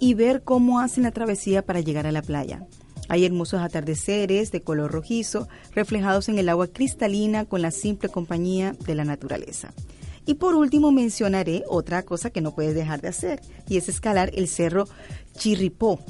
y 0.00 0.14
ver 0.14 0.42
cómo 0.42 0.80
hacen 0.80 1.04
la 1.04 1.12
travesía 1.12 1.62
para 1.62 1.82
llegar 1.82 2.08
a 2.08 2.12
la 2.12 2.22
playa. 2.22 2.66
Hay 3.08 3.24
hermosos 3.24 3.60
atardeceres 3.60 4.50
de 4.50 4.62
color 4.62 4.92
rojizo 4.92 5.48
reflejados 5.74 6.28
en 6.28 6.38
el 6.38 6.48
agua 6.48 6.68
cristalina 6.68 7.44
con 7.44 7.62
la 7.62 7.70
simple 7.70 8.08
compañía 8.08 8.74
de 8.86 8.94
la 8.94 9.04
naturaleza. 9.04 9.72
Y 10.26 10.34
por 10.34 10.54
último 10.54 10.90
mencionaré 10.90 11.64
otra 11.68 12.02
cosa 12.02 12.30
que 12.30 12.40
no 12.40 12.54
puedes 12.54 12.74
dejar 12.74 13.02
de 13.02 13.08
hacer 13.08 13.40
y 13.68 13.76
es 13.76 13.88
escalar 13.88 14.30
el 14.34 14.48
cerro 14.48 14.86
Chirripó. 15.36 16.00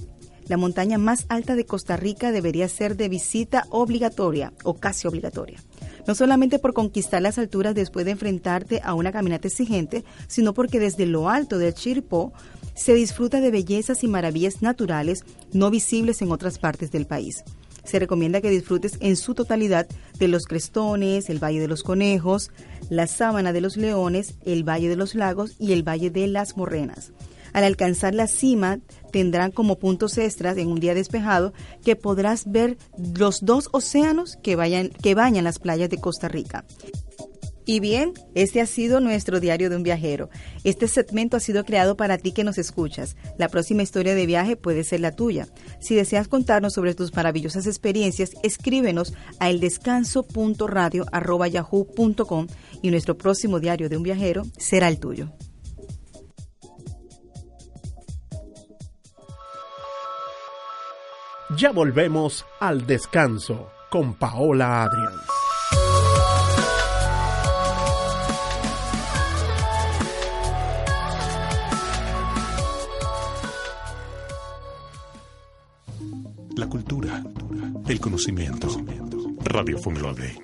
La 0.47 0.57
montaña 0.57 0.99
más 0.99 1.25
alta 1.31 1.57
de 1.57 1.65
Costa 1.65 1.97
Rica 1.97 2.31
debería 2.31 2.69
ser 2.69 2.97
de 2.97 3.09
visita 3.09 3.67
obligatoria 3.71 4.53
o 4.63 4.75
casi 4.75 5.09
obligatoria. 5.09 5.59
No 6.07 6.15
solamente 6.15 6.59
por 6.59 6.75
conquistar 6.75 7.23
las 7.23 7.39
alturas 7.39 7.75
después 7.75 8.05
de 8.05 8.13
enfrentarte 8.13 8.83
a 8.85 8.93
una 8.93 9.11
caminata 9.11 9.49
exigente, 9.49 10.05
sino 10.29 10.53
porque 10.53 10.79
desde 10.79 11.07
lo 11.07 11.31
alto 11.31 11.57
del 11.57 11.73
Chirripó 11.73 12.35
se 12.75 12.95
disfruta 12.95 13.41
de 13.41 13.51
bellezas 13.51 14.05
y 14.05 14.09
maravillas 14.09 14.63
naturales 14.63 15.25
no 15.53 15.71
visibles 15.71 16.23
en 16.23 16.33
otras 16.33 16.59
partes 16.59 16.91
del 16.91 17.07
país. 17.07 17.45
Se 17.85 17.99
recomienda 17.99 18.41
que 18.41 18.51
disfrutes 18.51 18.97
en 19.01 19.17
su 19.17 19.35
totalidad 19.35 19.87
de 20.19 20.29
los 20.29 20.47
crestones, 20.47 21.29
el 21.29 21.43
Valle 21.43 21.61
de 21.61 21.69
los 21.69 21.83
Conejos, 21.83 22.51
la 22.89 23.07
Sábana 23.07 23.53
de 23.53 23.61
los 23.61 23.77
Leones, 23.77 24.35
el 24.45 24.67
Valle 24.67 24.89
de 24.89 24.97
los 24.97 25.15
Lagos 25.15 25.55
y 25.59 25.73
el 25.73 25.87
Valle 25.87 26.11
de 26.11 26.27
las 26.27 26.57
Morrenas. 26.57 27.13
Al 27.53 27.63
alcanzar 27.63 28.15
la 28.15 28.27
cima, 28.27 28.81
tendrán 29.13 29.53
como 29.53 29.79
puntos 29.79 30.19
extras 30.19 30.57
en 30.57 30.69
un 30.69 30.81
día 30.81 30.93
despejado 30.93 31.53
que 31.85 31.95
podrás 31.95 32.51
ver 32.51 32.77
los 33.17 33.45
dos 33.45 33.69
océanos 33.71 34.37
que, 34.43 34.57
bañan 34.57 35.45
las 35.45 35.61
playas 35.61 35.89
de 35.89 35.99
Costa 35.99 36.27
Rica. 36.27 36.65
Y 37.67 37.81
bien, 37.81 38.13
este 38.35 38.61
ha 38.61 38.67
sido 38.67 39.01
nuestro 39.01 39.41
diario 39.41 39.71
de 39.71 39.77
un 39.77 39.83
viajero. 39.83 40.29
Este 40.65 40.87
segmento 40.87 41.39
ha 41.39 41.41
sido 41.41 41.65
creado 41.65 41.97
para 41.97 42.19
ti 42.19 42.33
que 42.33 42.45
nos 42.45 42.59
escuchas. 42.59 43.17
La 43.39 43.49
próxima 43.49 43.83
historia 43.83 44.15
de 44.15 44.27
viaje 44.27 44.57
puede 44.57 44.85
ser 44.85 45.01
la 45.01 45.13
tuya. 45.13 45.49
Si 45.81 45.95
deseas 45.95 46.29
contarnos 46.29 46.75
sobre 46.75 46.95
tus 46.95 47.15
maravillosas 47.15 47.67
experiencias, 47.67 48.33
escríbenos 48.43 49.15
a 49.41 49.49
eldescanso.radio.yahoo.com 49.51 52.47
y 52.83 52.91
nuestro 52.91 53.17
próximo 53.17 53.61
diario 53.61 53.89
de 53.89 53.97
un 53.97 54.03
viajero 54.03 54.43
será 54.59 54.89
el 54.89 54.99
tuyo. 54.99 55.33
Ya 61.57 61.71
volvemos 61.71 62.45
al 62.59 62.87
descanso 62.87 63.71
con 63.91 64.15
Paola 64.15 64.83
Adrián. 64.83 65.13
La 76.57 76.69
cultura, 76.69 77.23
el 77.89 78.01
conocimiento. 78.01 78.69
Radio 79.45 79.79
Funglode. 79.79 80.39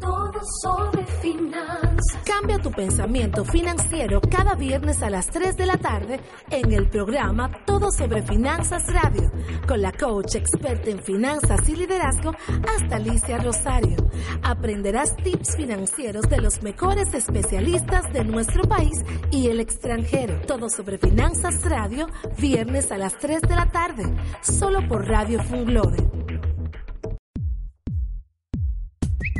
Todo 0.00 0.40
sobre 0.62 1.06
finanzas. 1.22 1.93
Cambia 2.24 2.58
tu 2.58 2.70
pensamiento 2.70 3.44
financiero 3.44 4.20
cada 4.20 4.54
viernes 4.54 5.02
a 5.02 5.10
las 5.10 5.26
3 5.28 5.56
de 5.56 5.66
la 5.66 5.76
tarde 5.76 6.20
en 6.50 6.72
el 6.72 6.88
programa 6.88 7.50
Todo 7.64 7.90
sobre 7.90 8.22
Finanzas 8.22 8.92
Radio 8.92 9.30
con 9.66 9.80
la 9.82 9.92
coach 9.92 10.34
experta 10.34 10.90
en 10.90 11.02
finanzas 11.02 11.68
y 11.68 11.76
liderazgo 11.76 12.32
hasta 12.76 12.96
Alicia 12.96 13.38
Rosario. 13.38 13.96
Aprenderás 14.42 15.16
tips 15.16 15.56
financieros 15.56 16.28
de 16.28 16.40
los 16.40 16.62
mejores 16.62 17.12
especialistas 17.14 18.12
de 18.12 18.24
nuestro 18.24 18.64
país 18.64 19.02
y 19.30 19.48
el 19.48 19.60
extranjero. 19.60 20.40
Todo 20.46 20.68
sobre 20.68 20.98
Finanzas 20.98 21.62
Radio 21.64 22.08
viernes 22.38 22.90
a 22.92 22.98
las 22.98 23.16
3 23.18 23.42
de 23.42 23.54
la 23.54 23.66
tarde 23.66 24.04
solo 24.42 24.86
por 24.88 25.06
Radio 25.06 25.42
Funglode. 25.42 26.33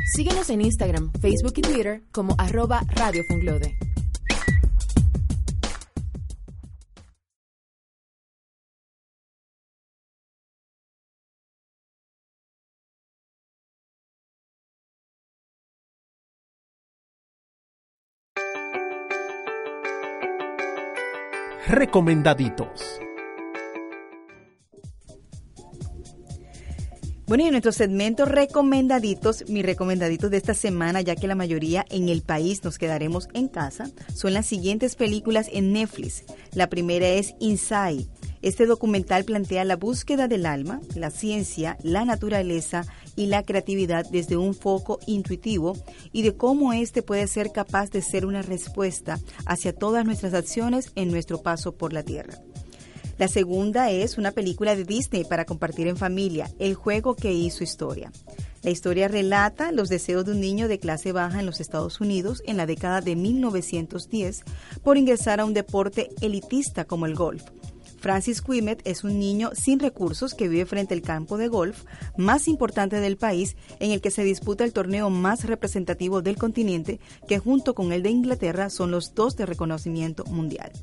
Síguenos 0.05 0.51
en 0.51 0.61
Instagram, 0.61 1.11
Facebook 1.19 1.53
y 1.57 1.61
Twitter 1.61 2.03
como 2.11 2.35
arroba 2.37 2.81
Radio 2.95 3.23
Funglode. 3.27 3.75
Recomendaditos. 21.67 22.99
Bueno, 27.27 27.43
y 27.43 27.47
en 27.47 27.53
nuestro 27.53 27.71
segmento 27.71 28.25
recomendaditos, 28.25 29.49
mis 29.49 29.65
recomendaditos 29.65 30.29
de 30.29 30.37
esta 30.37 30.53
semana, 30.53 31.01
ya 31.01 31.15
que 31.15 31.27
la 31.27 31.33
mayoría 31.33 31.83
en 31.89 32.07
el 32.07 32.21
país 32.21 32.63
nos 32.63 32.77
quedaremos 32.77 33.29
en 33.33 33.47
casa, 33.47 33.89
son 34.13 34.35
las 34.35 34.45
siguientes 34.45 34.95
películas 34.95 35.49
en 35.51 35.73
Netflix. 35.73 36.23
La 36.53 36.69
primera 36.69 37.07
es 37.07 37.33
Inside. 37.39 38.05
Este 38.43 38.67
documental 38.67 39.25
plantea 39.25 39.65
la 39.65 39.75
búsqueda 39.75 40.27
del 40.27 40.45
alma, 40.45 40.81
la 40.93 41.09
ciencia, 41.09 41.79
la 41.81 42.05
naturaleza 42.05 42.85
y 43.15 43.25
la 43.25 43.41
creatividad 43.41 44.05
desde 44.11 44.37
un 44.37 44.53
foco 44.53 44.99
intuitivo 45.07 45.75
y 46.11 46.21
de 46.21 46.37
cómo 46.37 46.73
éste 46.73 47.01
puede 47.01 47.25
ser 47.25 47.51
capaz 47.51 47.89
de 47.89 48.03
ser 48.03 48.27
una 48.27 48.43
respuesta 48.43 49.19
hacia 49.47 49.73
todas 49.73 50.05
nuestras 50.05 50.35
acciones 50.35 50.91
en 50.93 51.09
nuestro 51.09 51.41
paso 51.41 51.75
por 51.75 51.91
la 51.91 52.03
Tierra. 52.03 52.35
La 53.17 53.29
segunda 53.29 53.91
es 53.91 54.17
una 54.17 54.31
película 54.31 54.75
de 54.75 54.83
Disney 54.83 55.23
para 55.23 55.45
compartir 55.45 55.87
en 55.87 55.95
familia, 55.95 56.51
El 56.59 56.75
juego 56.75 57.15
que 57.15 57.31
hizo 57.31 57.63
historia. 57.63 58.11
La 58.61 58.71
historia 58.71 59.07
relata 59.07 59.71
los 59.71 59.87
deseos 59.87 60.25
de 60.25 60.33
un 60.33 60.41
niño 60.41 60.67
de 60.67 60.79
clase 60.79 61.13
baja 61.13 61.39
en 61.39 61.45
los 61.45 61.61
Estados 61.61 62.01
Unidos 62.01 62.43
en 62.45 62.57
la 62.57 62.65
década 62.65 62.99
de 62.99 63.15
1910 63.15 64.43
por 64.83 64.97
ingresar 64.97 65.39
a 65.39 65.45
un 65.45 65.53
deporte 65.53 66.09
elitista 66.19 66.83
como 66.83 67.05
el 67.05 67.15
golf. 67.15 67.43
Francis 67.99 68.41
Quimet 68.41 68.81
es 68.83 69.05
un 69.05 69.17
niño 69.17 69.51
sin 69.53 69.79
recursos 69.79 70.33
que 70.33 70.49
vive 70.49 70.65
frente 70.65 70.93
al 70.93 71.01
campo 71.01 71.37
de 71.37 71.47
golf 71.47 71.85
más 72.17 72.49
importante 72.49 72.99
del 72.99 73.15
país 73.15 73.55
en 73.79 73.91
el 73.91 74.01
que 74.01 74.11
se 74.11 74.25
disputa 74.25 74.65
el 74.65 74.73
torneo 74.73 75.09
más 75.09 75.45
representativo 75.45 76.21
del 76.21 76.35
continente 76.35 76.99
que 77.29 77.39
junto 77.39 77.75
con 77.75 77.93
el 77.93 78.03
de 78.03 78.09
Inglaterra 78.09 78.69
son 78.69 78.91
los 78.91 79.15
dos 79.15 79.37
de 79.37 79.45
reconocimiento 79.45 80.25
mundial. 80.25 80.73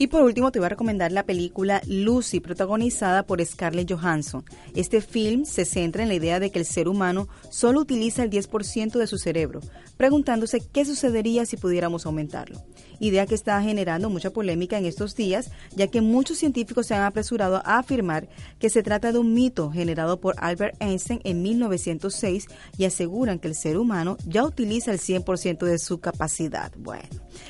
Y 0.00 0.06
por 0.06 0.22
último 0.22 0.50
te 0.50 0.58
voy 0.58 0.64
a 0.64 0.70
recomendar 0.70 1.12
la 1.12 1.26
película 1.26 1.82
Lucy, 1.86 2.40
protagonizada 2.40 3.24
por 3.24 3.44
Scarlett 3.44 3.92
Johansson. 3.92 4.46
Este 4.74 5.02
film 5.02 5.44
se 5.44 5.66
centra 5.66 6.02
en 6.02 6.08
la 6.08 6.14
idea 6.14 6.40
de 6.40 6.50
que 6.50 6.58
el 6.58 6.64
ser 6.64 6.88
humano 6.88 7.28
solo 7.50 7.80
utiliza 7.80 8.22
el 8.22 8.30
10% 8.30 8.92
de 8.92 9.06
su 9.06 9.18
cerebro, 9.18 9.60
preguntándose 9.98 10.62
qué 10.72 10.86
sucedería 10.86 11.44
si 11.44 11.58
pudiéramos 11.58 12.06
aumentarlo. 12.06 12.62
Idea 13.00 13.26
que 13.26 13.34
está 13.34 13.60
generando 13.62 14.10
mucha 14.10 14.30
polémica 14.30 14.78
en 14.78 14.86
estos 14.86 15.16
días, 15.16 15.50
ya 15.74 15.88
que 15.88 16.00
muchos 16.00 16.38
científicos 16.38 16.86
se 16.86 16.94
han 16.94 17.02
apresurado 17.02 17.62
a 17.64 17.78
afirmar 17.78 18.28
que 18.58 18.70
se 18.70 18.82
trata 18.82 19.10
de 19.10 19.18
un 19.18 19.34
mito 19.34 19.70
generado 19.70 20.20
por 20.20 20.34
Albert 20.38 20.76
Einstein 20.80 21.20
en 21.24 21.42
1906 21.42 22.46
y 22.76 22.84
aseguran 22.84 23.38
que 23.38 23.48
el 23.48 23.54
ser 23.54 23.78
humano 23.78 24.18
ya 24.26 24.44
utiliza 24.44 24.92
el 24.92 25.00
100% 25.00 25.64
de 25.64 25.78
su 25.78 25.98
capacidad. 25.98 26.72
Bueno, 26.76 27.08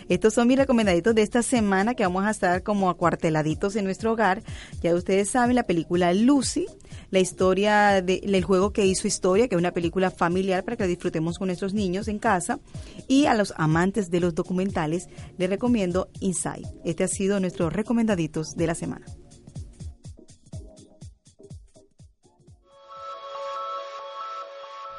estos 0.09 0.35
son 0.35 0.49
mis 0.49 0.57
recomendaditos 0.57 1.15
de 1.15 1.23
esta 1.23 1.43
semana 1.43 1.95
que 1.95 2.05
vamos 2.05 2.25
a 2.25 2.31
estar 2.31 2.63
como 2.63 2.89
acuarteladitos 2.89 3.77
en 3.77 3.85
nuestro 3.85 4.13
hogar. 4.13 4.43
Ya 4.83 4.95
ustedes 4.95 5.31
saben 5.31 5.57
la 5.57 5.65
película 5.65 6.15
Lucy, 6.15 6.67
la 7.11 7.19
historia 7.19 8.03
del 8.03 8.45
juego 8.45 8.73
que 8.73 8.87
hizo 8.87 9.07
historia, 9.07 9.49
que 9.49 9.55
es 9.55 9.59
una 9.59 9.73
película 9.73 10.11
familiar 10.11 10.65
para 10.65 10.77
que 10.77 10.85
la 10.85 10.89
disfrutemos 10.89 11.39
con 11.39 11.49
nuestros 11.49 11.75
niños 11.75 12.09
en 12.09 12.19
casa. 12.19 12.61
Y 13.09 13.27
a 13.27 13.35
los 13.35 13.53
amantes 13.57 14.11
de 14.11 14.21
los 14.21 14.35
documentales 14.35 15.09
les 15.39 15.51
recomiendo 15.51 16.09
Inside. 16.21 16.67
Este 16.85 17.05
ha 17.05 17.09
sido 17.09 17.41
nuestro 17.41 17.71
recomendaditos 17.71 18.55
de 18.57 18.67
la 18.67 18.75
semana. 18.75 19.07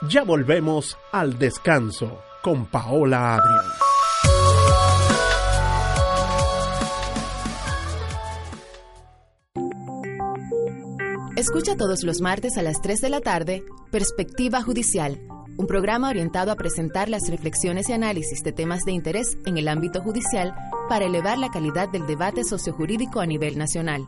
Ya 0.10 0.24
volvemos 0.24 0.98
al 1.12 1.38
descanso 1.38 2.22
con 2.42 2.66
Paola 2.66 3.36
Adrián. 3.36 3.91
Escucha 11.42 11.76
todos 11.76 12.04
los 12.04 12.22
martes 12.22 12.56
a 12.60 12.62
las 12.62 12.84
3 12.84 13.02
de 13.02 13.10
la 13.10 13.20
tarde 13.20 13.64
Perspectiva 13.90 14.62
Judicial, 14.62 15.20
un 15.58 15.66
programa 15.66 16.08
orientado 16.08 16.52
a 16.52 16.56
presentar 16.56 17.10
las 17.10 17.28
reflexiones 17.32 17.90
y 17.90 17.94
análisis 17.94 18.44
de 18.44 18.52
temas 18.52 18.84
de 18.86 18.92
interés 18.92 19.40
en 19.48 19.58
el 19.58 19.68
ámbito 19.68 20.04
judicial 20.04 20.54
para 20.88 21.06
elevar 21.06 21.40
la 21.40 21.50
calidad 21.50 21.90
del 21.90 22.06
debate 22.06 22.44
sociojurídico 22.44 23.22
a 23.22 23.26
nivel 23.26 23.58
nacional. 23.58 24.06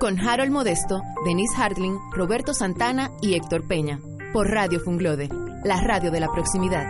Con 0.00 0.18
Harold 0.18 0.50
Modesto, 0.50 1.00
Denise 1.24 1.54
Hardling, 1.56 1.96
Roberto 2.10 2.52
Santana 2.52 3.12
y 3.22 3.34
Héctor 3.34 3.68
Peña, 3.68 4.00
por 4.32 4.50
Radio 4.50 4.80
Funglode, 4.80 5.28
la 5.62 5.80
radio 5.80 6.10
de 6.10 6.18
la 6.18 6.32
proximidad. 6.32 6.88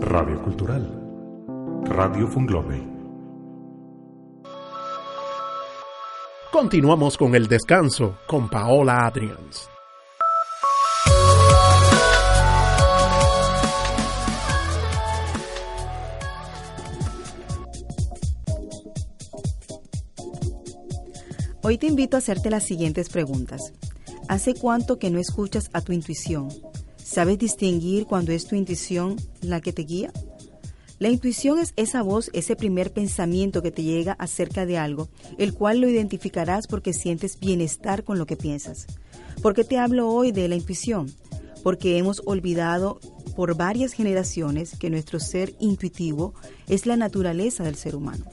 Radio 0.00 0.42
Cultural. 0.42 1.84
Radio 1.84 2.26
Funglode. 2.26 2.95
Continuamos 6.58 7.18
con 7.18 7.34
el 7.34 7.48
descanso 7.48 8.16
con 8.26 8.48
Paola 8.48 9.06
Adrians. 9.06 9.68
Hoy 21.62 21.76
te 21.76 21.88
invito 21.88 22.16
a 22.16 22.20
hacerte 22.20 22.48
las 22.48 22.64
siguientes 22.64 23.10
preguntas. 23.10 23.74
¿Hace 24.26 24.54
cuánto 24.54 24.98
que 24.98 25.10
no 25.10 25.18
escuchas 25.18 25.68
a 25.74 25.82
tu 25.82 25.92
intuición? 25.92 26.48
¿Sabes 26.96 27.38
distinguir 27.38 28.06
cuando 28.06 28.32
es 28.32 28.46
tu 28.46 28.54
intuición 28.54 29.16
la 29.42 29.60
que 29.60 29.74
te 29.74 29.82
guía? 29.82 30.10
La 30.98 31.10
intuición 31.10 31.58
es 31.58 31.74
esa 31.76 32.00
voz, 32.00 32.30
ese 32.32 32.56
primer 32.56 32.90
pensamiento 32.90 33.60
que 33.62 33.70
te 33.70 33.82
llega 33.82 34.12
acerca 34.12 34.64
de 34.64 34.78
algo, 34.78 35.08
el 35.36 35.52
cual 35.52 35.80
lo 35.80 35.88
identificarás 35.90 36.66
porque 36.66 36.94
sientes 36.94 37.38
bienestar 37.38 38.02
con 38.02 38.18
lo 38.18 38.24
que 38.24 38.36
piensas. 38.36 38.86
¿Por 39.42 39.52
qué 39.52 39.62
te 39.62 39.76
hablo 39.76 40.08
hoy 40.08 40.32
de 40.32 40.48
la 40.48 40.54
intuición? 40.54 41.12
Porque 41.62 41.98
hemos 41.98 42.22
olvidado 42.24 42.98
por 43.34 43.58
varias 43.58 43.92
generaciones 43.92 44.78
que 44.78 44.88
nuestro 44.88 45.20
ser 45.20 45.54
intuitivo 45.60 46.32
es 46.66 46.86
la 46.86 46.96
naturaleza 46.96 47.62
del 47.64 47.76
ser 47.76 47.94
humano. 47.94 48.24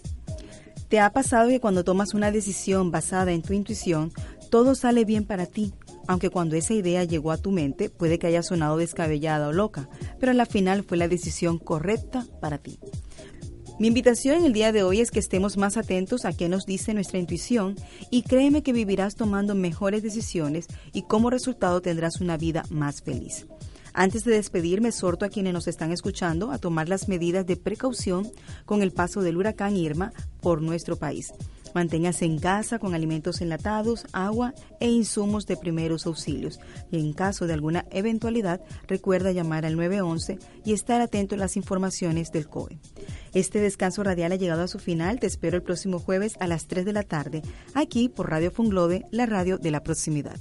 ¿Te 0.88 1.02
ha 1.02 1.12
pasado 1.12 1.50
que 1.50 1.60
cuando 1.60 1.84
tomas 1.84 2.14
una 2.14 2.32
decisión 2.32 2.92
basada 2.92 3.34
en 3.34 3.42
tu 3.42 3.52
intuición, 3.52 4.14
todo 4.50 4.74
sale 4.76 5.04
bien 5.04 5.26
para 5.26 5.48
ti, 5.48 5.74
aunque 6.08 6.30
cuando 6.30 6.56
esa 6.56 6.74
idea 6.74 7.04
llegó 7.04 7.32
a 7.32 7.38
tu 7.38 7.52
mente 7.52 7.90
puede 7.90 8.20
que 8.20 8.28
haya 8.28 8.44
sonado 8.44 8.78
descabellada 8.78 9.48
o 9.48 9.54
loca, 9.54 9.90
pero 10.20 10.32
a 10.32 10.36
la 10.36 10.46
final 10.46 10.84
fue 10.84 10.98
la 10.98 11.08
decisión 11.08 11.60
correcta 11.60 12.26
para 12.42 12.58
ti. 12.58 12.80
Mi 13.80 13.88
invitación 13.88 14.46
el 14.46 14.54
día 14.54 14.72
de 14.72 14.84
hoy 14.84 15.02
es 15.02 15.10
que 15.10 15.20
estemos 15.20 15.58
más 15.58 15.78
atentos 15.78 16.26
a 16.26 16.34
qué 16.34 16.48
nos 16.48 16.66
dice 16.66 16.94
nuestra 16.94 17.18
intuición 17.18 17.76
y 18.12 18.22
créeme 18.22 18.62
que 18.62 18.72
vivirás 18.72 19.16
tomando 19.16 19.56
mejores 19.56 20.04
decisiones 20.04 20.68
y 20.94 21.04
como 21.04 21.32
resultado 21.32 21.82
tendrás 21.82 22.22
una 22.22 22.38
vida 22.38 22.64
más 22.70 23.02
feliz. 23.02 23.48
Antes 23.96 24.24
de 24.24 24.34
despedirme, 24.34 24.90
exhorto 24.90 25.26
a 25.26 25.30
quienes 25.30 25.54
nos 25.54 25.68
están 25.68 25.92
escuchando 25.92 26.52
a 26.52 26.60
tomar 26.60 26.88
las 26.88 27.08
medidas 27.08 27.46
de 27.46 27.58
precaución 27.58 28.32
con 28.66 28.82
el 28.82 28.92
paso 28.92 29.22
del 29.22 29.38
huracán 29.38 29.76
Irma 29.76 30.14
por 30.42 30.62
nuestro 30.62 30.96
país. 30.98 31.34
Manténgase 31.74 32.26
en 32.26 32.40
casa 32.40 32.80
con 32.80 32.94
alimentos 32.94 33.42
enlatados, 33.42 34.06
agua 34.12 34.54
e 34.80 34.90
insumos 34.90 35.46
de 35.46 35.58
primeros 35.58 36.06
auxilios. 36.06 36.60
Y 36.92 37.00
en 37.00 37.14
caso 37.14 37.48
de 37.48 37.54
alguna 37.54 37.86
eventualidad, 37.92 38.62
recuerda 38.88 39.32
llamar 39.32 39.66
al 39.66 39.76
911 39.76 40.40
y 40.66 40.74
estar 40.74 41.02
atento 41.02 41.36
a 41.36 41.38
las 41.38 41.58
informaciones 41.58 42.32
del 42.32 42.48
COE. 42.48 42.78
Este 43.34 43.60
descanso 43.60 44.04
radial 44.04 44.32
ha 44.32 44.38
llegado 44.38 44.64
a 44.64 44.68
su 44.68 44.80
final. 44.80 45.20
Te 45.20 45.28
espero 45.28 45.58
el 45.58 45.64
próximo 45.64 46.00
jueves 46.00 46.36
a 46.40 46.48
las 46.48 46.68
3 46.68 46.86
de 46.86 46.94
la 46.94 47.04
tarde, 47.04 47.42
aquí 47.74 48.10
por 48.10 48.30
Radio 48.30 48.52
Funglode, 48.52 49.06
la 49.12 49.26
radio 49.26 49.58
de 49.58 49.72
la 49.72 49.84
proximidad. 49.84 50.38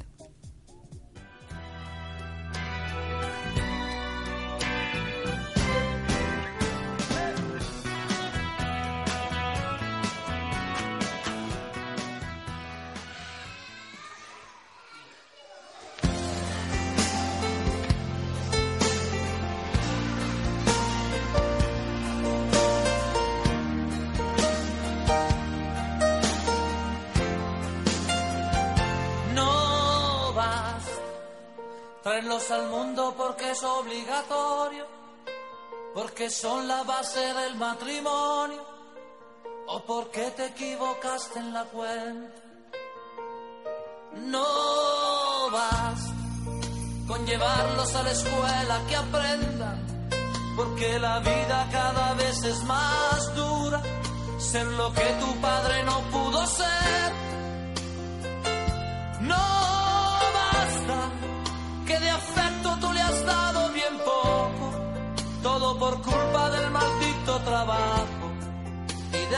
Base 37.03 37.35
del 37.35 37.57
matrimonio, 37.57 38.63
o 39.67 39.81
porque 39.81 40.31
te 40.37 40.47
equivocaste 40.47 41.41
en 41.41 41.53
la 41.53 41.65
cuenta. 41.65 42.41
No 44.35 45.51
vas 45.51 46.01
con 47.09 47.27
llevarlos 47.27 47.93
a 47.97 48.03
la 48.05 48.13
escuela 48.13 48.77
que 48.89 48.95
aprendan, 48.95 50.09
porque 50.55 51.01
la 51.01 51.19
vida 51.19 51.69
cada 51.73 52.15
vez 52.15 52.45
es 52.45 52.63
más 52.65 53.35
dura, 53.35 53.83
ser 54.39 54.67
lo 54.67 54.93
que 54.93 55.09
tu 55.23 55.41
padre 55.41 55.83
no 55.83 55.99
pudo 56.13 56.47
ser. 56.47 57.09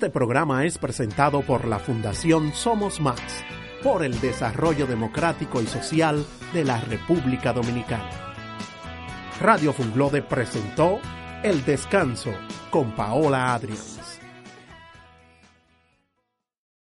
Este 0.00 0.08
programa 0.08 0.64
es 0.64 0.78
presentado 0.78 1.42
por 1.42 1.66
la 1.66 1.78
Fundación 1.78 2.54
Somos 2.54 3.00
Más, 3.00 3.20
por 3.82 4.02
el 4.02 4.18
desarrollo 4.18 4.86
democrático 4.86 5.60
y 5.60 5.66
social 5.66 6.24
de 6.54 6.64
la 6.64 6.80
República 6.80 7.52
Dominicana. 7.52 8.08
Radio 9.42 9.74
Funglode 9.74 10.22
presentó 10.22 11.00
El 11.42 11.62
Descanso 11.66 12.32
con 12.70 12.92
Paola 12.96 13.52
Adrians. 13.52 13.99